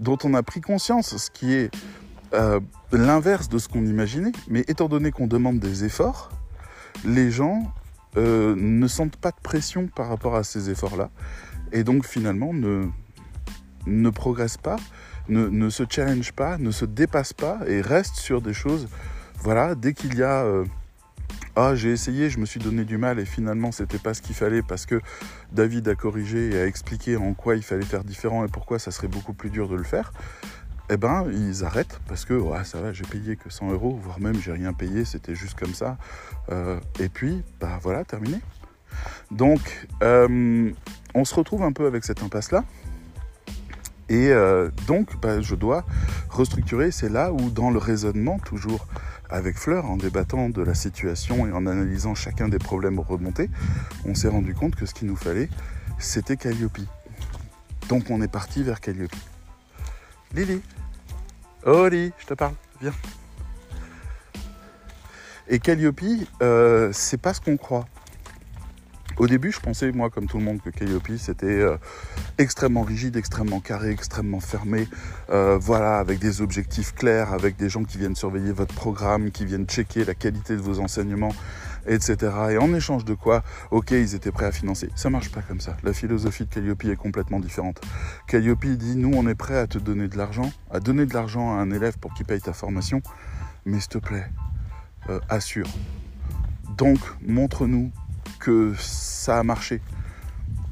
dont 0.00 0.18
on 0.24 0.34
a 0.34 0.42
pris 0.42 0.60
conscience, 0.60 1.16
ce 1.16 1.30
qui 1.30 1.52
est 1.54 1.70
euh, 2.34 2.60
l'inverse 2.92 3.48
de 3.48 3.58
ce 3.58 3.68
qu'on 3.68 3.84
imaginait. 3.84 4.32
Mais 4.48 4.60
étant 4.68 4.88
donné 4.88 5.10
qu'on 5.10 5.26
demande 5.26 5.58
des 5.58 5.84
efforts, 5.84 6.30
les 7.04 7.30
gens 7.30 7.72
euh, 8.16 8.54
ne 8.56 8.86
sentent 8.88 9.16
pas 9.16 9.30
de 9.30 9.40
pression 9.42 9.86
par 9.86 10.08
rapport 10.08 10.34
à 10.34 10.44
ces 10.44 10.70
efforts-là. 10.70 11.10
Et 11.72 11.84
donc 11.84 12.06
finalement 12.06 12.52
ne, 12.52 12.86
ne 13.86 14.10
progressent 14.10 14.58
pas, 14.58 14.76
ne, 15.28 15.48
ne, 15.48 15.70
se 15.70 15.84
challenge 15.88 16.32
pas, 16.32 16.58
ne 16.58 16.70
se 16.70 16.84
dépassent 16.84 17.32
pas 17.32 17.60
et 17.66 17.80
restent 17.80 18.16
sur 18.16 18.42
des 18.42 18.52
choses. 18.52 18.88
Voilà, 19.38 19.74
dès 19.74 19.94
qu'il 19.94 20.14
y 20.16 20.22
a... 20.22 20.44
Euh, 20.44 20.64
ah, 21.54 21.74
j'ai 21.74 21.90
essayé, 21.90 22.30
je 22.30 22.38
me 22.38 22.46
suis 22.46 22.60
donné 22.60 22.84
du 22.84 22.96
mal 22.96 23.18
et 23.18 23.26
finalement 23.26 23.72
c'était 23.72 23.98
pas 23.98 24.14
ce 24.14 24.22
qu'il 24.22 24.34
fallait 24.34 24.62
parce 24.62 24.86
que 24.86 25.02
David 25.52 25.86
a 25.88 25.94
corrigé 25.94 26.48
et 26.50 26.58
a 26.58 26.66
expliqué 26.66 27.16
en 27.18 27.34
quoi 27.34 27.56
il 27.56 27.62
fallait 27.62 27.84
faire 27.84 28.04
différent 28.04 28.42
et 28.46 28.48
pourquoi 28.48 28.78
ça 28.78 28.90
serait 28.90 29.08
beaucoup 29.08 29.34
plus 29.34 29.50
dur 29.50 29.68
de 29.68 29.74
le 29.74 29.82
faire. 29.82 30.14
Eh 30.92 30.98
ben, 30.98 31.24
ils 31.32 31.64
arrêtent 31.64 31.98
parce 32.06 32.26
que 32.26 32.38
ça 32.64 32.82
va, 32.82 32.92
j'ai 32.92 33.04
payé 33.04 33.36
que 33.36 33.48
100 33.48 33.72
euros, 33.72 33.98
voire 34.02 34.20
même 34.20 34.38
j'ai 34.38 34.52
rien 34.52 34.74
payé, 34.74 35.06
c'était 35.06 35.34
juste 35.34 35.58
comme 35.58 35.72
ça. 35.72 35.96
Euh, 36.50 36.78
et 37.00 37.08
puis, 37.08 37.42
bah 37.60 37.78
voilà, 37.80 38.04
terminé. 38.04 38.40
Donc, 39.30 39.86
euh, 40.02 40.70
on 41.14 41.24
se 41.24 41.34
retrouve 41.34 41.62
un 41.62 41.72
peu 41.72 41.86
avec 41.86 42.04
cette 42.04 42.22
impasse-là. 42.22 42.64
Et 44.10 44.28
euh, 44.32 44.68
donc, 44.86 45.18
bah, 45.18 45.40
je 45.40 45.54
dois 45.54 45.86
restructurer. 46.28 46.90
C'est 46.90 47.08
là 47.08 47.32
où, 47.32 47.48
dans 47.48 47.70
le 47.70 47.78
raisonnement, 47.78 48.38
toujours 48.38 48.86
avec 49.30 49.56
Fleur, 49.56 49.86
en 49.86 49.96
débattant 49.96 50.50
de 50.50 50.60
la 50.60 50.74
situation 50.74 51.46
et 51.46 51.52
en 51.52 51.66
analysant 51.66 52.14
chacun 52.14 52.48
des 52.48 52.58
problèmes 52.58 53.00
remontés, 53.00 53.48
on 54.04 54.14
s'est 54.14 54.28
rendu 54.28 54.52
compte 54.52 54.76
que 54.76 54.84
ce 54.84 54.92
qu'il 54.92 55.08
nous 55.08 55.16
fallait, 55.16 55.48
c'était 55.98 56.36
Calliope. 56.36 56.80
Donc 57.88 58.10
on 58.10 58.20
est 58.20 58.30
parti 58.30 58.62
vers 58.62 58.82
Calliope. 58.82 59.16
Lily 60.34 60.60
Lily, 61.66 62.12
je 62.18 62.26
te 62.26 62.34
parle, 62.34 62.54
viens. 62.80 62.92
Et 65.48 65.58
Calliope, 65.58 66.00
euh, 66.42 66.90
c'est 66.92 67.20
pas 67.20 67.34
ce 67.34 67.40
qu'on 67.40 67.56
croit. 67.56 67.86
Au 69.18 69.26
début, 69.26 69.52
je 69.52 69.60
pensais, 69.60 69.92
moi, 69.92 70.08
comme 70.08 70.26
tout 70.26 70.38
le 70.38 70.44
monde, 70.44 70.60
que 70.62 70.70
Calliope, 70.70 71.10
c'était 71.18 71.46
euh, 71.46 71.76
extrêmement 72.38 72.82
rigide, 72.82 73.16
extrêmement 73.16 73.60
carré, 73.60 73.90
extrêmement 73.90 74.40
fermé. 74.40 74.88
Euh, 75.30 75.58
voilà, 75.60 75.98
avec 75.98 76.18
des 76.18 76.40
objectifs 76.40 76.94
clairs, 76.94 77.32
avec 77.32 77.56
des 77.56 77.68
gens 77.68 77.84
qui 77.84 77.98
viennent 77.98 78.16
surveiller 78.16 78.52
votre 78.52 78.74
programme, 78.74 79.30
qui 79.30 79.44
viennent 79.44 79.66
checker 79.66 80.04
la 80.04 80.14
qualité 80.14 80.56
de 80.56 80.62
vos 80.62 80.80
enseignements, 80.80 81.34
etc. 81.86 82.16
Et 82.50 82.58
en 82.58 82.74
échange 82.74 83.04
de 83.04 83.14
quoi, 83.14 83.42
ok, 83.70 83.90
ils 83.92 84.14
étaient 84.14 84.32
prêts 84.32 84.46
à 84.46 84.52
financer. 84.52 84.88
Ça 84.94 85.10
marche 85.10 85.30
pas 85.30 85.42
comme 85.42 85.60
ça. 85.60 85.76
La 85.82 85.92
philosophie 85.92 86.44
de 86.44 86.50
Calliope 86.50 86.84
est 86.84 86.96
complètement 86.96 87.40
différente. 87.40 87.80
Calliope 88.26 88.66
dit, 88.66 88.96
nous, 88.96 89.12
on 89.14 89.26
est 89.28 89.34
prêt 89.34 89.58
à 89.58 89.66
te 89.66 89.78
donner 89.78 90.08
de 90.08 90.16
l'argent, 90.16 90.52
à 90.70 90.80
donner 90.80 91.06
de 91.06 91.14
l'argent 91.14 91.56
à 91.56 91.60
un 91.60 91.70
élève 91.70 91.98
pour 91.98 92.14
qu'il 92.14 92.26
paye 92.26 92.40
ta 92.40 92.52
formation, 92.52 93.02
mais 93.64 93.80
s'il 93.80 93.88
te 93.88 93.98
plaît, 93.98 94.26
euh, 95.08 95.20
assure. 95.28 95.68
Donc, 96.76 96.98
montre-nous 97.26 97.90
que 98.38 98.74
ça 98.78 99.38
a 99.38 99.42
marché. 99.42 99.80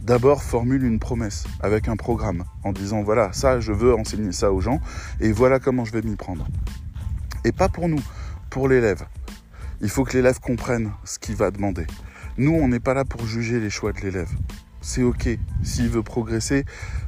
D'abord, 0.03 0.43
formule 0.43 0.83
une 0.83 0.99
promesse 0.99 1.45
avec 1.61 1.87
un 1.87 1.97
programme 1.97 2.45
en 2.65 2.73
disant 2.73 3.03
voilà, 3.03 3.33
ça, 3.33 3.61
je 3.61 3.73
veux 3.73 3.95
enseigner 3.95 4.33
ça 4.33 4.51
aux 4.51 4.61
gens 4.61 4.81
et 5.21 5.31
voilà 5.31 5.61
comment 5.61 5.85
je 5.85 5.93
vais 5.93 6.03
m'y 6.03 6.17
prendre. 6.17 6.47
Et 7.45 7.53
pas 7.53 7.69
pour 7.69 7.89
nous, 7.89 8.01
pour 8.49 8.67
l'élève. 8.69 9.05
Il 9.83 9.89
faut 9.89 10.05
que 10.05 10.13
l'élève 10.13 10.41
comprenne 10.41 10.93
ce 11.05 11.19
qu'il 11.19 11.37
va 11.37 11.51
demander. 11.51 11.87
Nous, 12.37 12.53
on 12.53 12.69
n'est 12.69 12.81
pas 12.81 12.95
là 12.95 13.05
pour 13.05 13.27
juger 13.27 13.61
les 13.61 13.71
choix 13.71 13.93
de 13.93 14.01
l'élève. 14.01 14.31
C'est 14.83 15.03
OK. 15.03 15.29
S'il 15.63 15.89
veut 15.89 16.03
progresser, 16.03 16.65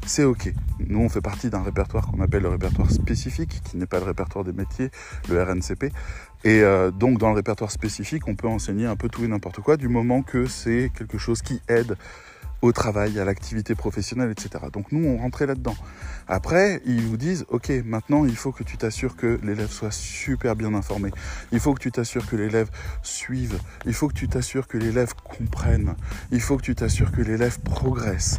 c'est 0.07 0.25
OK. 0.25 0.53
Nous, 0.79 0.99
on 0.99 1.09
fait 1.09 1.21
partie 1.21 1.49
d'un 1.49 1.63
répertoire 1.63 2.07
qu'on 2.07 2.21
appelle 2.21 2.43
le 2.43 2.49
répertoire 2.49 2.91
spécifique, 2.91 3.63
qui 3.65 3.77
n'est 3.77 3.87
pas 3.87 3.99
le 3.99 4.05
répertoire 4.05 4.45
des 4.45 4.53
métiers, 4.53 4.91
le 5.31 5.43
RNCP. 5.43 5.85
Et 6.45 6.61
euh, 6.63 6.91
donc 6.91 7.19
dans 7.19 7.31
le 7.31 7.37
répertoire 7.37 7.71
spécifique, 7.71 8.27
on 8.27 8.35
peut 8.35 8.49
enseigner 8.49 8.87
un 8.87 8.97
peu 8.97 9.09
tout 9.09 9.25
et 9.25 9.29
n'importe 9.29 9.61
quoi 9.61 9.77
du 9.77 9.89
moment 9.89 10.23
que 10.23 10.47
c'est 10.47 10.91
quelque 10.97 11.19
chose 11.19 11.41
qui 11.41 11.61
aide 11.69 11.97
au 12.63 12.73
travail, 12.73 13.19
à 13.19 13.25
l'activité 13.25 13.75
professionnelle, 13.75 14.31
etc. 14.31 14.65
Donc 14.73 14.93
nous, 14.93 15.05
on 15.07 15.19
rentrait 15.19 15.47
là-dedans. 15.47 15.75
Après, 16.29 16.81
ils 16.87 17.03
vous 17.03 17.17
disent, 17.17 17.45
OK, 17.49 17.71
maintenant, 17.85 18.25
il 18.25 18.37
faut 18.37 18.53
que 18.53 18.63
tu 18.63 18.77
t'assures 18.77 19.17
que 19.17 19.39
l'élève 19.43 19.71
soit 19.71 19.91
super 19.91 20.55
bien 20.55 20.73
informé. 20.73 21.11
Il 21.51 21.59
faut 21.59 21.75
que 21.75 21.81
tu 21.81 21.91
t'assures 21.91 22.27
que 22.27 22.37
l'élève 22.37 22.71
suive. 23.03 23.59
Il 23.85 23.95
faut 23.95 24.09
que 24.09 24.15
tu 24.15 24.29
t'assures 24.29 24.69
que 24.69 24.79
l'élève 24.79 25.13
comprenne. 25.15 25.97
Il 26.31 26.41
faut 26.41 26.57
que 26.57 26.63
tu 26.63 26.75
t'assures 26.77 27.11
que 27.11 27.21
l'élève 27.21 27.59
progresse. 27.61 28.39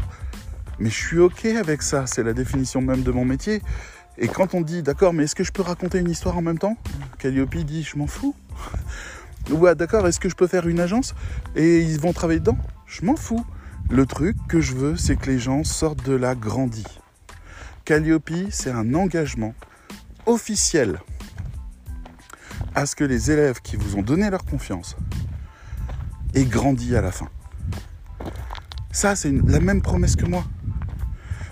Mais 0.79 0.89
je 0.89 0.95
suis 0.95 1.19
OK 1.19 1.45
avec 1.45 1.81
ça, 1.81 2.07
c'est 2.07 2.23
la 2.23 2.33
définition 2.33 2.81
même 2.81 3.03
de 3.03 3.11
mon 3.11 3.25
métier. 3.25 3.61
Et 4.17 4.27
quand 4.27 4.53
on 4.53 4.61
dit, 4.61 4.83
d'accord, 4.83 5.13
mais 5.13 5.23
est-ce 5.23 5.35
que 5.35 5.43
je 5.43 5.51
peux 5.51 5.61
raconter 5.61 5.99
une 5.99 6.09
histoire 6.09 6.37
en 6.37 6.41
même 6.41 6.59
temps? 6.59 6.77
Calliope 7.19 7.55
dit, 7.57 7.83
je 7.83 7.97
m'en 7.97 8.07
fous. 8.07 8.35
Ouais, 9.49 9.75
d'accord, 9.75 10.07
est-ce 10.07 10.21
que 10.21 10.29
je 10.29 10.35
peux 10.35 10.47
faire 10.47 10.69
une 10.69 10.79
agence? 10.79 11.13
Et 11.57 11.81
ils 11.81 11.99
vont 11.99 12.13
travailler 12.13 12.39
dedans? 12.39 12.57
Je 12.87 13.03
m'en 13.03 13.17
fous. 13.17 13.45
Le 13.89 14.05
truc 14.05 14.35
que 14.47 14.59
je 14.59 14.73
veux, 14.73 14.97
c'est 14.97 15.15
que 15.15 15.29
les 15.29 15.39
gens 15.39 15.63
sortent 15.63 16.03
de 16.05 16.13
là 16.13 16.35
grandis. 16.35 16.85
Calliope, 17.85 18.31
c'est 18.49 18.71
un 18.71 18.93
engagement 18.93 19.53
officiel 20.25 20.99
à 22.75 22.85
ce 22.85 22.95
que 22.95 23.03
les 23.03 23.29
élèves 23.29 23.61
qui 23.61 23.75
vous 23.75 23.97
ont 23.97 24.01
donné 24.01 24.29
leur 24.29 24.45
confiance 24.45 24.95
aient 26.33 26.45
grandi 26.45 26.95
à 26.95 27.01
la 27.01 27.11
fin. 27.11 27.29
Ça, 28.91 29.15
c'est 29.15 29.31
la 29.31 29.59
même 29.59 29.81
promesse 29.81 30.15
que 30.15 30.25
moi. 30.25 30.43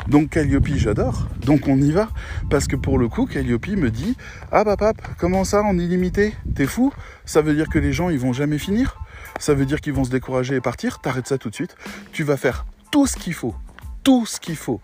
Donc 0.08 0.30
Calliope, 0.30 0.68
j'adore. 0.76 1.28
Donc 1.45 1.68
on 1.68 1.80
y 1.80 1.91
va. 1.91 2.10
Parce 2.49 2.68
que 2.68 2.76
pour 2.76 2.97
le 2.97 3.08
coup, 3.08 3.26
Calliope 3.26 3.68
me 3.68 3.91
dit 3.91 4.16
Ah 4.51 4.64
bah 4.64 4.78
pap, 4.78 4.95
comment 5.18 5.43
ça 5.43 5.62
en 5.62 5.78
illimité? 5.78 6.34
T'es 6.55 6.66
fou? 6.66 6.91
Ça 7.26 7.41
veut 7.41 7.53
dire 7.53 7.70
que 7.70 7.80
les 7.80 7.93
gens 7.93 8.10
ils 8.10 8.20
vont 8.20 8.34
jamais 8.34 8.58
finir? 8.58 8.97
Ça 9.42 9.56
veut 9.56 9.66
dire 9.66 9.82
qu'ils 9.82 9.94
vont 9.94 10.04
se 10.04 10.12
décourager 10.12 10.56
et 10.56 10.62
partir 10.62 11.00
T'arrêtes 11.00 11.28
ça 11.28 11.39
tout 11.39 11.50
de 11.50 11.56
suite. 11.56 11.76
Tu 12.12 12.24
vas 12.24 12.38
faire 12.38 12.68
tout 12.92 13.08
ce 13.08 13.18
qu'il 13.18 13.34
faut. 13.34 13.56
Tout 14.04 14.28
ce 14.28 14.39
qu'il 14.39 14.56
faut 14.56 14.80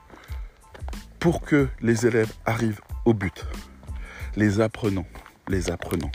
pour 1.20 1.42
que 1.42 1.68
les 1.82 2.08
élèves 2.08 2.34
arrivent 2.44 2.82
au 3.06 3.14
but. 3.14 3.46
Les 4.36 4.60
apprenants. 4.60 5.06
Les 5.48 5.70
apprenants. 5.70 6.12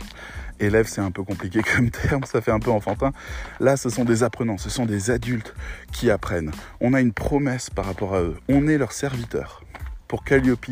Élève, 0.59 0.87
c'est 0.87 1.01
un 1.01 1.11
peu 1.11 1.23
compliqué 1.23 1.61
comme 1.75 1.89
terme, 1.89 2.25
ça 2.25 2.41
fait 2.41 2.51
un 2.51 2.59
peu 2.59 2.71
enfantin. 2.71 3.13
Là, 3.61 3.77
ce 3.77 3.89
sont 3.89 4.03
des 4.03 4.23
apprenants, 4.23 4.57
ce 4.57 4.69
sont 4.69 4.85
des 4.85 5.09
adultes 5.09 5.53
qui 5.93 6.11
apprennent. 6.11 6.51
On 6.81 6.93
a 6.93 6.99
une 6.99 7.13
promesse 7.13 7.69
par 7.69 7.85
rapport 7.85 8.13
à 8.13 8.21
eux. 8.21 8.37
On 8.49 8.67
est 8.67 8.77
leur 8.77 8.91
serviteur 8.91 9.63
Pour 10.07 10.25
Calliope, 10.25 10.65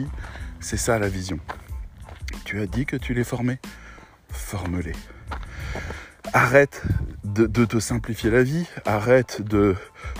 c'est 0.59 0.77
ça 0.77 0.99
la 0.99 1.07
vision. 1.07 1.39
Tu 2.43 2.59
as 2.59 2.67
dit 2.67 2.85
que 2.85 2.97
tu 2.97 3.13
les 3.13 3.23
formais? 3.23 3.59
Forme-les. 4.29 4.95
Arrête 6.33 6.83
de, 7.33 7.65
te 7.65 7.79
simplifier 7.79 8.29
la 8.29 8.43
vie, 8.43 8.65
arrête 8.85 9.41
de 9.41 9.75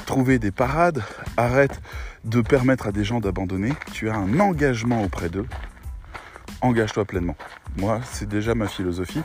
trouver 0.05 0.39
des 0.39 0.51
parades, 0.51 1.03
arrête 1.37 1.81
de 2.23 2.41
permettre 2.41 2.87
à 2.87 2.91
des 2.91 3.03
gens 3.03 3.19
d'abandonner. 3.19 3.73
Tu 3.91 4.09
as 4.09 4.15
un 4.15 4.39
engagement 4.39 5.03
auprès 5.03 5.29
d'eux. 5.29 5.45
Engage-toi 6.61 7.05
pleinement. 7.05 7.35
Moi, 7.77 8.01
c'est 8.11 8.29
déjà 8.29 8.55
ma 8.55 8.67
philosophie. 8.67 9.21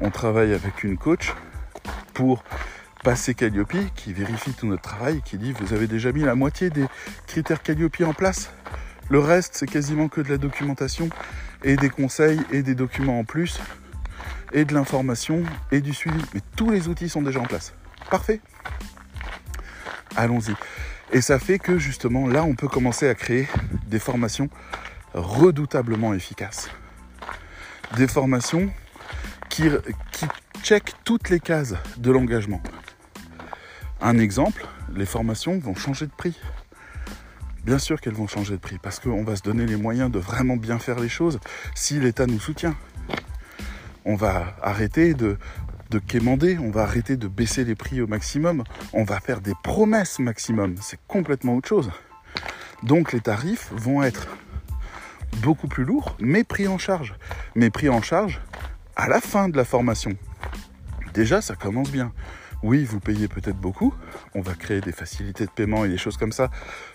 On 0.00 0.10
travaille 0.10 0.52
avec 0.52 0.84
une 0.84 0.98
coach 0.98 1.32
pour 2.12 2.44
passer 3.02 3.34
Calliope 3.34 3.76
qui 3.94 4.12
vérifie 4.12 4.52
tout 4.52 4.66
notre 4.66 4.82
travail, 4.82 5.22
qui 5.24 5.38
dit 5.38 5.52
vous 5.52 5.72
avez 5.72 5.86
déjà 5.86 6.12
mis 6.12 6.22
la 6.22 6.34
moitié 6.34 6.70
des 6.70 6.86
critères 7.26 7.62
Calliope 7.62 8.00
en 8.02 8.12
place. 8.12 8.50
Le 9.08 9.20
reste, 9.20 9.54
c'est 9.54 9.66
quasiment 9.66 10.08
que 10.08 10.20
de 10.20 10.28
la 10.28 10.38
documentation 10.38 11.08
et 11.62 11.76
des 11.76 11.88
conseils 11.88 12.40
et 12.50 12.62
des 12.62 12.74
documents 12.74 13.20
en 13.20 13.24
plus 13.24 13.60
et 14.52 14.64
de 14.64 14.74
l'information 14.74 15.42
et 15.72 15.80
du 15.80 15.94
suivi. 15.94 16.20
Mais 16.34 16.40
tous 16.56 16.70
les 16.70 16.88
outils 16.88 17.08
sont 17.08 17.22
déjà 17.22 17.40
en 17.40 17.46
place. 17.46 17.74
Parfait. 18.10 18.40
Allons-y. 20.16 20.54
Et 21.12 21.20
ça 21.20 21.38
fait 21.38 21.58
que 21.58 21.78
justement 21.78 22.26
là, 22.26 22.44
on 22.44 22.54
peut 22.54 22.68
commencer 22.68 23.08
à 23.08 23.14
créer 23.14 23.48
des 23.86 23.98
formations 23.98 24.48
redoutablement 25.14 26.14
efficaces. 26.14 26.68
Des 27.96 28.08
formations 28.08 28.70
qui, 29.48 29.68
checkent 30.62 30.94
toutes 31.04 31.30
les 31.30 31.38
cases 31.38 31.74
de 31.96 32.10
l'engagement. 32.10 32.60
Un 34.00 34.18
exemple, 34.18 34.66
les 34.94 35.06
formations 35.06 35.58
vont 35.58 35.74
changer 35.74 36.06
de 36.06 36.12
prix. 36.12 36.36
Bien 37.64 37.78
sûr 37.78 38.00
qu'elles 38.00 38.14
vont 38.14 38.26
changer 38.26 38.54
de 38.54 38.60
prix 38.60 38.78
parce 38.82 38.98
qu'on 38.98 39.22
va 39.22 39.36
se 39.36 39.42
donner 39.42 39.64
les 39.66 39.76
moyens 39.76 40.10
de 40.10 40.18
vraiment 40.18 40.56
bien 40.56 40.78
faire 40.78 40.98
les 40.98 41.08
choses 41.08 41.38
si 41.74 42.00
l'État 42.00 42.26
nous 42.26 42.40
soutient 42.40 42.74
on 44.06 44.14
va 44.14 44.56
arrêter 44.62 45.12
de, 45.12 45.36
de 45.90 45.98
quémander, 45.98 46.58
on 46.58 46.70
va 46.70 46.82
arrêter 46.82 47.16
de 47.16 47.28
baisser 47.28 47.64
les 47.64 47.74
prix 47.74 48.00
au 48.00 48.06
maximum, 48.06 48.64
on 48.92 49.04
va 49.04 49.20
faire 49.20 49.40
des 49.40 49.54
promesses 49.62 50.18
maximum, 50.20 50.76
c'est 50.80 51.00
complètement 51.08 51.56
autre 51.56 51.68
chose. 51.68 51.90
Donc 52.84 53.12
les 53.12 53.20
tarifs 53.20 53.70
vont 53.72 54.02
être 54.02 54.28
beaucoup 55.42 55.66
plus 55.66 55.84
lourds, 55.84 56.16
mais 56.20 56.44
pris 56.44 56.68
en 56.68 56.78
charge. 56.78 57.14
Mais 57.54 57.68
pris 57.68 57.88
en 57.88 58.00
charge 58.00 58.40
à 58.94 59.08
la 59.08 59.20
fin 59.20 59.48
de 59.48 59.56
la 59.56 59.64
formation. 59.64 60.16
Déjà, 61.12 61.42
ça 61.42 61.56
commence 61.56 61.90
bien. 61.90 62.12
Oui, 62.62 62.84
vous 62.84 63.00
payez 63.00 63.28
peut-être 63.28 63.58
beaucoup, 63.58 63.92
on 64.34 64.40
va 64.40 64.54
créer 64.54 64.80
des 64.80 64.92
facilités 64.92 65.44
de 65.44 65.50
paiement 65.50 65.84
et 65.84 65.88
des 65.88 65.98
choses 65.98 66.16
comme 66.16 66.32
ça 66.32 66.50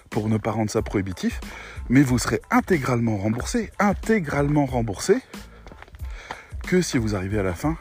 pour 0.10 0.28
ne 0.28 0.38
pas 0.38 0.52
rendre 0.52 0.72
ça 0.72 0.82
prohibitif, 0.82 1.40
mais 1.88 2.02
vous 2.02 2.18
serez 2.18 2.42
intégralement 2.50 3.18
remboursé, 3.18 3.72
intégralement 3.80 4.66
remboursé 4.66 5.18
que 6.72 6.82
si 6.82 6.98
vous 6.98 7.18
arrivez 7.18 7.38
à 7.38 7.44
la 7.44 7.54
fin 7.54 7.76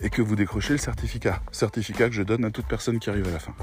et 0.00 0.10
que 0.10 0.20
vous 0.20 0.34
décrochez 0.34 0.72
le 0.72 0.80
certificat. 0.80 1.40
Certificat 1.52 2.08
que 2.08 2.14
je 2.16 2.24
donne 2.24 2.44
à 2.44 2.50
toute 2.50 2.66
personne 2.66 2.98
qui 2.98 3.08
arrive 3.08 3.28
à 3.28 3.30
la 3.30 3.38
fin. 3.38 3.54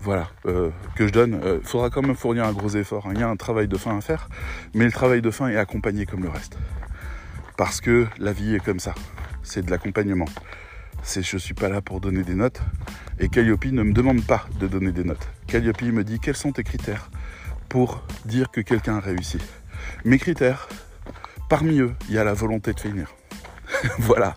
Voilà, 0.00 0.28
euh, 0.46 0.70
que 0.96 1.06
je 1.06 1.12
donne. 1.12 1.38
Il 1.40 1.46
euh, 1.46 1.60
faudra 1.62 1.88
quand 1.88 2.02
même 2.02 2.16
fournir 2.16 2.46
un 2.46 2.52
gros 2.52 2.70
effort. 2.70 3.06
Hein. 3.06 3.12
Il 3.14 3.20
y 3.20 3.22
a 3.22 3.28
un 3.28 3.36
travail 3.36 3.68
de 3.68 3.76
fin 3.76 3.96
à 3.96 4.00
faire, 4.00 4.28
mais 4.74 4.84
le 4.86 4.90
travail 4.90 5.22
de 5.22 5.30
fin 5.30 5.46
est 5.46 5.56
accompagné 5.56 6.04
comme 6.04 6.24
le 6.24 6.30
reste. 6.30 6.58
Parce 7.56 7.80
que 7.80 8.08
la 8.18 8.32
vie 8.32 8.56
est 8.56 8.64
comme 8.64 8.80
ça. 8.80 8.92
C'est 9.44 9.64
de 9.64 9.70
l'accompagnement. 9.70 10.28
C'est 11.04 11.22
je 11.22 11.36
suis 11.36 11.54
pas 11.54 11.68
là 11.68 11.80
pour 11.80 12.00
donner 12.00 12.24
des 12.24 12.34
notes. 12.34 12.60
Et 13.20 13.28
Calliope 13.28 13.66
ne 13.66 13.84
me 13.84 13.92
demande 13.92 14.26
pas 14.26 14.46
de 14.58 14.66
donner 14.66 14.90
des 14.90 15.04
notes. 15.04 15.28
Calliope 15.46 15.82
me 15.82 16.02
dit 16.02 16.18
quels 16.18 16.36
sont 16.36 16.50
tes 16.50 16.64
critères 16.64 17.08
pour 17.68 18.02
dire 18.24 18.50
que 18.50 18.60
quelqu'un 18.60 18.96
a 18.96 19.00
réussi? 19.00 19.38
Mes 20.04 20.18
critères, 20.18 20.68
parmi 21.48 21.78
eux, 21.78 21.94
il 22.08 22.16
y 22.16 22.18
a 22.18 22.24
la 22.24 22.34
volonté 22.34 22.72
de 22.72 22.80
finir. 22.80 23.14
voilà. 23.98 24.36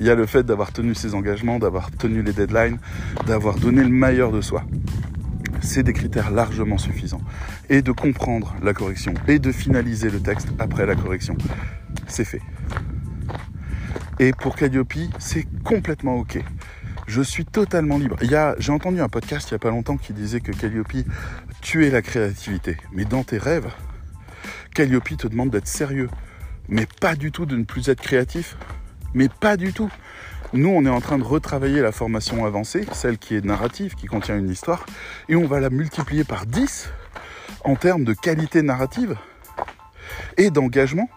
Il 0.00 0.06
y 0.06 0.10
a 0.10 0.14
le 0.14 0.26
fait 0.26 0.42
d'avoir 0.42 0.72
tenu 0.72 0.94
ses 0.94 1.14
engagements, 1.14 1.58
d'avoir 1.58 1.90
tenu 1.90 2.22
les 2.22 2.32
deadlines, 2.32 2.78
d'avoir 3.26 3.56
donné 3.56 3.82
le 3.82 3.90
meilleur 3.90 4.32
de 4.32 4.40
soi. 4.40 4.64
C'est 5.60 5.82
des 5.82 5.92
critères 5.92 6.30
largement 6.30 6.78
suffisants. 6.78 7.20
Et 7.70 7.82
de 7.82 7.92
comprendre 7.92 8.54
la 8.62 8.74
correction 8.74 9.14
et 9.28 9.38
de 9.38 9.52
finaliser 9.52 10.10
le 10.10 10.20
texte 10.20 10.48
après 10.58 10.86
la 10.86 10.96
correction. 10.96 11.36
C'est 12.08 12.24
fait. 12.24 12.42
Et 14.18 14.32
pour 14.32 14.56
Calliope, 14.56 14.94
c'est 15.18 15.46
complètement 15.64 16.16
OK. 16.16 16.38
Je 17.06 17.22
suis 17.22 17.44
totalement 17.44 17.98
libre. 17.98 18.16
j'ai 18.58 18.72
entendu 18.72 19.00
un 19.00 19.08
podcast 19.08 19.50
il 19.50 19.54
n'y 19.54 19.56
a 19.56 19.58
pas 19.58 19.70
longtemps 19.70 19.96
qui 19.96 20.12
disait 20.12 20.40
que 20.40 20.52
Calliope 20.52 21.06
tuait 21.60 21.90
la 21.90 22.02
créativité. 22.02 22.76
Mais 22.92 23.04
dans 23.04 23.24
tes 23.24 23.38
rêves, 23.38 23.68
Calliope 24.74 25.16
te 25.16 25.26
demande 25.26 25.50
d'être 25.50 25.66
sérieux, 25.68 26.08
mais 26.68 26.86
pas 27.00 27.14
du 27.14 27.32
tout 27.32 27.46
de 27.46 27.56
ne 27.56 27.64
plus 27.64 27.88
être 27.88 28.00
créatif, 28.00 28.56
mais 29.14 29.28
pas 29.28 29.56
du 29.56 29.72
tout. 29.72 29.90
Nous, 30.52 30.68
on 30.68 30.84
est 30.84 30.90
en 30.90 31.00
train 31.00 31.18
de 31.18 31.24
retravailler 31.24 31.80
la 31.80 31.92
formation 31.92 32.44
avancée, 32.44 32.86
celle 32.92 33.18
qui 33.18 33.34
est 33.34 33.44
narrative, 33.44 33.94
qui 33.94 34.06
contient 34.06 34.38
une 34.38 34.50
histoire, 34.50 34.84
et 35.28 35.36
on 35.36 35.46
va 35.46 35.60
la 35.60 35.70
multiplier 35.70 36.24
par 36.24 36.46
10 36.46 36.90
en 37.64 37.74
termes 37.74 38.04
de 38.04 38.12
qualité 38.12 38.60
narrative 38.62 39.16
et 40.36 40.50
d'engagement 40.50 41.08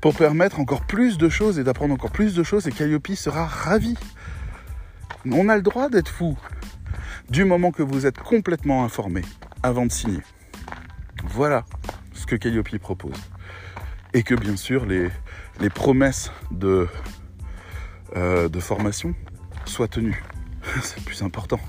pour 0.00 0.14
permettre 0.14 0.58
encore 0.58 0.86
plus 0.86 1.18
de 1.18 1.28
choses 1.28 1.58
et 1.58 1.64
d'apprendre 1.64 1.94
encore 1.94 2.10
plus 2.10 2.34
de 2.34 2.42
choses, 2.42 2.66
et 2.66 2.72
Calliope 2.72 3.12
sera 3.14 3.46
ravi. 3.46 3.96
On 5.30 5.48
a 5.48 5.56
le 5.56 5.62
droit 5.62 5.88
d'être 5.88 6.08
fou 6.08 6.36
du 7.30 7.44
moment 7.44 7.70
que 7.70 7.82
vous 7.82 8.06
êtes 8.06 8.18
complètement 8.18 8.84
informé 8.84 9.22
avant 9.62 9.86
de 9.86 9.92
signer. 9.92 10.22
Voilà 11.24 11.64
ce 12.14 12.26
que 12.26 12.36
Calliope 12.36 12.78
propose 12.78 13.31
et 14.14 14.22
que 14.22 14.34
bien 14.34 14.56
sûr 14.56 14.86
les, 14.86 15.08
les 15.60 15.70
promesses 15.70 16.32
de, 16.50 16.88
euh, 18.16 18.48
de 18.48 18.60
formation 18.60 19.14
soient 19.64 19.88
tenues. 19.88 20.22
C'est 20.82 20.98
le 20.98 21.04
plus 21.04 21.22
important. 21.22 21.60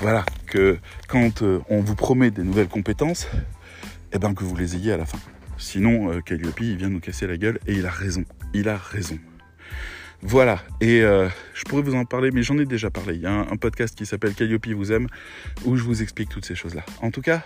Voilà, 0.00 0.24
que 0.46 0.78
quand 1.08 1.42
euh, 1.42 1.60
on 1.68 1.80
vous 1.80 1.94
promet 1.94 2.30
des 2.30 2.42
nouvelles 2.42 2.68
compétences, 2.68 3.28
eh 4.12 4.18
ben 4.18 4.34
que 4.34 4.44
vous 4.44 4.56
les 4.56 4.76
ayez 4.76 4.92
à 4.92 4.96
la 4.96 5.06
fin. 5.06 5.18
Sinon, 5.58 6.12
euh, 6.12 6.20
Calliope, 6.20 6.60
il 6.60 6.76
vient 6.76 6.88
nous 6.88 7.00
casser 7.00 7.26
la 7.26 7.36
gueule 7.36 7.58
et 7.66 7.74
il 7.74 7.86
a 7.86 7.90
raison. 7.90 8.24
Il 8.52 8.68
a 8.68 8.76
raison. 8.76 9.18
Voilà, 10.22 10.62
et 10.80 11.02
je 11.02 11.64
pourrais 11.68 11.82
vous 11.82 11.94
en 11.94 12.06
parler, 12.06 12.30
mais 12.32 12.42
j'en 12.42 12.58
ai 12.58 12.64
déjà 12.64 12.90
parlé. 12.90 13.14
Il 13.14 13.20
y 13.20 13.26
a 13.26 13.32
un 13.32 13.56
podcast 13.58 13.94
qui 13.94 14.06
s'appelle 14.06 14.34
Calliope 14.34 14.66
vous 14.68 14.90
aime, 14.90 15.08
où 15.66 15.76
je 15.76 15.84
vous 15.84 16.02
explique 16.02 16.30
toutes 16.30 16.46
ces 16.46 16.54
choses-là. 16.54 16.84
En 17.02 17.10
tout 17.10 17.20
cas, 17.20 17.44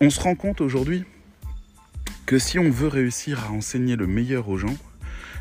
on 0.00 0.08
se 0.08 0.18
rend 0.20 0.34
compte 0.36 0.62
aujourd'hui 0.62 1.04
que 2.26 2.38
si 2.38 2.58
on 2.58 2.70
veut 2.70 2.88
réussir 2.88 3.44
à 3.44 3.52
enseigner 3.52 3.96
le 3.96 4.06
meilleur 4.06 4.48
aux 4.48 4.56
gens 4.56 4.76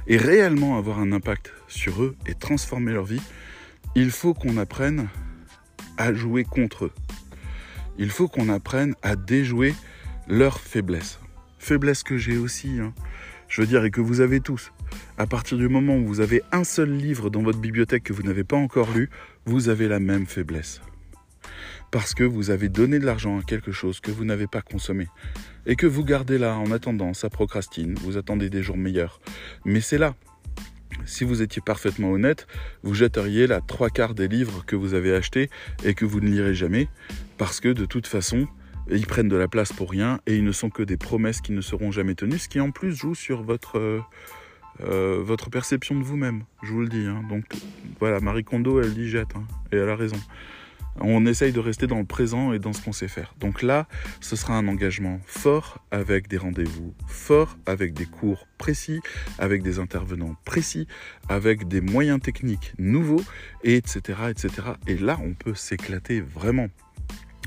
et 0.08 0.18
réellement 0.18 0.78
avoir 0.78 1.00
un 1.00 1.12
impact 1.12 1.54
sur 1.68 2.04
eux 2.04 2.16
et 2.28 2.34
transformer 2.34 2.92
leur 2.92 3.06
vie, 3.06 3.22
il 3.96 4.12
faut 4.12 4.34
qu'on 4.34 4.58
apprenne 4.58 5.08
à 5.98 6.14
jouer 6.14 6.44
contre 6.44 6.86
eux. 6.86 6.92
Il 7.98 8.10
faut 8.10 8.28
qu'on 8.28 8.50
apprenne 8.50 8.96
à 9.02 9.16
déjouer 9.16 9.76
leurs 10.28 10.60
faiblesses. 10.60 11.20
Faiblesses 11.60 12.04
que 12.04 12.18
j'ai 12.18 12.38
aussi, 12.38 12.80
hein. 12.80 12.94
je 13.48 13.62
veux 13.62 13.68
dire, 13.68 13.86
et 13.86 13.92
que 13.92 14.02
vous 14.02 14.20
avez 14.20 14.42
tous. 14.42 14.74
À 15.18 15.28
partir 15.28 15.58
du 15.58 15.70
moment 15.70 15.96
où 15.96 16.06
vous 16.06 16.20
avez 16.20 16.42
un 16.52 16.64
seul 16.64 16.92
livre 16.92 17.30
dans 17.30 17.44
votre 17.44 17.60
bibliothèque 17.60 18.04
que 18.04 18.14
vous 18.14 18.24
n'avez 18.24 18.44
pas 18.44 18.58
encore 18.58 18.92
lu, 18.92 19.10
vous 19.46 19.70
avez 19.70 19.88
la 19.88 20.00
même 20.00 20.26
faiblesse 20.26 20.82
parce 21.94 22.16
que 22.16 22.24
vous 22.24 22.50
avez 22.50 22.70
donné 22.70 22.98
de 22.98 23.06
l'argent 23.06 23.38
à 23.40 23.44
quelque 23.44 23.72
chose 23.72 24.00
que 24.00 24.10
vous 24.10 24.26
n'avez 24.26 24.48
pas 24.48 24.64
consommé 24.64 25.08
et 25.68 25.76
que 25.76 25.86
vous 25.86 26.04
gardez 26.04 26.40
là 26.40 26.58
en 26.58 26.72
attendant, 26.72 27.14
ça 27.14 27.30
procrastine, 27.30 27.94
vous 27.94 28.18
attendez 28.18 28.50
des 28.50 28.64
jours 28.64 28.78
meilleurs. 28.78 29.22
Mais 29.64 29.80
c'est 29.80 30.00
là. 30.00 30.16
Si 31.06 31.24
vous 31.24 31.44
étiez 31.44 31.62
parfaitement 31.64 32.10
honnête, 32.10 32.48
vous 32.82 32.96
jetteriez 32.96 33.46
la 33.46 33.62
trois 33.62 33.92
quarts 33.92 34.16
des 34.16 34.28
livres 34.28 34.66
que 34.66 34.76
vous 34.76 34.96
avez 34.96 35.14
achetés 35.14 35.52
et 35.84 35.94
que 35.94 36.04
vous 36.04 36.20
ne 36.20 36.30
lirez 36.30 36.56
jamais, 36.56 36.88
parce 37.38 37.60
que 37.60 37.70
de 37.70 37.86
toute 37.86 38.08
façon, 38.08 38.48
ils 38.90 39.06
prennent 39.06 39.30
de 39.30 39.36
la 39.36 39.48
place 39.48 39.72
pour 39.72 39.92
rien 39.92 40.20
et 40.26 40.36
ils 40.36 40.44
ne 40.44 40.52
sont 40.52 40.72
que 40.72 40.82
des 40.82 40.98
promesses 40.98 41.42
qui 41.42 41.52
ne 41.52 41.62
seront 41.62 41.92
jamais 41.92 42.16
tenues, 42.16 42.40
ce 42.40 42.50
qui 42.50 42.60
en 42.60 42.72
plus 42.72 42.96
joue 42.96 43.14
sur 43.14 43.44
votre, 43.44 43.78
euh, 43.78 44.00
euh, 44.82 45.38
perception 45.52 45.94
de 45.94 46.04
vous-même, 46.04 46.44
je 46.64 46.72
vous 46.72 46.82
le 46.82 46.90
dis. 46.90 47.06
Hein. 47.06 47.24
Donc 47.30 47.44
voilà, 48.00 48.20
Marie 48.20 48.44
Kondo, 48.44 48.82
elle 48.82 48.96
dit 48.96 49.10
jette, 49.10 49.36
hein, 49.36 49.44
et 49.72 49.76
elle 49.76 49.90
a 49.90 49.96
raison. 49.96 50.18
On 51.02 51.26
essaye 51.26 51.52
de 51.52 51.60
rester 51.60 51.88
dans 51.88 52.00
le 52.00 52.06
présent 52.06 52.54
et 52.54 52.60
dans 52.60 52.74
ce 52.74 52.82
qu'on 52.82 52.92
sait 52.92 53.08
faire. 53.08 53.34
Donc 53.40 53.62
là, 53.62 53.88
ce 54.22 54.36
sera 54.36 54.56
un 54.56 54.68
engagement 54.68 55.20
fort 55.26 55.84
avec 55.92 56.28
des 56.28 56.38
rendez-vous 56.38 56.94
forts, 57.08 57.58
avec 57.66 57.94
des 57.94 58.06
cours 58.06 58.48
précis, 58.58 59.00
avec 59.40 59.64
des 59.64 59.80
intervenants 59.80 60.36
précis, 60.46 60.88
avec 61.30 61.68
des 61.68 61.82
moyens 61.82 62.22
techniques 62.22 62.74
nouveaux, 62.78 63.24
et 63.64 63.76
etc. 63.76 64.20
etc. 64.30 64.50
Et 64.88 64.98
là, 64.98 65.20
on 65.24 65.34
peut 65.34 65.56
s'éclater 65.56 66.22
vraiment. 66.22 66.68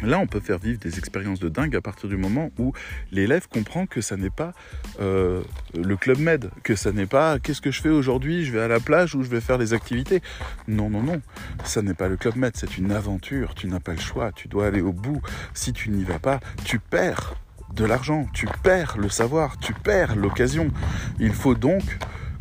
Là, 0.03 0.19
on 0.19 0.27
peut 0.27 0.41
faire 0.41 0.59
vivre 0.59 0.79
des 0.79 0.99
expériences 0.99 1.41
de 1.41 1.49
dingue 1.49 1.75
à 1.75 1.81
partir 1.81 2.09
du 2.09 2.19
moment 2.19 2.51
où 2.59 2.73
l'élève 3.13 3.49
comprend 3.49 3.87
que 3.87 4.03
ça 4.03 4.17
n'est 4.17 4.31
pas 4.31 4.53
euh, 5.01 5.43
le 5.75 5.97
club 5.97 6.19
med, 6.19 6.51
que 6.63 6.77
ça 6.77 6.93
n'est 6.93 7.07
pas 7.07 7.39
qu'est-ce 7.39 7.63
que 7.63 7.71
je 7.71 7.81
fais 7.81 7.89
aujourd'hui, 7.89 8.45
je 8.45 8.53
vais 8.53 8.61
à 8.61 8.69
la 8.69 8.79
plage 8.79 9.15
ou 9.15 9.23
je 9.23 9.29
vais 9.29 9.41
faire 9.41 9.57
des 9.57 9.73
activités? 9.73 10.21
Non, 10.69 10.91
non, 10.91 11.03
non, 11.03 11.23
ça 11.65 11.81
n'est 11.81 11.95
pas 11.95 12.09
le 12.09 12.19
club 12.19 12.37
med, 12.37 12.53
c'est 12.57 12.77
une 12.77 12.93
aventure, 12.93 13.55
tu 13.55 13.69
n'as 13.69 13.81
pas 13.81 13.93
le 13.93 14.01
choix, 14.01 14.33
tu 14.33 14.49
dois 14.49 14.67
aller 14.67 14.83
au 14.83 14.93
bout. 14.93 15.23
Si 15.55 15.73
tu 15.73 15.89
n'y 15.89 16.05
vas 16.05 16.19
pas, 16.19 16.41
tu 16.65 16.79
perds. 16.79 17.35
de 17.75 17.85
l'argent, 17.85 18.27
tu 18.33 18.47
perds 18.63 18.97
le 18.99 19.09
savoir, 19.09 19.59
tu 19.59 19.75
perds 19.75 20.17
l'occasion. 20.17 20.71
Il 21.19 21.33
faut 21.33 21.55
donc 21.55 21.99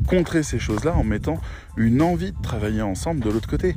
contrer 0.08 0.44
ces 0.44 0.60
choses-là 0.60 0.94
en 0.94 1.04
mettant 1.04 1.42
une 1.78 2.02
envie 2.02 2.32
de 2.32 2.42
travailler 2.42 2.82
ensemble 2.82 3.22
de 3.22 3.30
l'autre 3.30 3.50
côté. 3.50 3.76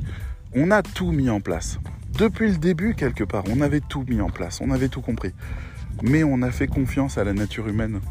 On 0.53 0.71
a 0.71 0.81
tout 0.81 1.11
mis 1.11 1.29
en 1.29 1.41
place. 1.41 1.79
Depuis 2.19 2.51
le 2.51 2.57
début, 2.57 2.95
quelque 2.95 3.23
part, 3.23 3.45
on 3.49 3.61
avait 3.61 3.79
tout 3.79 4.03
mis 4.09 4.19
en 4.19 4.29
place, 4.29 4.59
on 4.59 4.71
avait 4.71 4.89
tout 4.89 4.99
compris. 4.99 5.31
Mais 6.01 6.25
on 6.25 6.41
a 6.41 6.51
fait 6.51 6.67
confiance 6.67 7.17
à 7.17 7.23
la 7.23 7.31
nature 7.31 7.69
humaine. 7.69 8.01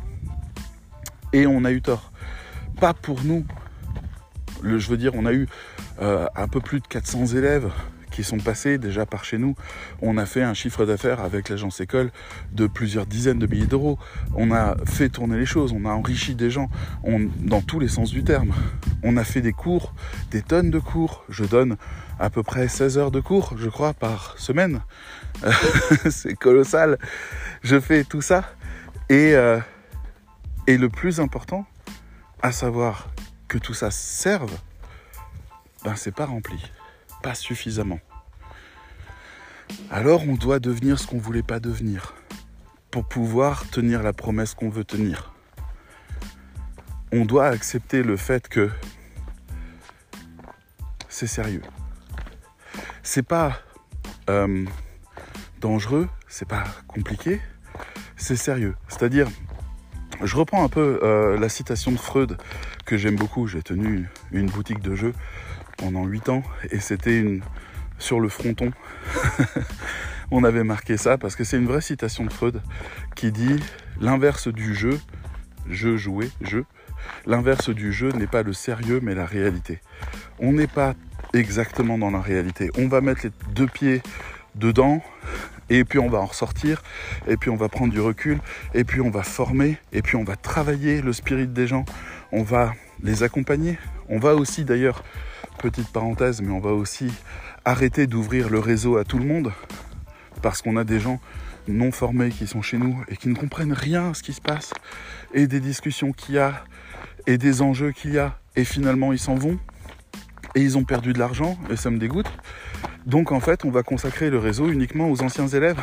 Et 1.35 1.47
on 1.47 1.63
a 1.67 1.73
eu 1.73 1.83
tort. 1.83 2.11
Pas 2.81 2.95
pour 2.95 3.23
nous. 3.25 3.45
Je 4.65 4.89
veux 4.89 4.97
dire, 4.97 5.13
on 5.15 5.27
a 5.27 5.35
eu 5.35 5.47
euh, 6.01 6.27
un 6.35 6.49
peu 6.49 6.61
plus 6.61 6.81
de 6.81 6.87
400 6.87 7.37
élèves 7.37 7.71
qui 8.11 8.25
sont 8.25 8.39
passés 8.39 8.79
déjà 8.79 9.05
par 9.05 9.27
chez 9.27 9.37
nous. 9.37 9.55
On 10.01 10.17
a 10.17 10.25
fait 10.25 10.43
un 10.43 10.55
chiffre 10.55 10.87
d'affaires 10.87 11.21
avec 11.21 11.51
l'agence 11.51 11.79
école 11.83 12.11
de 12.53 12.67
plusieurs 12.67 13.05
dizaines 13.05 13.39
de 13.39 13.47
milliers 13.47 13.67
d'euros. 13.67 13.99
On 14.35 14.53
a 14.53 14.75
fait 14.87 15.11
tourner 15.11 15.37
les 15.37 15.45
choses, 15.45 15.73
on 15.73 15.85
a 15.85 15.91
enrichi 15.91 16.35
des 16.35 16.51
gens 16.51 16.71
dans 17.41 17.61
tous 17.61 17.79
les 17.79 17.89
sens 17.89 18.11
du 18.11 18.25
terme. 18.25 18.55
On 19.03 19.19
a 19.19 19.25
fait 19.25 19.43
des 19.43 19.53
cours, 19.53 19.93
des 20.31 20.41
tonnes 20.41 20.71
de 20.71 20.79
cours. 20.79 21.25
Je 21.29 21.45
donne 21.45 21.77
à 22.19 22.31
peu 22.31 22.43
près 22.43 22.69
16 22.69 22.99
heures 22.99 23.11
de 23.11 23.21
cours, 23.21 23.55
je 23.57 23.69
crois, 23.69 23.95
par 23.95 24.39
semaine. 24.39 24.81
C'est 26.11 26.35
colossal. 26.35 26.99
Je 27.63 27.79
fais 27.79 28.05
tout 28.05 28.23
ça. 28.23 28.45
Et, 29.09 29.35
euh, 29.35 29.59
et 30.67 30.77
le 30.77 30.89
plus 30.89 31.21
important, 31.21 31.67
à 32.43 32.53
savoir 32.53 33.09
que 33.47 33.59
tout 33.59 33.75
ça 33.75 33.91
serve, 33.91 34.53
ben 35.85 35.97
c'est 35.97 36.15
pas 36.15 36.27
rempli, 36.27 36.63
pas 37.23 37.35
suffisamment 37.35 38.01
alors 39.91 40.23
on 40.29 40.35
doit 40.35 40.59
devenir 40.59 40.99
ce 40.99 41.07
qu'on 41.07 41.17
ne 41.17 41.21
voulait 41.21 41.43
pas 41.43 41.61
devenir 41.61 42.15
pour 42.91 43.05
pouvoir 43.05 43.69
tenir 43.69 44.03
la 44.03 44.13
promesse 44.13 44.55
qu'on 44.55 44.71
veut 44.71 44.85
tenir. 44.85 45.33
On 47.13 47.25
doit 47.25 47.47
accepter 47.47 48.03
le 48.03 48.17
fait 48.17 48.49
que 48.49 48.71
c'est 51.09 51.27
sérieux. 51.27 51.63
C'est 53.11 53.23
pas 53.23 53.63
euh, 54.29 54.67
dangereux, 55.63 56.11
c'est 56.29 56.47
pas 56.47 56.65
compliqué, 56.89 57.41
c'est 58.19 58.37
sérieux. 58.37 58.75
C'est-à-dire, 58.87 59.29
je 60.23 60.37
reprends 60.37 60.63
un 60.63 60.69
peu 60.69 61.01
euh, 61.03 61.39
la 61.39 61.49
citation 61.49 61.91
de 61.91 61.97
Freud 61.97 62.37
que 62.85 62.99
j'aime 62.99 63.17
beaucoup. 63.17 63.47
J'ai 63.47 63.63
tenu 63.63 64.11
une 64.31 64.51
boutique 64.51 64.83
de 64.83 64.95
jeux 64.95 65.15
pendant 65.79 66.05
8 66.05 66.29
ans 66.29 66.43
et 66.71 66.81
c'était 66.81 67.19
une, 67.19 67.41
sur 67.99 68.21
le 68.21 68.29
fronton. 68.29 68.73
on 70.31 70.45
avait 70.45 70.63
marqué 70.63 70.99
ça 70.99 71.17
parce 71.17 71.35
que 71.35 71.45
c'est 71.45 71.57
une 71.57 71.67
vraie 71.67 71.81
citation 71.81 72.27
de 72.27 72.31
Freud 72.31 72.61
qui 73.17 73.33
dit 73.33 73.59
l'inverse 74.03 74.49
du 74.49 74.75
jeu, 74.75 75.01
jeu 75.67 75.97
joué, 75.97 76.31
jeu, 76.43 76.67
l'inverse 77.25 77.71
du 77.71 77.91
jeu 77.91 78.13
n'est 78.13 78.27
pas 78.27 78.43
le 78.43 78.53
sérieux 78.53 79.01
mais 79.03 79.15
la 79.15 79.25
réalité. 79.25 79.81
On 80.41 80.53
n'est 80.53 80.67
pas 80.67 80.95
exactement 81.33 81.99
dans 81.99 82.11
la 82.11 82.21
réalité. 82.21 82.71
On 82.79 82.89
va 82.89 83.01
mettre 83.01 83.23
les 83.25 83.33
deux 83.55 83.67
pieds 83.67 84.03
dedans 84.55 85.03
et 85.71 85.85
puis 85.85 85.99
on 85.99 86.09
va 86.09 86.19
en 86.19 86.27
ressortir 86.27 86.83
et 87.27 87.37
puis 87.37 87.51
on 87.51 87.57
va 87.57 87.69
prendre 87.69 87.93
du 87.93 88.01
recul 88.01 88.39
et 88.75 88.85
puis 88.85 89.01
on 89.01 89.11
va 89.11 89.23
former 89.23 89.79
et 89.93 90.03
puis 90.03 90.17
on 90.17 90.25
va 90.25 90.37
travailler 90.37 91.03
le 91.03 91.13
spirit 91.13 91.47
des 91.47 91.67
gens, 91.67 91.85
on 92.33 92.43
va 92.43 92.73
les 93.03 93.23
accompagner. 93.23 93.79
On 94.09 94.19
va 94.19 94.35
aussi 94.35 94.65
d'ailleurs, 94.65 95.05
petite 95.59 95.93
parenthèse, 95.93 96.41
mais 96.41 96.53
on 96.53 96.61
va 96.61 96.73
aussi 96.73 97.13
arrêter 97.65 98.07
d'ouvrir 98.07 98.49
le 98.49 98.59
réseau 98.59 98.97
à 98.97 99.05
tout 99.05 99.19
le 99.19 99.27
monde 99.27 99.53
parce 100.43 100.63
qu'on 100.63 100.77
a 100.77 100.85
des 100.85 101.01
gens 101.01 101.21
non 101.67 101.93
formés 101.93 102.31
qui 102.31 102.47
sont 102.47 102.63
chez 102.63 102.79
nous 102.79 103.03
et 103.09 103.17
qui 103.17 103.29
ne 103.29 103.35
comprennent 103.35 103.73
rien 103.73 104.11
à 104.11 104.15
ce 104.15 104.23
qui 104.23 104.33
se 104.33 104.41
passe 104.41 104.73
et 105.35 105.47
des 105.47 105.61
discussions 105.61 106.13
qu'il 106.13 106.37
y 106.37 106.39
a 106.39 106.65
et 107.27 107.37
des 107.37 107.61
enjeux 107.61 107.93
qu'il 107.93 108.15
y 108.15 108.19
a 108.19 108.39
et 108.57 108.65
finalement 108.65 109.13
ils 109.13 109.19
s'en 109.19 109.35
vont 109.35 109.59
et 110.55 110.61
ils 110.61 110.79
ont 110.79 110.85
perdu 110.85 111.13
de 111.13 111.19
l'argent 111.19 111.59
et 111.71 111.77
ça 111.77 111.91
me 111.91 111.99
dégoûte. 111.99 112.31
Donc 113.07 113.33
en 113.33 113.41
fait 113.41 113.65
on 113.65 113.71
va 113.71 113.83
consacrer 113.83 114.31
le 114.31 114.39
réseau 114.39 114.69
uniquement 114.69 115.11
aux 115.11 115.23
anciens 115.23 115.49
élèves, 115.49 115.81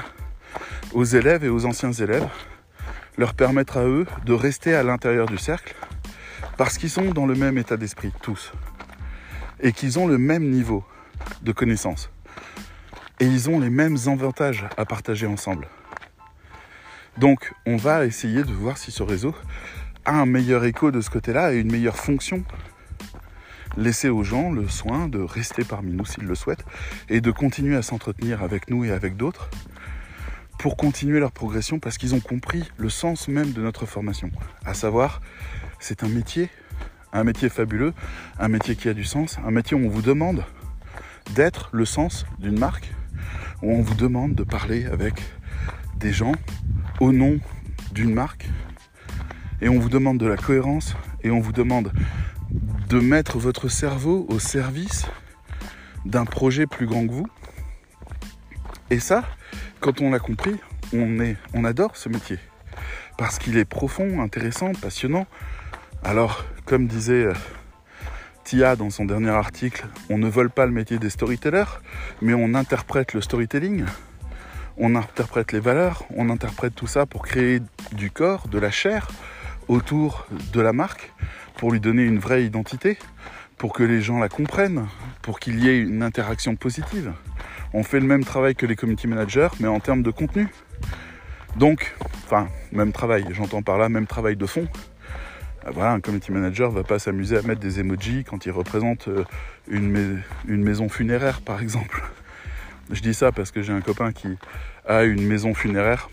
aux 0.94 1.04
élèves 1.04 1.44
et 1.44 1.50
aux 1.50 1.66
anciens 1.66 1.92
élèves, 1.92 2.28
leur 3.18 3.34
permettre 3.34 3.78
à 3.78 3.86
eux 3.86 4.06
de 4.26 4.34
rester 4.34 4.76
à 4.76 4.84
l'intérieur 4.84 5.28
du 5.28 5.38
cercle 5.38 5.76
parce 6.58 6.78
qu'ils 6.78 6.90
sont 6.90 7.12
dans 7.12 7.26
le 7.26 7.36
même 7.36 7.58
état 7.58 7.78
d'esprit 7.78 8.12
tous 8.22 8.52
et 9.60 9.72
qu'ils 9.72 10.00
ont 10.00 10.08
le 10.08 10.18
même 10.18 10.50
niveau 10.50 10.84
de 11.42 11.52
connaissances. 11.52 12.10
Et 13.20 13.26
ils 13.26 13.50
ont 13.50 13.60
les 13.60 13.70
mêmes 13.70 13.98
avantages 14.08 14.66
à 14.78 14.86
partager 14.86 15.26
ensemble. 15.26 15.68
Donc 17.18 17.54
on 17.66 17.78
va 17.78 18.06
essayer 18.06 18.44
de 18.44 18.52
voir 18.52 18.78
si 18.78 18.92
ce 18.92 19.04
réseau 19.04 19.34
a 20.04 20.14
un 20.14 20.26
meilleur 20.26 20.66
écho 20.66 20.92
de 20.92 21.00
ce 21.02 21.10
côté-là 21.10 21.54
et 21.54 21.58
une 21.58 21.72
meilleure 21.72 21.96
fonction. 21.96 22.44
Laisser 23.78 24.10
aux 24.10 24.24
gens 24.24 24.52
le 24.52 24.68
soin 24.70 25.08
de 25.08 25.20
rester 25.20 25.64
parmi 25.64 25.92
nous 25.92 26.06
s'ils 26.06 26.24
le 26.24 26.36
souhaitent 26.36 26.66
et 27.10 27.20
de 27.20 27.32
continuer 27.32 27.76
à 27.76 27.82
s'entretenir 27.82 28.42
avec 28.42 28.70
nous 28.70 28.86
et 28.86 28.92
avec 28.92 29.18
d'autres 29.18 29.50
pour 30.58 30.78
continuer 30.78 31.20
leur 31.20 31.32
progression 31.32 31.80
parce 31.80 31.98
qu'ils 31.98 32.16
ont 32.16 32.20
compris 32.20 32.64
le 32.78 32.90
sens 32.90 33.28
même 33.28 33.52
de 33.52 33.62
notre 33.62 33.86
formation. 33.86 34.32
À 34.66 34.74
savoir, 34.74 35.22
c'est 35.80 36.04
un 36.04 36.08
métier, 36.08 36.50
un 37.14 37.24
métier 37.24 37.50
fabuleux, 37.50 37.94
un 38.40 38.48
métier 38.48 38.76
qui 38.76 38.90
a 38.90 38.94
du 38.94 39.04
sens, 39.04 39.38
un 39.46 39.52
métier 39.52 39.76
où 39.76 39.86
on 39.86 39.90
vous 39.90 40.02
demande 40.02 40.44
d'être 41.34 41.70
le 41.74 41.86
sens 41.86 42.26
d'une 42.40 42.58
marque, 42.58 42.94
où 43.62 43.72
on 43.72 43.82
vous 43.82 43.96
demande 43.96 44.36
de 44.36 44.44
parler 44.44 44.86
avec 44.86 45.22
des 45.98 46.14
gens 46.14 46.34
au 47.00 47.12
nom 47.12 47.40
d'une 47.92 48.14
marque, 48.14 48.48
et 49.62 49.70
on 49.70 49.80
vous 49.80 49.90
demande 49.90 50.18
de 50.18 50.28
la 50.28 50.38
cohérence, 50.38 50.96
et 51.24 51.32
on 51.32 51.40
vous 51.40 51.52
demande 51.52 51.92
de 52.90 53.00
mettre 53.00 53.38
votre 53.38 53.68
cerveau 53.68 54.26
au 54.30 54.40
service 54.40 55.06
d'un 56.06 56.26
projet 56.26 56.68
plus 56.68 56.86
grand 56.86 57.08
que 57.08 57.12
vous. 57.12 57.28
Et 58.90 59.00
ça, 59.00 59.24
quand 59.80 60.02
on 60.02 60.12
l'a 60.12 60.20
compris, 60.20 60.56
on, 60.94 61.64
adore 61.66 61.98
ce 61.98 62.10
métier. 62.10 62.38
Parce 63.18 63.40
qu'il 63.40 63.58
est 63.58 63.66
profond, 63.66 64.22
intéressant, 64.22 64.72
passionnant. 64.74 65.26
Alors, 66.04 66.46
comme 66.66 66.88
disait 66.88 67.26
euh, 67.26 67.34
Tia 68.44 68.76
dans 68.76 68.90
son 68.90 69.06
dernier 69.06 69.30
article, 69.30 69.88
on 70.10 70.18
ne 70.18 70.30
vole 70.30 70.50
pas 70.50 70.66
le 70.66 70.72
métier 70.72 71.00
des 71.00 71.10
storytellers, 71.10 71.80
mais 72.22 72.34
on 72.34 72.54
interprète 72.54 73.14
le 73.14 73.22
storytelling, 73.22 73.86
on 74.78 74.96
interprète 74.96 75.52
les 75.52 75.60
valeurs, 75.60 76.04
on 76.16 76.30
interprète 76.30 76.76
tout 76.76 76.88
ça 76.88 77.06
pour 77.06 77.26
créer 77.26 77.62
du 77.94 78.12
corps, 78.12 78.48
de 78.48 78.60
la 78.60 78.72
chair 78.72 79.08
autour 79.68 80.28
de 80.54 80.62
la 80.62 80.74
marque, 80.74 81.12
pour 81.58 81.72
lui 81.72 81.80
donner 81.80 82.04
une 82.04 82.20
vraie 82.20 82.44
identité, 82.44 82.98
pour 83.58 83.74
que 83.74 83.84
les 83.84 84.02
gens 84.02 84.20
la 84.20 84.30
comprennent, 84.30 84.88
pour 85.22 85.40
qu'il 85.40 85.64
y 85.64 85.70
ait 85.70 85.80
une 85.80 86.04
interaction 86.04 86.56
positive. 86.56 87.14
On 87.74 87.84
fait 87.84 88.00
le 88.00 88.06
même 88.06 88.24
travail 88.24 88.56
que 88.56 88.66
les 88.66 88.76
community 88.76 89.08
managers, 89.08 89.50
mais 89.60 89.68
en 89.68 89.80
termes 89.80 90.04
de 90.04 90.12
contenu. 90.12 90.48
Donc, 91.56 91.96
enfin, 92.26 92.48
même 92.72 92.92
travail, 92.92 93.26
j'entends 93.32 93.62
par 93.62 93.78
là, 93.78 93.90
même 93.90 94.08
travail 94.08 94.36
de 94.36 94.46
fond. 94.46 94.68
Ah, 95.66 95.72
voilà, 95.74 95.94
un 95.94 96.00
community 96.00 96.32
manager 96.32 96.70
va 96.70 96.84
pas 96.84 97.00
s'amuser 97.00 97.38
à 97.38 97.42
mettre 97.42 97.62
des 97.62 97.80
emojis 97.80 98.24
quand 98.24 98.46
il 98.46 98.52
représente 98.52 99.08
euh, 99.08 99.24
une, 99.68 100.24
maison 100.48 100.90
funéraire, 100.90 101.42
par 101.42 101.62
exemple. 101.62 102.04
Je 102.92 103.02
dis 103.02 103.14
ça 103.14 103.32
parce 103.32 103.52
que 103.52 103.64
j'ai 103.64 103.74
un 103.74 103.82
copain 103.82 104.12
qui 104.12 104.38
a 104.86 105.04
une 105.04 105.26
maison 105.26 105.54
funéraire. 105.54 106.10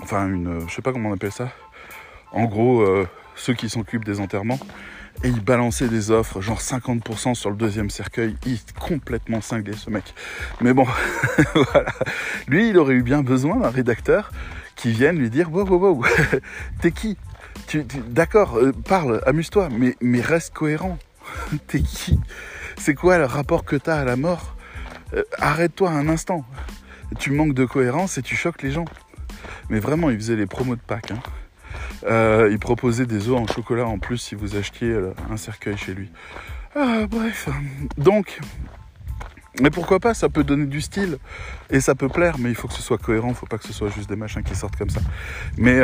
Enfin, 0.00 0.28
une, 0.28 0.68
je 0.68 0.74
sais 0.74 0.82
pas 0.82 0.92
comment 0.92 1.08
on 1.08 1.14
appelle 1.14 1.32
ça. 1.32 1.50
En 2.30 2.44
gros, 2.44 2.82
euh, 2.82 3.08
ceux 3.36 3.54
qui 3.54 3.68
s'occupent 3.68 4.04
des 4.04 4.20
enterrements. 4.20 4.58
Et 5.24 5.28
il 5.28 5.40
balançait 5.40 5.88
des 5.88 6.10
offres, 6.10 6.40
genre 6.40 6.60
50% 6.60 7.34
sur 7.34 7.50
le 7.50 7.56
deuxième 7.56 7.88
cercueil. 7.88 8.36
Il 8.44 8.54
est 8.54 8.72
complètement 8.78 9.40
cinglé, 9.40 9.72
ce 9.74 9.88
mec. 9.88 10.14
Mais 10.60 10.74
bon, 10.74 10.86
voilà. 11.54 11.92
Lui, 12.48 12.68
il 12.68 12.76
aurait 12.76 12.94
eu 12.94 13.02
bien 13.02 13.22
besoin 13.22 13.56
d'un 13.56 13.70
rédacteur 13.70 14.30
qui 14.74 14.90
vienne 14.90 15.18
lui 15.18 15.30
dire 15.30 15.50
Wow, 15.50 15.66
wow, 15.66 15.78
wow, 15.78 16.04
t'es 16.80 16.90
qui? 16.90 17.16
D'accord, 18.08 18.58
euh, 18.58 18.72
parle, 18.72 19.22
amuse-toi, 19.26 19.68
mais, 19.70 19.96
mais 20.00 20.20
reste 20.20 20.52
cohérent. 20.52 20.98
T'es 21.66 21.80
qui? 21.80 22.20
C'est 22.76 22.94
quoi 22.94 23.18
le 23.18 23.24
rapport 23.24 23.64
que 23.64 23.76
t'as 23.76 24.00
à 24.00 24.04
la 24.04 24.16
mort? 24.16 24.54
Euh, 25.14 25.22
Arrête-toi 25.38 25.90
un 25.90 26.08
instant. 26.08 26.44
Tu 27.18 27.30
manques 27.30 27.54
de 27.54 27.64
cohérence 27.64 28.18
et 28.18 28.22
tu 28.22 28.36
choques 28.36 28.62
les 28.62 28.70
gens. 28.70 28.84
Mais 29.70 29.80
vraiment, 29.80 30.10
il 30.10 30.16
faisait 30.16 30.36
les 30.36 30.46
promos 30.46 30.76
de 30.76 30.80
Pâques. 30.80 31.10
Hein. 31.10 31.20
Euh, 32.06 32.48
il 32.50 32.58
proposait 32.58 33.06
des 33.06 33.28
œufs 33.28 33.36
en 33.36 33.46
chocolat 33.46 33.86
en 33.86 33.98
plus 33.98 34.18
si 34.18 34.34
vous 34.34 34.56
achetiez 34.56 34.96
un 35.30 35.36
cercueil 35.36 35.76
chez 35.76 35.94
lui. 35.94 36.10
Ah, 36.74 37.06
bref. 37.08 37.48
Donc, 37.96 38.38
mais 39.60 39.70
pourquoi 39.70 39.98
pas, 39.98 40.14
ça 40.14 40.28
peut 40.28 40.44
donner 40.44 40.66
du 40.66 40.80
style 40.80 41.18
et 41.70 41.80
ça 41.80 41.94
peut 41.94 42.08
plaire, 42.08 42.36
mais 42.38 42.50
il 42.50 42.54
faut 42.54 42.68
que 42.68 42.74
ce 42.74 42.82
soit 42.82 42.98
cohérent, 42.98 43.28
il 43.30 43.34
faut 43.34 43.46
pas 43.46 43.58
que 43.58 43.66
ce 43.66 43.72
soit 43.72 43.88
juste 43.88 44.08
des 44.08 44.16
machins 44.16 44.42
qui 44.42 44.54
sortent 44.54 44.76
comme 44.76 44.90
ça. 44.90 45.00
Mais 45.56 45.80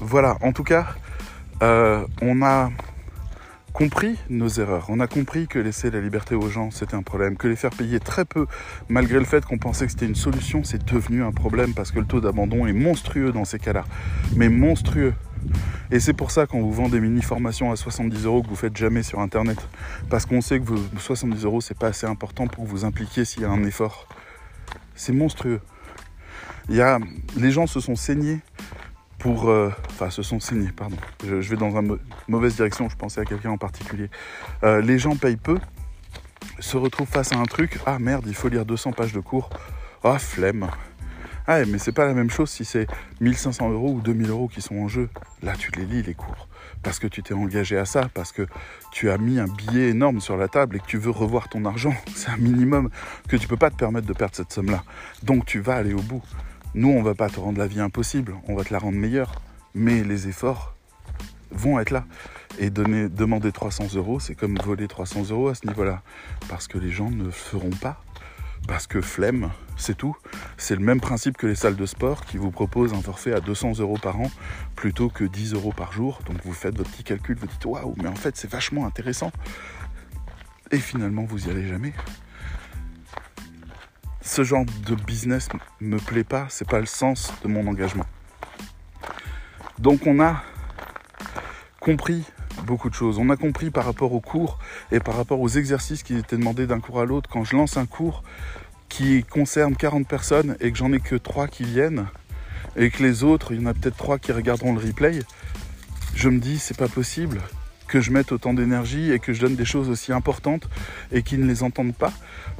voilà, 0.00 0.36
en 0.40 0.52
tout 0.52 0.64
cas, 0.64 0.86
euh, 1.62 2.06
on 2.22 2.42
a 2.42 2.70
compris 3.72 4.16
nos 4.28 4.48
erreurs. 4.48 4.86
On 4.88 5.00
a 5.00 5.06
compris 5.06 5.46
que 5.46 5.58
laisser 5.58 5.90
la 5.90 6.00
liberté 6.00 6.34
aux 6.34 6.48
gens, 6.48 6.70
c'était 6.70 6.94
un 6.94 7.02
problème. 7.02 7.36
Que 7.36 7.48
les 7.48 7.56
faire 7.56 7.70
payer 7.70 8.00
très 8.00 8.24
peu, 8.24 8.46
malgré 8.88 9.18
le 9.18 9.24
fait 9.24 9.44
qu'on 9.44 9.58
pensait 9.58 9.86
que 9.86 9.92
c'était 9.92 10.06
une 10.06 10.14
solution, 10.14 10.64
c'est 10.64 10.84
devenu 10.84 11.22
un 11.22 11.32
problème 11.32 11.74
parce 11.74 11.90
que 11.90 11.98
le 11.98 12.06
taux 12.06 12.20
d'abandon 12.20 12.66
est 12.66 12.72
monstrueux 12.72 13.32
dans 13.32 13.44
ces 13.44 13.58
cas-là. 13.58 13.84
Mais 14.36 14.48
monstrueux. 14.48 15.14
Et 15.90 16.00
c'est 16.00 16.12
pour 16.12 16.30
ça 16.30 16.46
qu'on 16.46 16.60
vous 16.60 16.72
vend 16.72 16.88
des 16.88 17.00
mini-formations 17.00 17.72
à 17.72 17.76
70 17.76 18.24
euros 18.24 18.42
que 18.42 18.48
vous 18.48 18.56
faites 18.56 18.76
jamais 18.76 19.02
sur 19.02 19.20
Internet. 19.20 19.58
Parce 20.08 20.26
qu'on 20.26 20.40
sait 20.40 20.60
que 20.60 20.64
vos 20.64 20.78
70 20.98 21.44
euros, 21.44 21.60
c'est 21.60 21.78
pas 21.78 21.88
assez 21.88 22.06
important 22.06 22.46
pour 22.46 22.64
vous 22.64 22.84
impliquiez 22.84 23.24
s'il 23.24 23.42
y 23.42 23.44
a 23.44 23.50
un 23.50 23.64
effort. 23.64 24.06
C'est 24.94 25.12
monstrueux. 25.12 25.60
Les 26.68 27.50
gens 27.50 27.66
se 27.66 27.80
sont 27.80 27.96
saignés 27.96 28.40
pour... 29.20 29.48
Euh, 29.48 29.70
enfin, 29.90 30.10
se 30.10 30.22
sont 30.22 30.40
saignés, 30.40 30.72
pardon. 30.74 30.96
Je, 31.24 31.36
vais 31.36 31.56
dans 31.56 31.78
une 31.78 31.98
mauvaise 32.26 32.56
direction, 32.56 32.88
je 32.88 32.96
pensais 32.96 33.20
à 33.20 33.24
quelqu'un 33.24 33.50
en 33.50 33.58
particulier. 33.58 34.10
Euh, 34.64 34.80
les 34.80 34.98
gens 34.98 35.14
payent 35.14 35.36
peu, 35.36 35.58
se 36.58 36.76
retrouvent 36.76 37.08
face 37.08 37.32
à 37.32 37.36
un 37.36 37.44
truc, 37.44 37.78
ah 37.86 37.98
merde, 37.98 38.24
il 38.26 38.34
faut 38.34 38.48
lire 38.48 38.64
200 38.64 38.92
pages 38.92 39.12
de 39.12 39.20
cours. 39.20 39.50
Ah, 40.02 40.18
flemme. 40.18 40.68
Ah, 41.46 41.64
mais 41.66 41.78
c'est 41.78 41.92
pas 41.92 42.06
la 42.06 42.14
même 42.14 42.30
chose 42.30 42.50
si 42.50 42.64
c'est 42.64 42.86
1500 43.20 43.70
euros 43.70 43.94
ou 43.94 44.00
2000 44.00 44.30
euros 44.30 44.48
qui 44.48 44.62
sont 44.62 44.76
en 44.76 44.88
jeu. 44.88 45.08
Là, 45.42 45.54
tu 45.56 45.70
les 45.72 45.84
lis, 45.84 46.02
les 46.02 46.14
cours. 46.14 46.48
Parce 46.82 46.98
que 46.98 47.06
tu 47.06 47.22
t'es 47.22 47.34
engagé 47.34 47.76
à 47.76 47.84
ça, 47.84 48.08
parce 48.14 48.32
que 48.32 48.46
tu 48.92 49.10
as 49.10 49.18
mis 49.18 49.38
un 49.38 49.46
billet 49.46 49.88
énorme 49.88 50.20
sur 50.20 50.36
la 50.36 50.48
table 50.48 50.76
et 50.76 50.78
que 50.78 50.86
tu 50.86 50.96
veux 50.96 51.10
revoir 51.10 51.48
ton 51.48 51.64
argent. 51.64 51.94
C'est 52.14 52.30
un 52.30 52.36
minimum 52.36 52.88
que 53.28 53.36
tu 53.36 53.48
peux 53.48 53.56
pas 53.56 53.70
te 53.70 53.76
permettre 53.76 54.06
de 54.06 54.12
perdre 54.12 54.34
cette 54.34 54.52
somme-là. 54.52 54.84
Donc, 55.22 55.44
tu 55.44 55.60
vas 55.60 55.74
aller 55.74 55.92
au 55.92 56.02
bout. 56.02 56.22
Nous, 56.74 56.88
on 56.88 57.02
va 57.02 57.14
pas 57.14 57.28
te 57.28 57.40
rendre 57.40 57.58
la 57.58 57.66
vie 57.66 57.80
impossible, 57.80 58.36
on 58.46 58.54
va 58.54 58.62
te 58.62 58.72
la 58.72 58.78
rendre 58.78 58.96
meilleure. 58.96 59.32
Mais 59.74 60.04
les 60.04 60.28
efforts 60.28 60.76
vont 61.50 61.80
être 61.80 61.90
là. 61.90 62.04
Et 62.58 62.70
donner, 62.70 63.08
demander 63.08 63.50
300 63.50 63.94
euros, 63.94 64.20
c'est 64.20 64.34
comme 64.34 64.56
voler 64.58 64.86
300 64.86 65.30
euros 65.30 65.48
à 65.48 65.54
ce 65.54 65.66
niveau-là. 65.66 66.02
Parce 66.48 66.68
que 66.68 66.78
les 66.78 66.90
gens 66.90 67.10
ne 67.10 67.24
le 67.24 67.30
feront 67.30 67.70
pas. 67.70 68.02
Parce 68.68 68.86
que 68.86 69.00
flemme, 69.00 69.50
c'est 69.76 69.96
tout. 69.96 70.16
C'est 70.58 70.76
le 70.76 70.82
même 70.82 71.00
principe 71.00 71.36
que 71.36 71.46
les 71.46 71.54
salles 71.56 71.76
de 71.76 71.86
sport 71.86 72.24
qui 72.24 72.36
vous 72.36 72.50
proposent 72.50 72.92
un 72.92 73.00
forfait 73.00 73.32
à 73.32 73.40
200 73.40 73.78
euros 73.78 73.98
par 74.00 74.20
an 74.20 74.30
plutôt 74.76 75.08
que 75.08 75.24
10 75.24 75.54
euros 75.54 75.72
par 75.72 75.92
jour. 75.92 76.20
Donc 76.26 76.36
vous 76.44 76.52
faites 76.52 76.76
votre 76.76 76.90
petit 76.90 77.04
calcul, 77.04 77.36
vous 77.36 77.46
dites 77.46 77.64
waouh, 77.64 77.94
mais 77.96 78.08
en 78.08 78.14
fait 78.14 78.36
c'est 78.36 78.50
vachement 78.50 78.86
intéressant. 78.86 79.32
Et 80.70 80.78
finalement 80.78 81.24
vous 81.24 81.48
y 81.48 81.50
allez 81.50 81.66
jamais 81.66 81.94
ce 84.30 84.44
genre 84.44 84.64
de 84.86 84.94
business 84.94 85.48
me 85.80 85.98
plaît 85.98 86.22
pas, 86.22 86.46
c'est 86.50 86.68
pas 86.68 86.78
le 86.78 86.86
sens 86.86 87.32
de 87.42 87.48
mon 87.48 87.66
engagement. 87.66 88.06
Donc 89.80 90.06
on 90.06 90.20
a 90.20 90.44
compris 91.80 92.22
beaucoup 92.64 92.88
de 92.90 92.94
choses. 92.94 93.18
On 93.18 93.28
a 93.30 93.36
compris 93.36 93.72
par 93.72 93.84
rapport 93.84 94.12
aux 94.12 94.20
cours 94.20 94.60
et 94.92 95.00
par 95.00 95.16
rapport 95.16 95.40
aux 95.40 95.48
exercices 95.48 96.04
qui 96.04 96.16
étaient 96.16 96.36
demandés 96.36 96.68
d'un 96.68 96.78
cours 96.78 97.00
à 97.00 97.06
l'autre. 97.06 97.28
Quand 97.28 97.42
je 97.42 97.56
lance 97.56 97.76
un 97.76 97.86
cours 97.86 98.22
qui 98.88 99.24
concerne 99.24 99.74
40 99.74 100.06
personnes 100.06 100.56
et 100.60 100.70
que 100.70 100.78
j'en 100.78 100.92
ai 100.92 101.00
que 101.00 101.16
3 101.16 101.48
qui 101.48 101.64
viennent 101.64 102.06
et 102.76 102.90
que 102.90 103.02
les 103.02 103.24
autres, 103.24 103.50
il 103.50 103.60
y 103.60 103.64
en 103.64 103.66
a 103.66 103.74
peut-être 103.74 103.96
3 103.96 104.20
qui 104.20 104.30
regarderont 104.30 104.74
le 104.74 104.80
replay, 104.80 105.18
je 106.14 106.28
me 106.28 106.38
dis 106.38 106.60
c'est 106.60 106.78
pas 106.78 106.88
possible 106.88 107.40
que 107.90 108.00
je 108.00 108.12
mette 108.12 108.30
autant 108.30 108.54
d'énergie 108.54 109.10
et 109.10 109.18
que 109.18 109.32
je 109.32 109.40
donne 109.40 109.56
des 109.56 109.64
choses 109.64 109.90
aussi 109.90 110.12
importantes 110.12 110.68
et 111.10 111.22
qu'ils 111.22 111.40
ne 111.40 111.46
les 111.46 111.64
entendent 111.64 111.94
pas. 111.94 112.12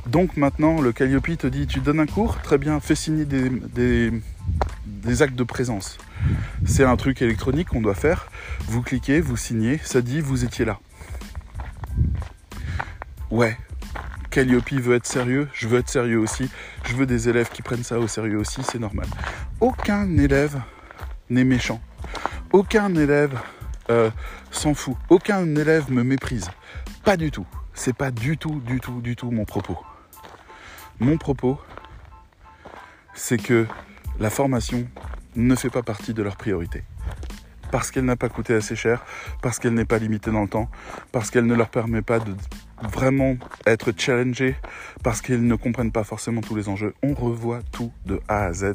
Donc 0.07 0.37
maintenant, 0.37 0.81
le 0.81 0.93
Calliope 0.93 1.39
te 1.39 1.47
dit, 1.47 1.69
tu 1.69 1.79
donnes 1.79 2.01
un 2.01 2.07
cours, 2.07 2.43
très 2.43 2.59
bien, 2.59 2.81
fais 2.81 2.97
signer 2.97 3.25
des, 3.25 4.13
actes 5.23 5.37
de 5.37 5.45
présence. 5.45 5.99
C'est 6.67 6.85
un 6.85 6.97
truc 6.97 7.23
électronique 7.23 7.69
qu'on 7.69 7.81
doit 7.81 7.95
faire. 7.95 8.29
Vous 8.67 8.83
cliquez, 8.83 9.21
vous 9.21 9.37
signez, 9.37 9.79
ça 9.85 10.03
dit, 10.03 10.21
vous 10.21 10.45
étiez 10.45 10.65
là. 10.65 10.81
Ouais, 13.31 13.57
Calliope 14.31 14.73
veut 14.73 14.97
être 14.97 15.07
sérieux, 15.07 15.49
je 15.53 15.69
veux 15.69 15.79
être 15.79 15.89
sérieux 15.89 16.19
aussi, 16.19 16.51
je 16.85 16.97
veux 16.97 17.07
des 17.07 17.29
élèves 17.29 17.51
qui 17.51 17.63
prennent 17.63 17.85
ça 17.85 18.01
au 18.01 18.09
sérieux 18.09 18.39
aussi, 18.39 18.63
c'est 18.65 18.81
normal. 18.81 19.07
Aucun 19.61 20.19
élève 20.19 20.61
n'est 21.29 21.45
méchant. 21.45 21.81
Aucun 22.53 22.93
élève 22.97 23.39
euh, 23.91 24.11
s'en 24.51 24.75
fout. 24.75 24.97
Aucun 25.09 25.55
élève 25.55 25.91
me 25.91 26.03
méprise. 26.03 26.51
Pas 27.05 27.17
du 27.17 27.31
tout. 27.31 27.47
C'est 27.75 27.97
pas 27.97 28.11
du 28.11 28.37
tout, 28.37 28.61
du 28.61 28.81
tout, 28.81 29.01
du 29.01 29.17
tout 29.17 29.31
mon 29.31 29.45
propos. 29.45 29.79
Mon 30.99 31.17
propos, 31.17 31.59
c'est 33.15 33.41
que 33.43 33.67
la 34.19 34.29
formation 34.29 34.87
ne 35.37 35.55
fait 35.55 35.71
pas 35.71 35.83
partie 35.83 36.13
de 36.13 36.23
leur 36.23 36.37
priorité. 36.37 36.85
Parce 37.71 37.91
qu'elle 37.91 38.05
n'a 38.05 38.17
pas 38.17 38.29
coûté 38.29 38.55
assez 38.55 38.75
cher, 38.75 39.05
parce 39.43 39.59
qu'elle 39.59 39.75
n'est 39.75 39.85
pas 39.85 39.99
limitée 39.99 40.33
dans 40.33 40.43
le 40.43 40.49
temps, 40.49 40.69
parce 41.13 41.31
qu'elle 41.31 41.47
ne 41.47 41.55
leur 41.55 41.69
permet 41.69 42.03
pas 42.03 42.19
de 42.19 42.35
vraiment 42.83 43.37
être 43.65 43.93
challengés, 43.97 44.57
parce 45.05 45.23
qu'ils 45.23 45.47
ne 45.47 45.55
comprennent 45.55 45.93
pas 45.93 46.05
forcément 46.05 46.41
tous 46.41 46.57
les 46.57 46.69
enjeux. 46.69 46.95
On 47.03 47.15
revoit 47.15 47.61
tout 47.71 47.93
de 48.07 48.21
A 48.29 48.47
à 48.47 48.53
Z 48.53 48.75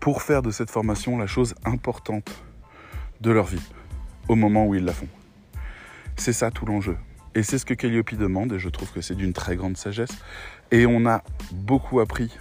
pour 0.00 0.22
faire 0.22 0.42
de 0.42 0.50
cette 0.50 0.70
formation 0.70 1.18
la 1.18 1.26
chose 1.26 1.54
importante 1.64 2.42
de 3.20 3.30
leur 3.30 3.44
vie 3.44 3.62
au 4.28 4.34
moment 4.34 4.66
où 4.66 4.74
ils 4.74 4.84
la 4.84 4.92
font. 4.92 5.08
C'est 6.16 6.32
ça 6.32 6.50
tout 6.50 6.66
l'enjeu. 6.66 6.96
Et 7.34 7.42
c'est 7.42 7.58
ce 7.58 7.64
que 7.64 7.74
Calliope 7.74 8.14
demande, 8.14 8.52
et 8.52 8.58
je 8.58 8.68
trouve 8.68 8.92
que 8.92 9.00
c'est 9.00 9.14
d'une 9.14 9.32
très 9.32 9.56
grande 9.56 9.76
sagesse. 9.76 10.12
Et 10.70 10.86
on 10.86 11.06
a 11.06 11.22
beaucoup 11.50 12.00
appris, 12.00 12.36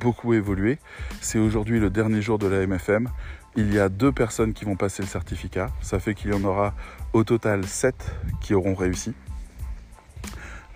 beaucoup 0.00 0.34
évolué. 0.34 0.78
C'est 1.20 1.38
aujourd'hui 1.38 1.78
le 1.78 1.90
dernier 1.90 2.22
jour 2.22 2.38
de 2.38 2.46
la 2.46 2.66
MFM. 2.66 3.08
Il 3.54 3.72
y 3.72 3.78
a 3.78 3.88
deux 3.88 4.10
personnes 4.10 4.52
qui 4.52 4.64
vont 4.64 4.76
passer 4.76 5.02
le 5.02 5.08
certificat. 5.08 5.70
Ça 5.80 6.00
fait 6.00 6.14
qu'il 6.14 6.30
y 6.30 6.34
en 6.34 6.42
aura 6.42 6.74
au 7.12 7.22
total 7.22 7.64
sept 7.66 8.14
qui 8.40 8.54
auront 8.54 8.74
réussi 8.74 9.14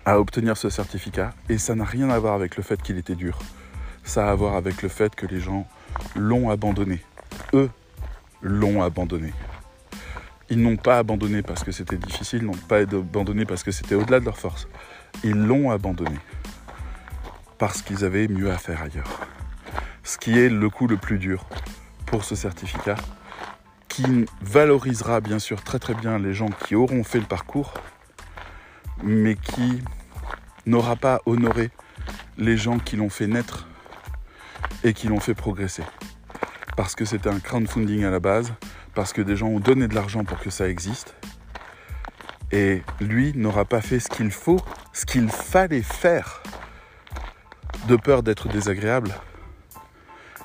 à 0.05 0.19
obtenir 0.19 0.55
ce 0.55 0.69
certificat. 0.69 1.33
Et 1.49 1.57
ça 1.57 1.75
n'a 1.75 1.83
rien 1.83 2.09
à 2.09 2.19
voir 2.19 2.33
avec 2.33 2.55
le 2.55 2.63
fait 2.63 2.81
qu'il 2.81 2.97
était 2.97 3.15
dur. 3.15 3.39
Ça 4.03 4.29
a 4.29 4.31
à 4.31 4.35
voir 4.35 4.55
avec 4.55 4.81
le 4.81 4.87
fait 4.87 5.13
que 5.13 5.25
les 5.25 5.41
gens 5.41 5.67
l'ont 6.15 6.49
abandonné. 6.49 7.01
Eux 7.53 7.69
l'ont 8.41 8.81
abandonné. 8.81 9.33
Ils 10.49 10.61
n'ont 10.61 10.77
pas 10.77 10.99
abandonné 10.99 11.41
parce 11.41 11.63
que 11.63 11.71
c'était 11.71 11.97
difficile, 11.97 12.45
n'ont 12.45 12.53
pas 12.53 12.79
abandonné 12.79 13.45
parce 13.45 13.63
que 13.63 13.71
c'était 13.71 13.95
au-delà 13.95 14.19
de 14.19 14.25
leur 14.25 14.37
force. 14.37 14.67
Ils 15.23 15.35
l'ont 15.35 15.71
abandonné 15.71 16.17
parce 17.57 17.81
qu'ils 17.81 18.05
avaient 18.05 18.27
mieux 18.27 18.51
à 18.51 18.57
faire 18.57 18.81
ailleurs. 18.81 19.19
Ce 20.03 20.17
qui 20.17 20.39
est 20.39 20.49
le 20.49 20.69
coup 20.69 20.87
le 20.87 20.97
plus 20.97 21.17
dur 21.17 21.45
pour 22.05 22.23
ce 22.23 22.35
certificat, 22.35 22.95
qui 23.89 24.25
valorisera 24.41 25.19
bien 25.21 25.39
sûr 25.39 25.63
très 25.63 25.79
très 25.79 25.95
bien 25.95 26.19
les 26.19 26.33
gens 26.33 26.49
qui 26.49 26.75
auront 26.75 27.03
fait 27.03 27.19
le 27.19 27.25
parcours, 27.25 27.73
mais 29.03 29.35
qui 29.35 29.81
n'aura 30.65 30.95
pas 30.95 31.21
honoré 31.25 31.71
les 32.37 32.57
gens 32.57 32.79
qui 32.79 32.95
l'ont 32.95 33.09
fait 33.09 33.27
naître 33.27 33.67
et 34.83 34.93
qui 34.93 35.07
l'ont 35.07 35.19
fait 35.19 35.33
progresser. 35.33 35.83
Parce 36.75 36.95
que 36.95 37.05
c'était 37.05 37.29
un 37.29 37.39
crowdfunding 37.39 38.03
à 38.03 38.11
la 38.11 38.19
base, 38.19 38.53
parce 38.97 39.13
que 39.13 39.21
des 39.21 39.35
gens 39.35 39.49
ont 39.49 39.59
donné 39.59 39.87
de 39.87 39.93
l'argent 39.93 40.23
pour 40.23 40.39
que 40.39 40.49
ça 40.49 40.67
existe. 40.67 41.13
Et 42.51 42.81
lui 42.99 43.31
n'aura 43.35 43.63
pas 43.63 43.79
fait 43.79 43.99
ce 43.99 44.09
qu'il 44.09 44.31
faut, 44.31 44.59
ce 44.91 45.05
qu'il 45.05 45.29
fallait 45.29 45.83
faire, 45.83 46.41
de 47.87 47.95
peur 47.95 48.23
d'être 48.23 48.47
désagréable. 48.47 49.13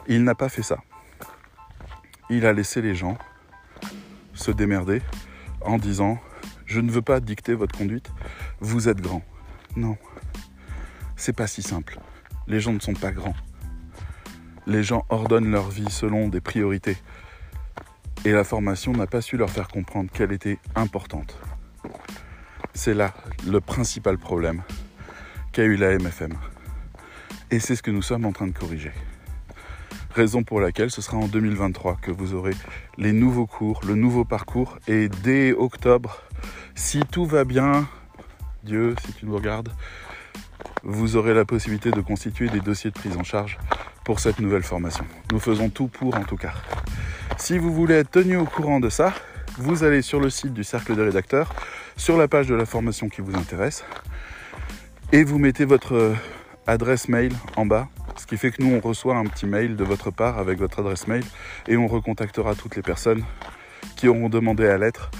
Il 0.06 0.22
n'a 0.22 0.34
pas 0.34 0.50
fait 0.50 0.62
ça. 0.62 0.82
Il 2.28 2.44
a 2.44 2.52
laissé 2.52 2.82
les 2.82 2.94
gens 2.94 3.16
se 4.34 4.50
démerder 4.50 5.00
en 5.62 5.78
disant 5.78 6.18
Je 6.66 6.80
ne 6.80 6.90
veux 6.90 7.00
pas 7.00 7.20
dicter 7.20 7.54
votre 7.54 7.78
conduite, 7.78 8.10
vous 8.60 8.86
êtes 8.86 9.00
grand. 9.00 9.22
Non, 9.76 9.96
c'est 11.16 11.32
pas 11.32 11.46
si 11.46 11.62
simple. 11.62 11.98
Les 12.46 12.60
gens 12.60 12.74
ne 12.74 12.80
sont 12.80 12.92
pas 12.92 13.12
grands. 13.12 13.36
Les 14.66 14.82
gens 14.82 15.06
ordonnent 15.08 15.50
leur 15.50 15.70
vie 15.70 15.90
selon 15.90 16.28
des 16.28 16.42
priorités 16.42 16.98
et 18.24 18.32
la 18.32 18.44
formation 18.44 18.92
n'a 18.92 19.06
pas 19.06 19.20
su 19.20 19.36
leur 19.36 19.50
faire 19.50 19.68
comprendre 19.68 20.10
qu'elle 20.10 20.32
était 20.32 20.58
importante. 20.74 21.38
C'est 22.74 22.94
là 22.94 23.12
le 23.46 23.60
principal 23.60 24.18
problème 24.18 24.62
qu'a 25.52 25.64
eu 25.64 25.76
la 25.76 25.98
MFM. 25.98 26.34
Et 27.50 27.58
c'est 27.58 27.76
ce 27.76 27.82
que 27.82 27.90
nous 27.90 28.02
sommes 28.02 28.24
en 28.24 28.32
train 28.32 28.46
de 28.46 28.52
corriger. 28.52 28.92
Raison 30.14 30.42
pour 30.42 30.60
laquelle 30.60 30.90
ce 30.90 31.02
sera 31.02 31.16
en 31.16 31.26
2023 31.26 31.98
que 32.00 32.10
vous 32.10 32.34
aurez 32.34 32.54
les 32.96 33.12
nouveaux 33.12 33.46
cours, 33.46 33.80
le 33.86 33.94
nouveau 33.94 34.24
parcours. 34.24 34.78
Et 34.86 35.08
dès 35.08 35.52
octobre, 35.52 36.22
si 36.74 37.00
tout 37.00 37.26
va 37.26 37.44
bien, 37.44 37.88
Dieu, 38.62 38.94
si 39.04 39.12
tu 39.14 39.26
nous 39.26 39.34
regardes, 39.34 39.70
vous 40.82 41.16
aurez 41.16 41.34
la 41.34 41.44
possibilité 41.44 41.90
de 41.90 42.00
constituer 42.00 42.48
des 42.48 42.60
dossiers 42.60 42.90
de 42.90 42.98
prise 42.98 43.16
en 43.16 43.24
charge 43.24 43.58
pour 44.04 44.20
cette 44.20 44.38
nouvelle 44.38 44.62
formation. 44.62 45.04
Nous 45.30 45.40
faisons 45.40 45.68
tout 45.70 45.88
pour 45.88 46.14
en 46.14 46.24
tout 46.24 46.36
cas. 46.36 46.54
Si 47.42 47.58
vous 47.58 47.72
voulez 47.72 47.96
être 47.96 48.12
tenu 48.12 48.36
au 48.36 48.44
courant 48.44 48.78
de 48.78 48.88
ça, 48.88 49.12
vous 49.58 49.82
allez 49.82 50.00
sur 50.00 50.20
le 50.20 50.30
site 50.30 50.54
du 50.54 50.62
Cercle 50.62 50.94
des 50.94 51.02
rédacteurs, 51.02 51.52
sur 51.96 52.16
la 52.16 52.28
page 52.28 52.46
de 52.46 52.54
la 52.54 52.66
formation 52.66 53.08
qui 53.08 53.20
vous 53.20 53.34
intéresse, 53.34 53.84
et 55.10 55.24
vous 55.24 55.40
mettez 55.40 55.64
votre 55.64 56.14
adresse 56.68 57.08
mail 57.08 57.32
en 57.56 57.66
bas, 57.66 57.88
ce 58.14 58.26
qui 58.26 58.36
fait 58.36 58.52
que 58.52 58.62
nous 58.62 58.72
on 58.72 58.78
reçoit 58.78 59.16
un 59.16 59.24
petit 59.24 59.46
mail 59.46 59.74
de 59.74 59.82
votre 59.82 60.12
part 60.12 60.38
avec 60.38 60.56
votre 60.56 60.78
adresse 60.78 61.08
mail, 61.08 61.24
et 61.66 61.76
on 61.76 61.88
recontactera 61.88 62.54
toutes 62.54 62.76
les 62.76 62.82
personnes 62.82 63.24
qui 63.96 64.06
auront 64.06 64.28
demandé 64.28 64.68
à 64.68 64.78
l'être 64.78 65.10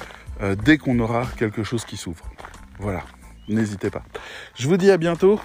euh, 0.43 0.55
dès 0.55 0.79
qu'on 0.79 1.01
aura 1.01 1.27
quelque 1.37 1.65
chose 1.65 1.85
qui 1.85 1.97
s'ouvre. 1.97 2.31
Voilà, 2.79 3.03
n'hésitez 3.49 3.91
pas. 3.91 4.05
Je 4.55 4.69
vous 4.69 4.77
dis 4.77 4.93
à 4.93 4.97
bientôt. 4.97 5.41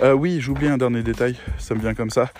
Euh, 0.00 0.14
oui, 0.14 0.40
j'oublie 0.40 0.68
un 0.68 0.78
dernier 0.78 1.02
détail, 1.02 1.36
ça 1.58 1.74
me 1.74 1.80
vient 1.80 1.92
comme 1.92 2.08
ça. 2.08 2.30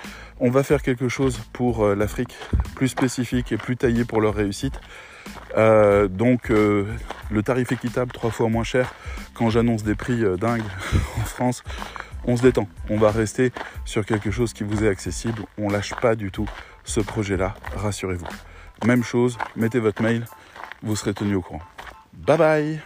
On 0.40 0.50
va 0.50 0.62
faire 0.62 0.82
quelque 0.82 1.08
chose 1.08 1.38
pour 1.52 1.84
euh, 1.84 1.94
l'Afrique, 1.94 2.34
plus 2.74 2.88
spécifique 2.88 3.52
et 3.52 3.56
plus 3.56 3.76
taillé 3.76 4.04
pour 4.04 4.20
leur 4.20 4.34
réussite. 4.34 4.80
Euh, 5.56 6.08
donc 6.08 6.48
le 6.48 7.42
tarif 7.44 7.72
équitable, 7.72 8.12
trois 8.12 8.30
fois 8.30 8.48
moins 8.48 8.64
cher. 8.64 8.94
Quand 9.34 9.50
j'annonce 9.50 9.84
des 9.84 9.94
prix 9.94 10.22
dingues 10.38 10.62
en 11.18 11.24
France, 11.24 11.62
on 12.24 12.36
se 12.36 12.42
détend. 12.42 12.68
On 12.88 12.96
va 12.96 13.10
rester 13.10 13.52
sur 13.84 14.04
quelque 14.04 14.30
chose 14.30 14.52
qui 14.52 14.64
vous 14.64 14.84
est 14.84 14.88
accessible. 14.88 15.42
On 15.58 15.68
lâche 15.68 15.94
pas 16.00 16.14
du 16.14 16.30
tout 16.30 16.48
ce 16.84 17.00
projet-là, 17.00 17.54
rassurez-vous. 17.76 18.26
Même 18.86 19.04
chose, 19.04 19.36
mettez 19.56 19.78
votre 19.78 20.02
mail, 20.02 20.24
vous 20.82 20.96
serez 20.96 21.14
tenu 21.14 21.34
au 21.34 21.42
courant. 21.42 21.62
Bye 22.14 22.38
bye 22.38 22.80